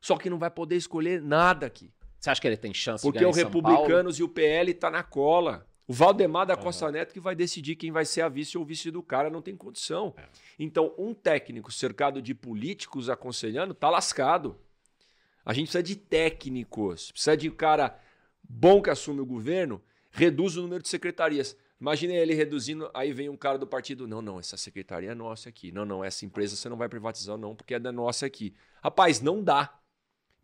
[0.00, 1.92] Só que não vai poder escolher nada aqui.
[2.18, 3.68] Você acha que ele tem chance Porque de ganhar o em São Paulo?
[3.68, 5.67] Republicanos e o PL tá na cola.
[5.88, 6.54] O Valdemar da.
[6.54, 9.40] Costa Neto que vai decidir quem vai ser a vice ou vice do cara, não
[9.40, 10.14] tem condição.
[10.18, 10.28] É.
[10.58, 14.58] Então, um técnico cercado de políticos aconselhando tá lascado.
[15.42, 17.98] A gente precisa de técnicos, precisa de um cara
[18.46, 19.80] bom que assume o governo,
[20.10, 21.56] reduz o número de secretarias.
[21.80, 25.48] Imagina ele reduzindo, aí vem um cara do partido, não, não, essa secretaria é nossa
[25.48, 25.72] aqui.
[25.72, 28.54] Não, não, essa empresa você não vai privatizar não, porque é da nossa aqui.
[28.82, 29.80] Rapaz, não dá.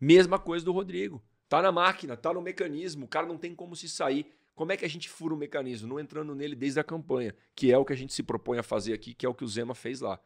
[0.01, 1.21] Mesma coisa do Rodrigo.
[1.47, 4.33] Tá na máquina, tá no mecanismo, o cara não tem como se sair.
[4.55, 5.87] Como é que a gente fura o mecanismo?
[5.87, 8.63] Não entrando nele desde a campanha, que é o que a gente se propõe a
[8.63, 10.19] fazer aqui, que é o que o Zema fez lá.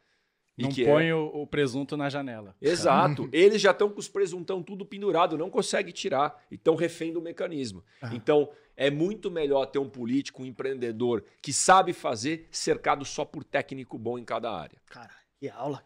[0.58, 2.56] E Não que é- põe o, o presunto na janela.
[2.62, 3.30] Exato.
[3.32, 6.38] Eles já estão com os presuntão tudo pendurado, não consegue tirar.
[6.52, 7.84] E estão refém do mecanismo.
[8.02, 8.10] Ah.
[8.14, 13.44] Então, é muito melhor ter um político, um empreendedor que sabe fazer, cercado só por
[13.44, 14.78] técnico bom em cada área.
[14.88, 15.10] Cara,
[15.40, 15.82] que aula.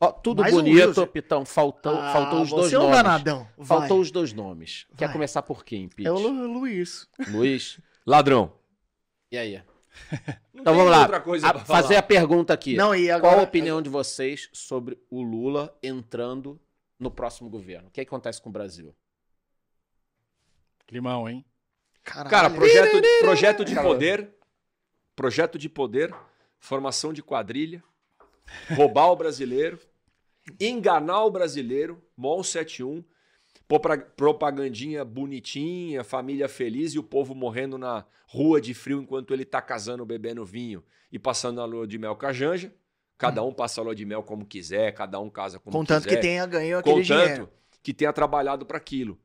[0.00, 1.06] Ó, tudo Mais um bonito, Wilson.
[1.08, 1.44] Pitão.
[1.44, 2.96] Faltou, Ah, faltou os dois você é um nomes.
[2.96, 3.48] danadão.
[3.56, 3.66] Vai.
[3.66, 4.86] Faltou os dois nomes.
[4.96, 5.12] Quer Vai.
[5.14, 6.06] começar por quem, Pete?
[6.06, 7.08] É o Lu- Luiz.
[7.28, 7.80] Luiz?
[8.08, 8.52] Ladrão.
[9.30, 9.62] E aí?
[10.54, 11.02] Não Então vamos lá.
[11.02, 12.74] outra coisa A- fazer a pergunta aqui.
[12.74, 13.34] Não, e agora...
[13.34, 16.58] Qual a opinião de vocês sobre o Lula entrando
[16.98, 17.88] no próximo governo?
[17.88, 18.94] O que acontece com o Brasil?
[20.86, 21.44] Climão, hein?
[22.02, 22.30] Caralho.
[22.30, 24.30] Cara, projeto, projeto de poder,
[25.14, 26.14] projeto de poder,
[26.58, 27.84] formação de quadrilha,
[28.74, 29.78] roubar o brasileiro,
[30.58, 33.08] enganar o brasileiro, MOL 71, popra-
[34.16, 39.60] propagandinha bonitinha, família feliz e o povo morrendo na rua de frio enquanto ele tá
[39.60, 40.82] casando, bebendo vinho
[41.12, 42.72] e passando a lua de mel com a Janja,
[43.18, 46.16] Cada um passa a lua de mel como quiser, cada um casa como Contanto quiser.
[46.16, 47.48] que tenha ganho aquele Contanto dinheiro.
[47.82, 49.18] que tenha trabalhado para aquilo.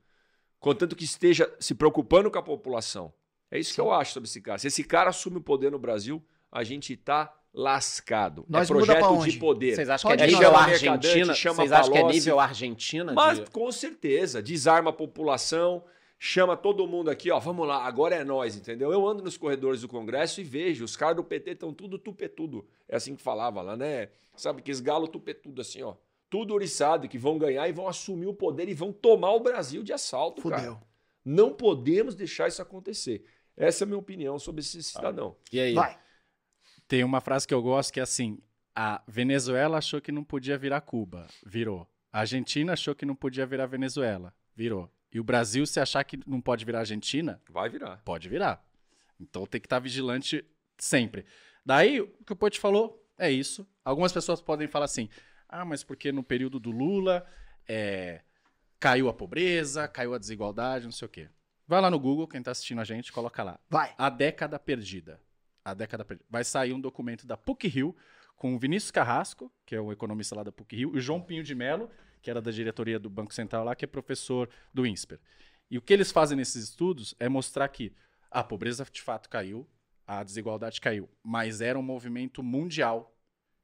[0.60, 3.14] Contanto que esteja se preocupando com a população.
[3.52, 4.58] É isso que eu acho sobre esse cara.
[4.58, 8.46] Se esse cara assume o poder no Brasil, a gente tá lascado.
[8.50, 9.76] Nós é projeto de poder.
[9.76, 11.34] Vocês acham que é nível Chama Argentina?
[11.36, 13.14] Vocês acham que é nível Argentina?
[13.14, 15.84] Mas de- com certeza, desarma a população,
[16.18, 18.92] chama todo mundo aqui, ó, vamos lá, agora é nós, entendeu?
[18.92, 22.66] Eu ando nos corredores do Congresso e vejo, os caras do PT estão tudo tupetudo.
[22.90, 24.10] É assim que falava lá, né?
[24.36, 25.94] Sabe que esgalo tupetudo assim, ó.
[26.30, 29.84] Tudo oriçado, que vão ganhar e vão assumir o poder e vão tomar o Brasil
[29.84, 30.58] de assalto, cara.
[30.62, 30.80] Fudeu.
[31.24, 33.24] Não podemos deixar isso acontecer.
[33.56, 35.36] Essa é a minha opinião sobre esse cidadão.
[35.52, 35.74] E aí?
[35.76, 35.96] Vai.
[36.94, 38.38] Tem uma frase que eu gosto que é assim:
[38.76, 41.90] a Venezuela achou que não podia virar Cuba, virou.
[42.12, 44.94] A Argentina achou que não podia virar Venezuela, virou.
[45.12, 47.98] E o Brasil, se achar que não pode virar Argentina, Vai virar.
[48.06, 48.64] pode virar.
[49.20, 50.46] Então tem que estar vigilante
[50.78, 51.26] sempre.
[51.66, 53.68] Daí, o que o Pote falou é isso.
[53.84, 55.10] Algumas pessoas podem falar assim:
[55.50, 57.26] ah, mas porque no período do Lula
[57.68, 58.22] é,
[58.80, 61.28] caiu a pobreza, caiu a desigualdade, não sei o quê.
[61.68, 63.60] Vai lá no Google, quem está assistindo a gente, coloca lá.
[63.68, 63.96] Vai.
[63.98, 65.20] A década perdida.
[65.64, 66.26] A década perdida.
[66.30, 67.96] Vai sair um documento da PUC Rio
[68.36, 71.22] com o Vinícius Carrasco, que é o economista lá da PUC Rio, e o João
[71.22, 71.90] Pinho de Mello,
[72.22, 75.20] que era da diretoria do Banco Central lá, que é professor do INSPER.
[75.70, 77.94] E o que eles fazem nesses estudos é mostrar que
[78.30, 79.68] a pobreza de fato caiu,
[80.06, 83.16] a desigualdade caiu, mas era um movimento mundial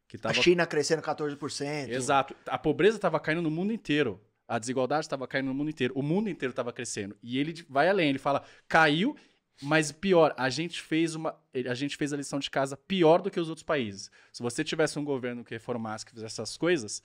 [0.08, 1.90] que A estava China crescendo 14%.
[1.90, 2.36] Exato.
[2.48, 4.20] A pobreza estava caindo no mundo inteiro.
[4.48, 5.94] A desigualdade estava caindo no mundo inteiro.
[5.96, 7.16] O mundo inteiro estava crescendo.
[7.22, 8.10] E ele vai além.
[8.10, 9.16] Ele fala, caiu,
[9.62, 11.36] mas pior, a gente fez uma,
[11.70, 14.10] a gente fez a lição de casa pior do que os outros países.
[14.32, 17.04] Se você tivesse um governo que reformasse, que fizesse essas coisas,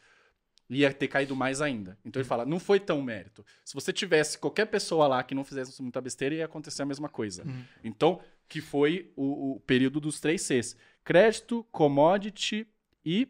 [0.69, 1.99] ia ter caído mais ainda.
[2.05, 3.45] Então ele fala, não foi tão mérito.
[3.65, 7.09] Se você tivesse qualquer pessoa lá que não fizesse muita besteira, ia acontecer a mesma
[7.09, 7.45] coisa.
[7.83, 12.67] Então, que foi o, o período dos três Cs: crédito, commodity
[13.05, 13.29] e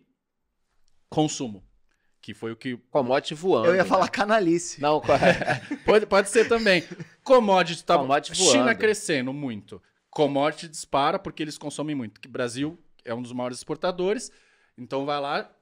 [1.08, 1.64] consumo.
[2.24, 2.78] Que foi o que.
[2.90, 3.66] Commodity voando.
[3.68, 3.88] Eu ia né?
[3.88, 4.80] falar canalice.
[4.80, 4.98] Não,
[5.84, 6.82] Pode, pode ser também.
[7.22, 8.00] Commodity estava.
[8.00, 8.78] Commodity China voando.
[8.78, 9.82] crescendo muito.
[10.08, 12.18] Commodity dispara porque eles consomem muito.
[12.18, 14.32] Que o Brasil é um dos maiores exportadores.
[14.78, 15.52] Então vai lá.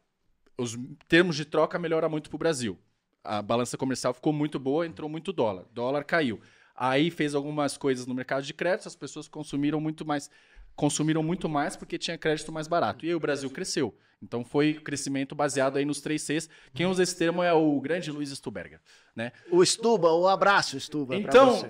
[0.56, 0.78] Os
[1.08, 2.78] termos de troca melhora muito para o Brasil.
[3.24, 5.64] A balança comercial ficou muito boa, entrou muito dólar.
[5.72, 6.40] Dólar caiu.
[6.76, 10.30] Aí fez algumas coisas no mercado de crédito, as pessoas consumiram muito mais,
[10.74, 13.04] consumiram muito mais porque tinha crédito mais barato.
[13.04, 13.94] E aí o Brasil cresceu.
[14.22, 16.48] Então foi crescimento baseado aí nos três Cs.
[16.72, 18.80] Quem usa esse termo é o grande Luiz Stuberger,
[19.16, 19.32] né?
[19.50, 21.16] O Stuba, o abraço, Stuba.
[21.16, 21.68] Então,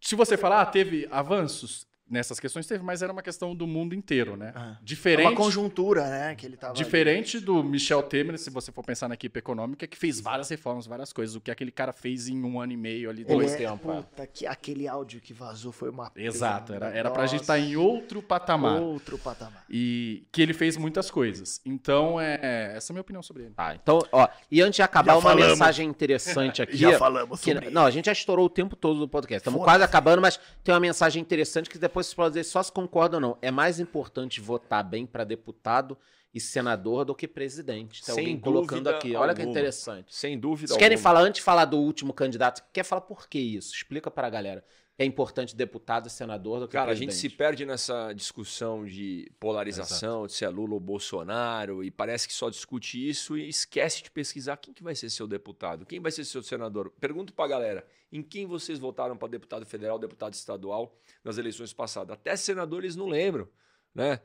[0.00, 3.94] se você falar, ah, teve avanços nessas questões, teve, mas era uma questão do mundo
[3.94, 4.52] inteiro, né?
[4.54, 4.76] Ah.
[4.80, 6.34] É Diferente, uma conjuntura, né?
[6.34, 6.74] Que ele tava.
[6.74, 10.86] diferente do Michel Temer, se você for pensar na equipe econômica, que fez várias reformas,
[10.86, 11.34] várias coisas.
[11.36, 13.90] O que aquele cara fez em um ano e meio ali, Ele dois é, tempo,
[13.90, 13.96] é.
[13.96, 16.12] puta, que aquele áudio que vazou foi uma.
[16.14, 16.86] Exato, pena.
[16.86, 18.80] era, era pra gente estar em outro patamar.
[18.80, 19.64] Outro patamar.
[19.70, 21.60] E que ele fez muitas coisas.
[21.64, 23.54] Então, é, essa é a minha opinião sobre ele.
[23.54, 25.48] Tá, então, ó, e antes de acabar, Já uma falamos.
[25.48, 26.76] mensagem interessante aqui.
[26.76, 29.40] Já falamos que- sobre não, a gente já estourou o tempo todo do podcast.
[29.48, 33.18] Estamos quase acabando, mas tem uma mensagem interessante que depois vocês dizer só se concordam
[33.18, 33.38] ou não.
[33.42, 35.96] É mais importante votar bem para deputado
[36.34, 38.02] e senador do que presidente.
[38.04, 39.14] Tem Sem alguém colocando dúvida aqui.
[39.14, 39.50] Olha que alguma.
[39.58, 40.14] interessante.
[40.14, 41.02] Sem dúvida Vocês querem alguma.
[41.10, 43.74] falar, antes de falar do último candidato, quer falar por que isso?
[43.74, 44.64] Explica para a galera.
[44.98, 47.30] É importante deputado e senador do que Cara, a gente presidente.
[47.32, 52.34] se perde nessa discussão de polarização, de se é Lula ou Bolsonaro, e parece que
[52.34, 56.12] só discute isso e esquece de pesquisar quem que vai ser seu deputado, quem vai
[56.12, 56.92] ser seu senador.
[57.00, 60.94] Pergunto pra galera, em quem vocês votaram para deputado federal, deputado estadual
[61.24, 62.12] nas eleições passadas?
[62.12, 63.48] Até senadores não lembram,
[63.94, 64.20] né?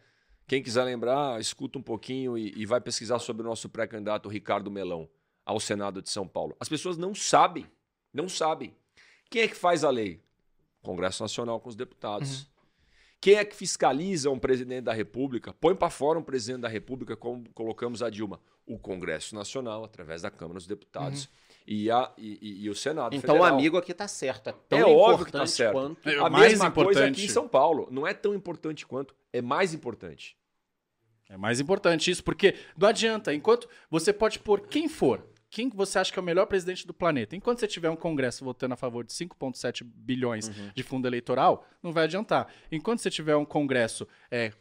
[0.48, 4.72] Quem quiser lembrar, escuta um pouquinho e, e vai pesquisar sobre o nosso pré-candidato Ricardo
[4.72, 5.10] Melão
[5.46, 6.56] ao Senado de São Paulo.
[6.60, 7.66] As pessoas não sabem,
[8.14, 8.74] não sabem.
[9.30, 10.22] Quem é que faz a lei?
[10.82, 12.48] Congresso Nacional com os deputados.
[13.20, 15.52] Quem é que fiscaliza um presidente da República?
[15.54, 18.40] Põe para fora um presidente da República, como colocamos a Dilma.
[18.66, 21.28] O Congresso Nacional, através da Câmara dos Deputados
[21.66, 23.16] e, a, e, e- e o Senado.
[23.16, 23.58] Então o Federal.
[23.58, 24.50] amigo aqui tá certo.
[24.50, 25.74] É tão É importante óbvio que tá certo.
[25.74, 26.08] quanto.
[26.10, 27.12] É A mais mesma coisa importante.
[27.18, 27.88] aqui em São Paulo.
[27.92, 30.37] Não é tão importante quanto, é mais importante.
[31.30, 33.34] É mais importante isso, porque não adianta.
[33.34, 36.86] Enquanto você pode pôr quem for, quem que você acha que é o melhor presidente
[36.86, 41.08] do planeta, enquanto você tiver um Congresso votando a favor de 5,7 bilhões de fundo
[41.08, 42.48] eleitoral, não vai adiantar.
[42.72, 44.52] Enquanto você tiver um Congresso é,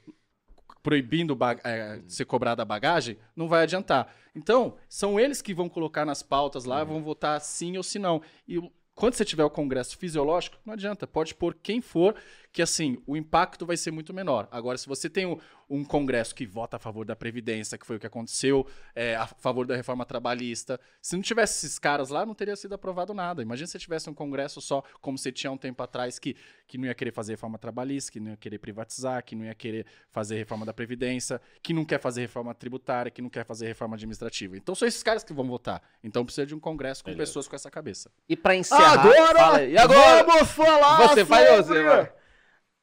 [0.82, 4.14] proibindo é, ser cobrada a bagagem, não vai adiantar.
[4.34, 8.22] Então, são eles que vão colocar nas pautas lá, vão votar sim ou se não.
[8.46, 8.60] E
[8.94, 11.06] quando você tiver o Congresso fisiológico, não adianta.
[11.06, 12.14] Pode pôr quem for,
[12.56, 14.48] que assim, o impacto vai ser muito menor.
[14.50, 15.38] Agora, se você tem um,
[15.68, 19.26] um Congresso que vota a favor da Previdência, que foi o que aconteceu, é, a
[19.26, 23.42] favor da reforma trabalhista, se não tivesse esses caras lá, não teria sido aprovado nada.
[23.42, 26.34] Imagina se tivesse um Congresso só, como você tinha um tempo atrás, que,
[26.66, 29.54] que não ia querer fazer reforma trabalhista, que não ia querer privatizar, que não ia
[29.54, 33.66] querer fazer reforma da Previdência, que não quer fazer reforma tributária, que não quer fazer
[33.66, 34.56] reforma administrativa.
[34.56, 35.82] Então são esses caras que vão votar.
[36.02, 37.28] Então precisa de um Congresso com Beleza.
[37.28, 38.10] pessoas com essa cabeça.
[38.26, 39.62] E pra encerrar, Agora, fala.
[39.62, 40.24] E agora?
[40.24, 42.25] vamos falar Você vai você vai?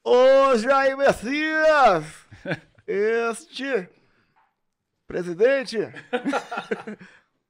[0.03, 2.05] O Jair Messias,
[2.87, 3.89] este
[5.07, 5.77] presidente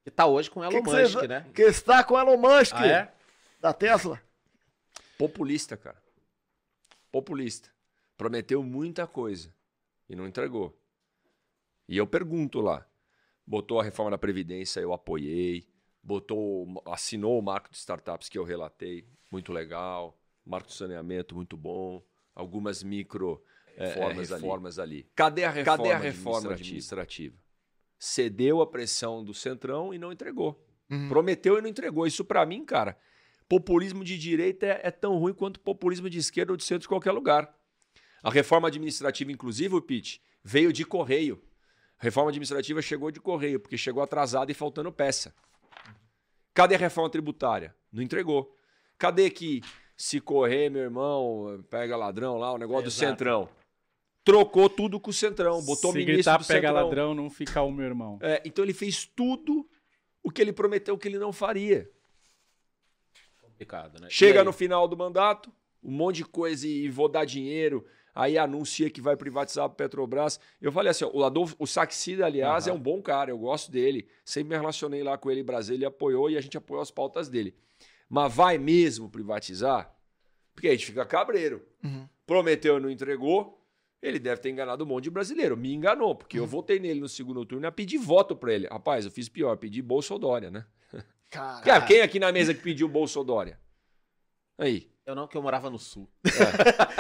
[0.03, 1.49] Que tá hoje com o Elon que que Musk, né?
[1.53, 3.13] que está com Elon Musk Ah, é?
[3.59, 4.21] da Tesla.
[5.17, 6.01] Populista, cara.
[7.11, 7.69] Populista.
[8.17, 9.53] Prometeu muita coisa
[10.09, 10.77] e não entregou.
[11.87, 12.85] E eu pergunto lá.
[13.45, 15.67] Botou a reforma da Previdência, eu apoiei.
[16.01, 20.17] Botou, assinou o marco de startups que eu relatei, muito legal.
[20.45, 22.03] Marco de saneamento, muito bom.
[22.35, 23.43] Algumas micro
[23.77, 24.41] Reformas ali.
[24.41, 25.09] reformas ali.
[25.15, 27.35] Cadê a reforma, Cadê a reforma administrativa?
[27.97, 30.63] Cedeu a pressão do Centrão e não entregou.
[30.89, 31.07] Uhum.
[31.09, 32.05] Prometeu e não entregou.
[32.05, 32.97] Isso pra mim, cara,
[33.49, 36.89] populismo de direita é, é tão ruim quanto populismo de esquerda ou de centro em
[36.89, 37.53] qualquer lugar.
[38.21, 41.41] A reforma administrativa, inclusive, o Pete, veio de correio.
[41.99, 45.33] A reforma administrativa chegou de correio, porque chegou atrasada e faltando peça.
[46.53, 47.75] Cadê a reforma tributária?
[47.91, 48.55] Não entregou.
[48.97, 49.61] Cadê que
[49.95, 53.11] se correr, meu irmão, pega ladrão lá, o negócio do Exato.
[53.11, 53.49] Centrão?
[54.23, 56.83] Trocou tudo com o Centrão, botou Se ministro gritar do pega Centrão.
[56.85, 58.17] ladrão, não fica o meu irmão.
[58.21, 59.67] É, então ele fez tudo
[60.23, 61.89] o que ele prometeu que ele não faria.
[63.41, 64.07] Complicado, né?
[64.09, 65.51] Chega no final do mandato,
[65.83, 67.85] um monte de coisa e vou dar dinheiro.
[68.15, 70.39] Aí anuncia que vai privatizar a Petrobras.
[70.61, 72.75] Eu falei assim: ó, o Adolfo, o Saxida, aliás, Aham.
[72.75, 74.07] é um bom cara, eu gosto dele.
[74.23, 76.91] Sempre me relacionei lá com ele em Brasília, ele apoiou e a gente apoiou as
[76.91, 77.55] pautas dele.
[78.09, 79.93] Mas vai mesmo privatizar?
[80.53, 81.65] Porque a gente fica cabreiro.
[81.83, 82.07] Uhum.
[82.25, 83.59] Prometeu e não entregou.
[84.01, 85.55] Ele deve ter enganado um monte de brasileiro.
[85.55, 88.67] Me enganou, porque eu votei nele no segundo turno e pedi voto pra ele.
[88.67, 90.65] Rapaz, eu fiz pior, pedi Bolsodória, né?
[91.29, 93.59] Cara, quem aqui na mesa que pediu Bolsodória?
[94.57, 94.91] Aí.
[95.05, 96.07] Eu não, que eu morava no sul.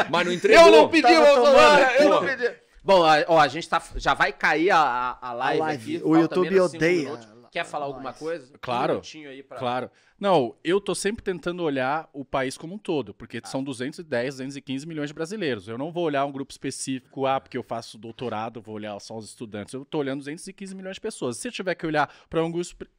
[0.09, 0.65] Mas não entregou.
[0.65, 2.55] Eu não pedi tomando, eu não pedi.
[2.83, 3.81] Bom, a- ó, a gente tá.
[3.95, 5.95] Já vai cair a, a, a live, A live.
[5.97, 6.05] aqui.
[6.05, 7.27] O YouTube odeia minutos.
[7.51, 8.51] Quer falar alguma coisa?
[8.59, 8.93] Claro.
[8.93, 9.57] Um minutinho aí pra...
[9.59, 9.91] Claro.
[10.23, 13.45] Não, eu tô sempre tentando olhar o país como um todo, porque Ah.
[13.45, 15.67] são 210, 215 milhões de brasileiros.
[15.67, 19.17] Eu não vou olhar um grupo específico, ah, porque eu faço doutorado, vou olhar só
[19.17, 19.73] os estudantes.
[19.73, 21.35] Eu tô olhando 215 milhões de pessoas.
[21.35, 22.49] Se eu tiver que olhar para um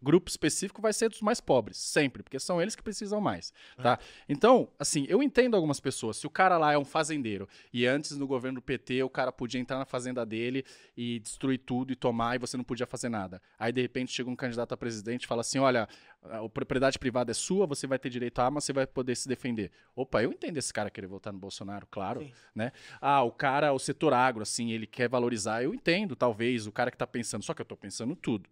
[0.02, 3.98] grupo- específico, vai ser dos mais pobres, sempre, porque são eles que precisam mais, tá?
[4.28, 6.18] Então, assim, eu entendo algumas pessoas.
[6.18, 9.32] Se o cara lá é um fazendeiro e antes no governo do PT o cara
[9.32, 10.62] podia entrar na fazenda dele
[10.94, 13.40] e destruir tudo e tomar e você não podia fazer nada.
[13.58, 15.88] Aí de repente chega um candidato a presidente e fala assim: olha,
[16.24, 19.28] a propriedade privada é sua, você vai ter direito a arma, você vai poder se
[19.28, 19.70] defender.
[19.94, 22.32] Opa, eu entendo esse cara querer votar no Bolsonaro, claro, Sim.
[22.54, 22.72] né?
[23.00, 26.90] Ah, o cara, o setor agro, assim, ele quer valorizar, eu entendo, talvez, o cara
[26.90, 28.48] que tá pensando, só que eu tô pensando tudo.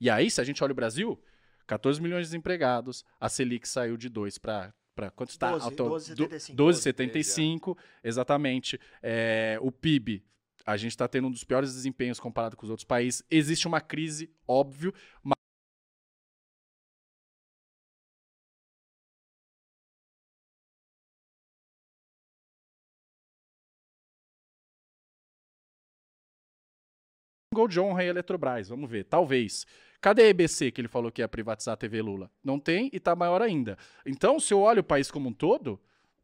[0.00, 1.20] E aí, se a gente olha o Brasil,
[1.66, 5.50] 14 milhões de desempregados, a Selic saiu de 2 para para quanto está?
[5.50, 6.54] 12, Auto- 12,75.
[6.56, 8.80] 12,75, exatamente.
[9.02, 10.24] É, o PIB,
[10.64, 13.22] a gente está tendo um dos piores desempenhos comparado com os outros países.
[13.30, 15.35] Existe uma crise, óbvio, mas
[27.56, 29.66] Gol de honra e Eletrobras, vamos ver, talvez.
[29.98, 32.30] Cadê a EBC que ele falou que ia privatizar a TV Lula?
[32.44, 33.78] Não tem e tá maior ainda.
[34.04, 35.80] Então, se eu olho o país como um todo,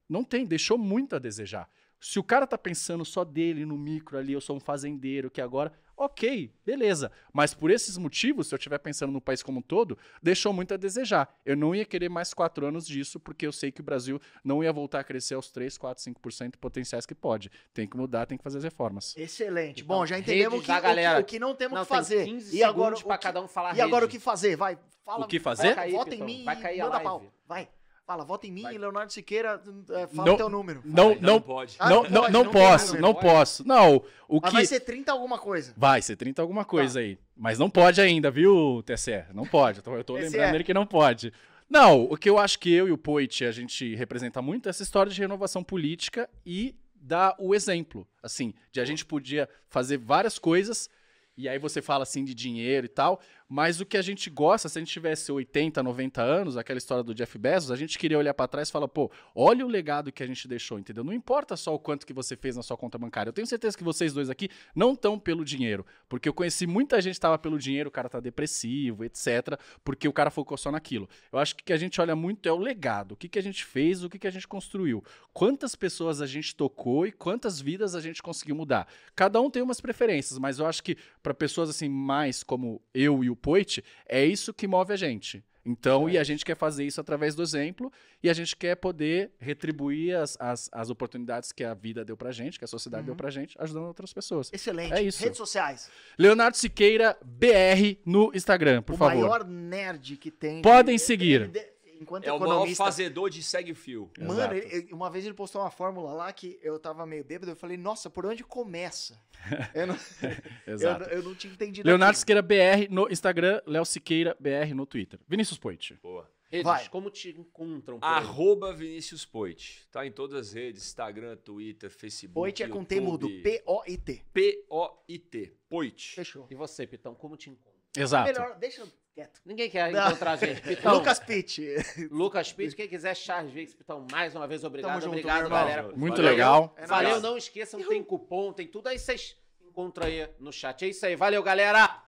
[0.07, 1.67] não tem, deixou muito a desejar.
[2.05, 5.41] Se o cara tá pensando só dele no micro ali, eu sou um fazendeiro que
[5.41, 7.13] agora, ok, beleza.
[7.33, 10.75] Mas por esses motivos, se eu estiver pensando no país como um todo, deixou muito
[10.75, 11.33] a desejar.
[11.47, 14.65] Eu não ia querer mais quatro anos disso, porque eu sei que o Brasil não
[14.65, 17.53] ia voltar a crescer aos 3, 4, 5% potenciais que pode.
[17.73, 19.17] Tem que mudar, tem que fazer as reformas.
[19.17, 19.83] Excelente.
[19.85, 21.21] Então, Bom, já entendemos que, da o que- galera.
[21.21, 22.25] o que não temos Não, que tem fazer.
[22.25, 24.19] 15 e agora, que- cada um falar E agora o rede.
[24.19, 24.57] que fazer?
[24.57, 24.77] Vai.
[25.05, 25.67] Fala, O que fazer?
[25.69, 26.27] Vai, cair, vota em Pitão.
[26.27, 27.05] mim Vai cair a manda live.
[27.09, 27.33] pau.
[27.47, 27.69] Vai.
[28.05, 28.77] Fala, vota em mim, Vai.
[28.77, 30.83] Leonardo Siqueira, é, fala Não- o teu número.
[30.85, 31.77] Não, Ainda não, pode.
[31.79, 33.69] Ah, não, não não, pode, não não posso, não posso.
[33.69, 33.97] Não,
[34.29, 35.73] o Mas que vai ser 30 alguma coisa.
[35.77, 37.17] Vai, ser 30 alguma coisa aí.
[37.37, 39.25] Mas não pode ainda, viu, TSE?
[39.33, 39.79] Não pode.
[39.79, 41.33] Eu tô, eu tô lembrando ele que não pode.
[41.71, 44.71] Não, o que eu acho que eu e o Poit a gente representa muito é
[44.71, 48.07] essa história de renovação política e dar o exemplo.
[48.23, 50.91] Assim, de a gente podia fazer várias coisas
[51.35, 53.19] E aí você fala assim de dinheiro e tal,
[53.55, 57.05] mas o que a gente gosta, se a gente tivesse 80, 90 anos, aquela história
[57.05, 60.11] do Jeff Bezos, a gente queria olhar pra trás e falar, pô, olha o legado
[60.11, 61.05] que a gente deixou, entendeu?
[61.05, 63.29] Não importa só o quanto que você fez na sua conta bancária.
[63.29, 66.99] Eu tenho certeza que vocês dois aqui não estão pelo dinheiro, porque eu conheci muita
[67.03, 70.73] gente que tava pelo dinheiro, o cara tá depressivo, etc, porque o cara focou só
[70.73, 71.07] naquilo.
[71.31, 73.39] Eu acho que o que a gente olha muito é o legado, o que, que
[73.39, 77.13] a gente fez, o que, que a gente construiu, quantas pessoas a gente tocou e
[77.13, 78.89] quantas vidas a gente conseguiu mudar.
[79.15, 83.23] Cada um tem umas preferências, mas eu acho que para pessoas assim mais como eu
[83.23, 85.45] e o Poit, é isso que move a gente.
[85.65, 89.31] Então, e a gente quer fazer isso através do exemplo, e a gente quer poder
[89.39, 93.15] retribuir as, as, as oportunidades que a vida deu pra gente, que a sociedade deu
[93.15, 94.51] pra gente, ajudando outras pessoas.
[94.53, 94.93] Excelente.
[94.93, 95.23] É isso.
[95.23, 95.89] Redes sociais.
[96.19, 99.15] Leonardo Siqueira, BR, no Instagram, por o favor.
[99.15, 100.63] maior nerd que tem.
[100.63, 101.43] Podem seguir.
[101.43, 101.72] ele-
[102.03, 102.85] enquanto É o maior economista.
[102.85, 104.11] fazedor de segue-fio.
[104.21, 107.51] Mano, ele- ele- uma vez ele postou uma fórmula lá que eu tava meio bêbado.
[107.53, 109.19] Eu falei, nossa, por onde começa?
[109.75, 109.97] Eu não,
[110.67, 111.01] eu, Exato.
[111.05, 111.87] não- eu não tinha entendido.
[111.87, 112.21] Leonardo aquilo.
[112.21, 115.19] Siqueira, BR, no Instagram, Léo Siqueira, BR, no Twitter.
[115.27, 115.99] Vinícius Poit.
[116.03, 116.31] Boa.
[116.51, 116.87] Redes, Vai.
[116.91, 117.99] como te encontram?
[118.03, 119.89] Arroba Vinícius Poit.
[119.91, 123.27] Tá em todas as redes, Instagram, Twitter, Facebook, Poit é com T mudo.
[123.43, 124.23] P-O-I-T.
[124.35, 125.53] P-O-I-T.
[125.69, 126.15] Poit.
[126.15, 126.47] Fechou.
[126.51, 127.73] E você, Pitão, como te encontram?
[127.97, 128.27] Exato.
[128.33, 129.41] Melhor, deixa quieto.
[129.45, 130.07] Ninguém quer Não.
[130.09, 130.61] encontrar a gente.
[130.63, 131.77] Pitão, Lucas Pitt.
[132.11, 134.95] Lucas Pitt, quem quiser, Charles Vix, Pitão, mais uma vez, obrigado.
[135.01, 135.83] Junto, obrigado, galera.
[135.95, 136.31] Muito Valeu.
[136.31, 136.75] legal.
[136.77, 140.85] É Valeu, não esqueçam, tem cupom, tem tudo aí, vocês encontram aí no chat.
[140.85, 142.03] É isso aí, valeu, galera!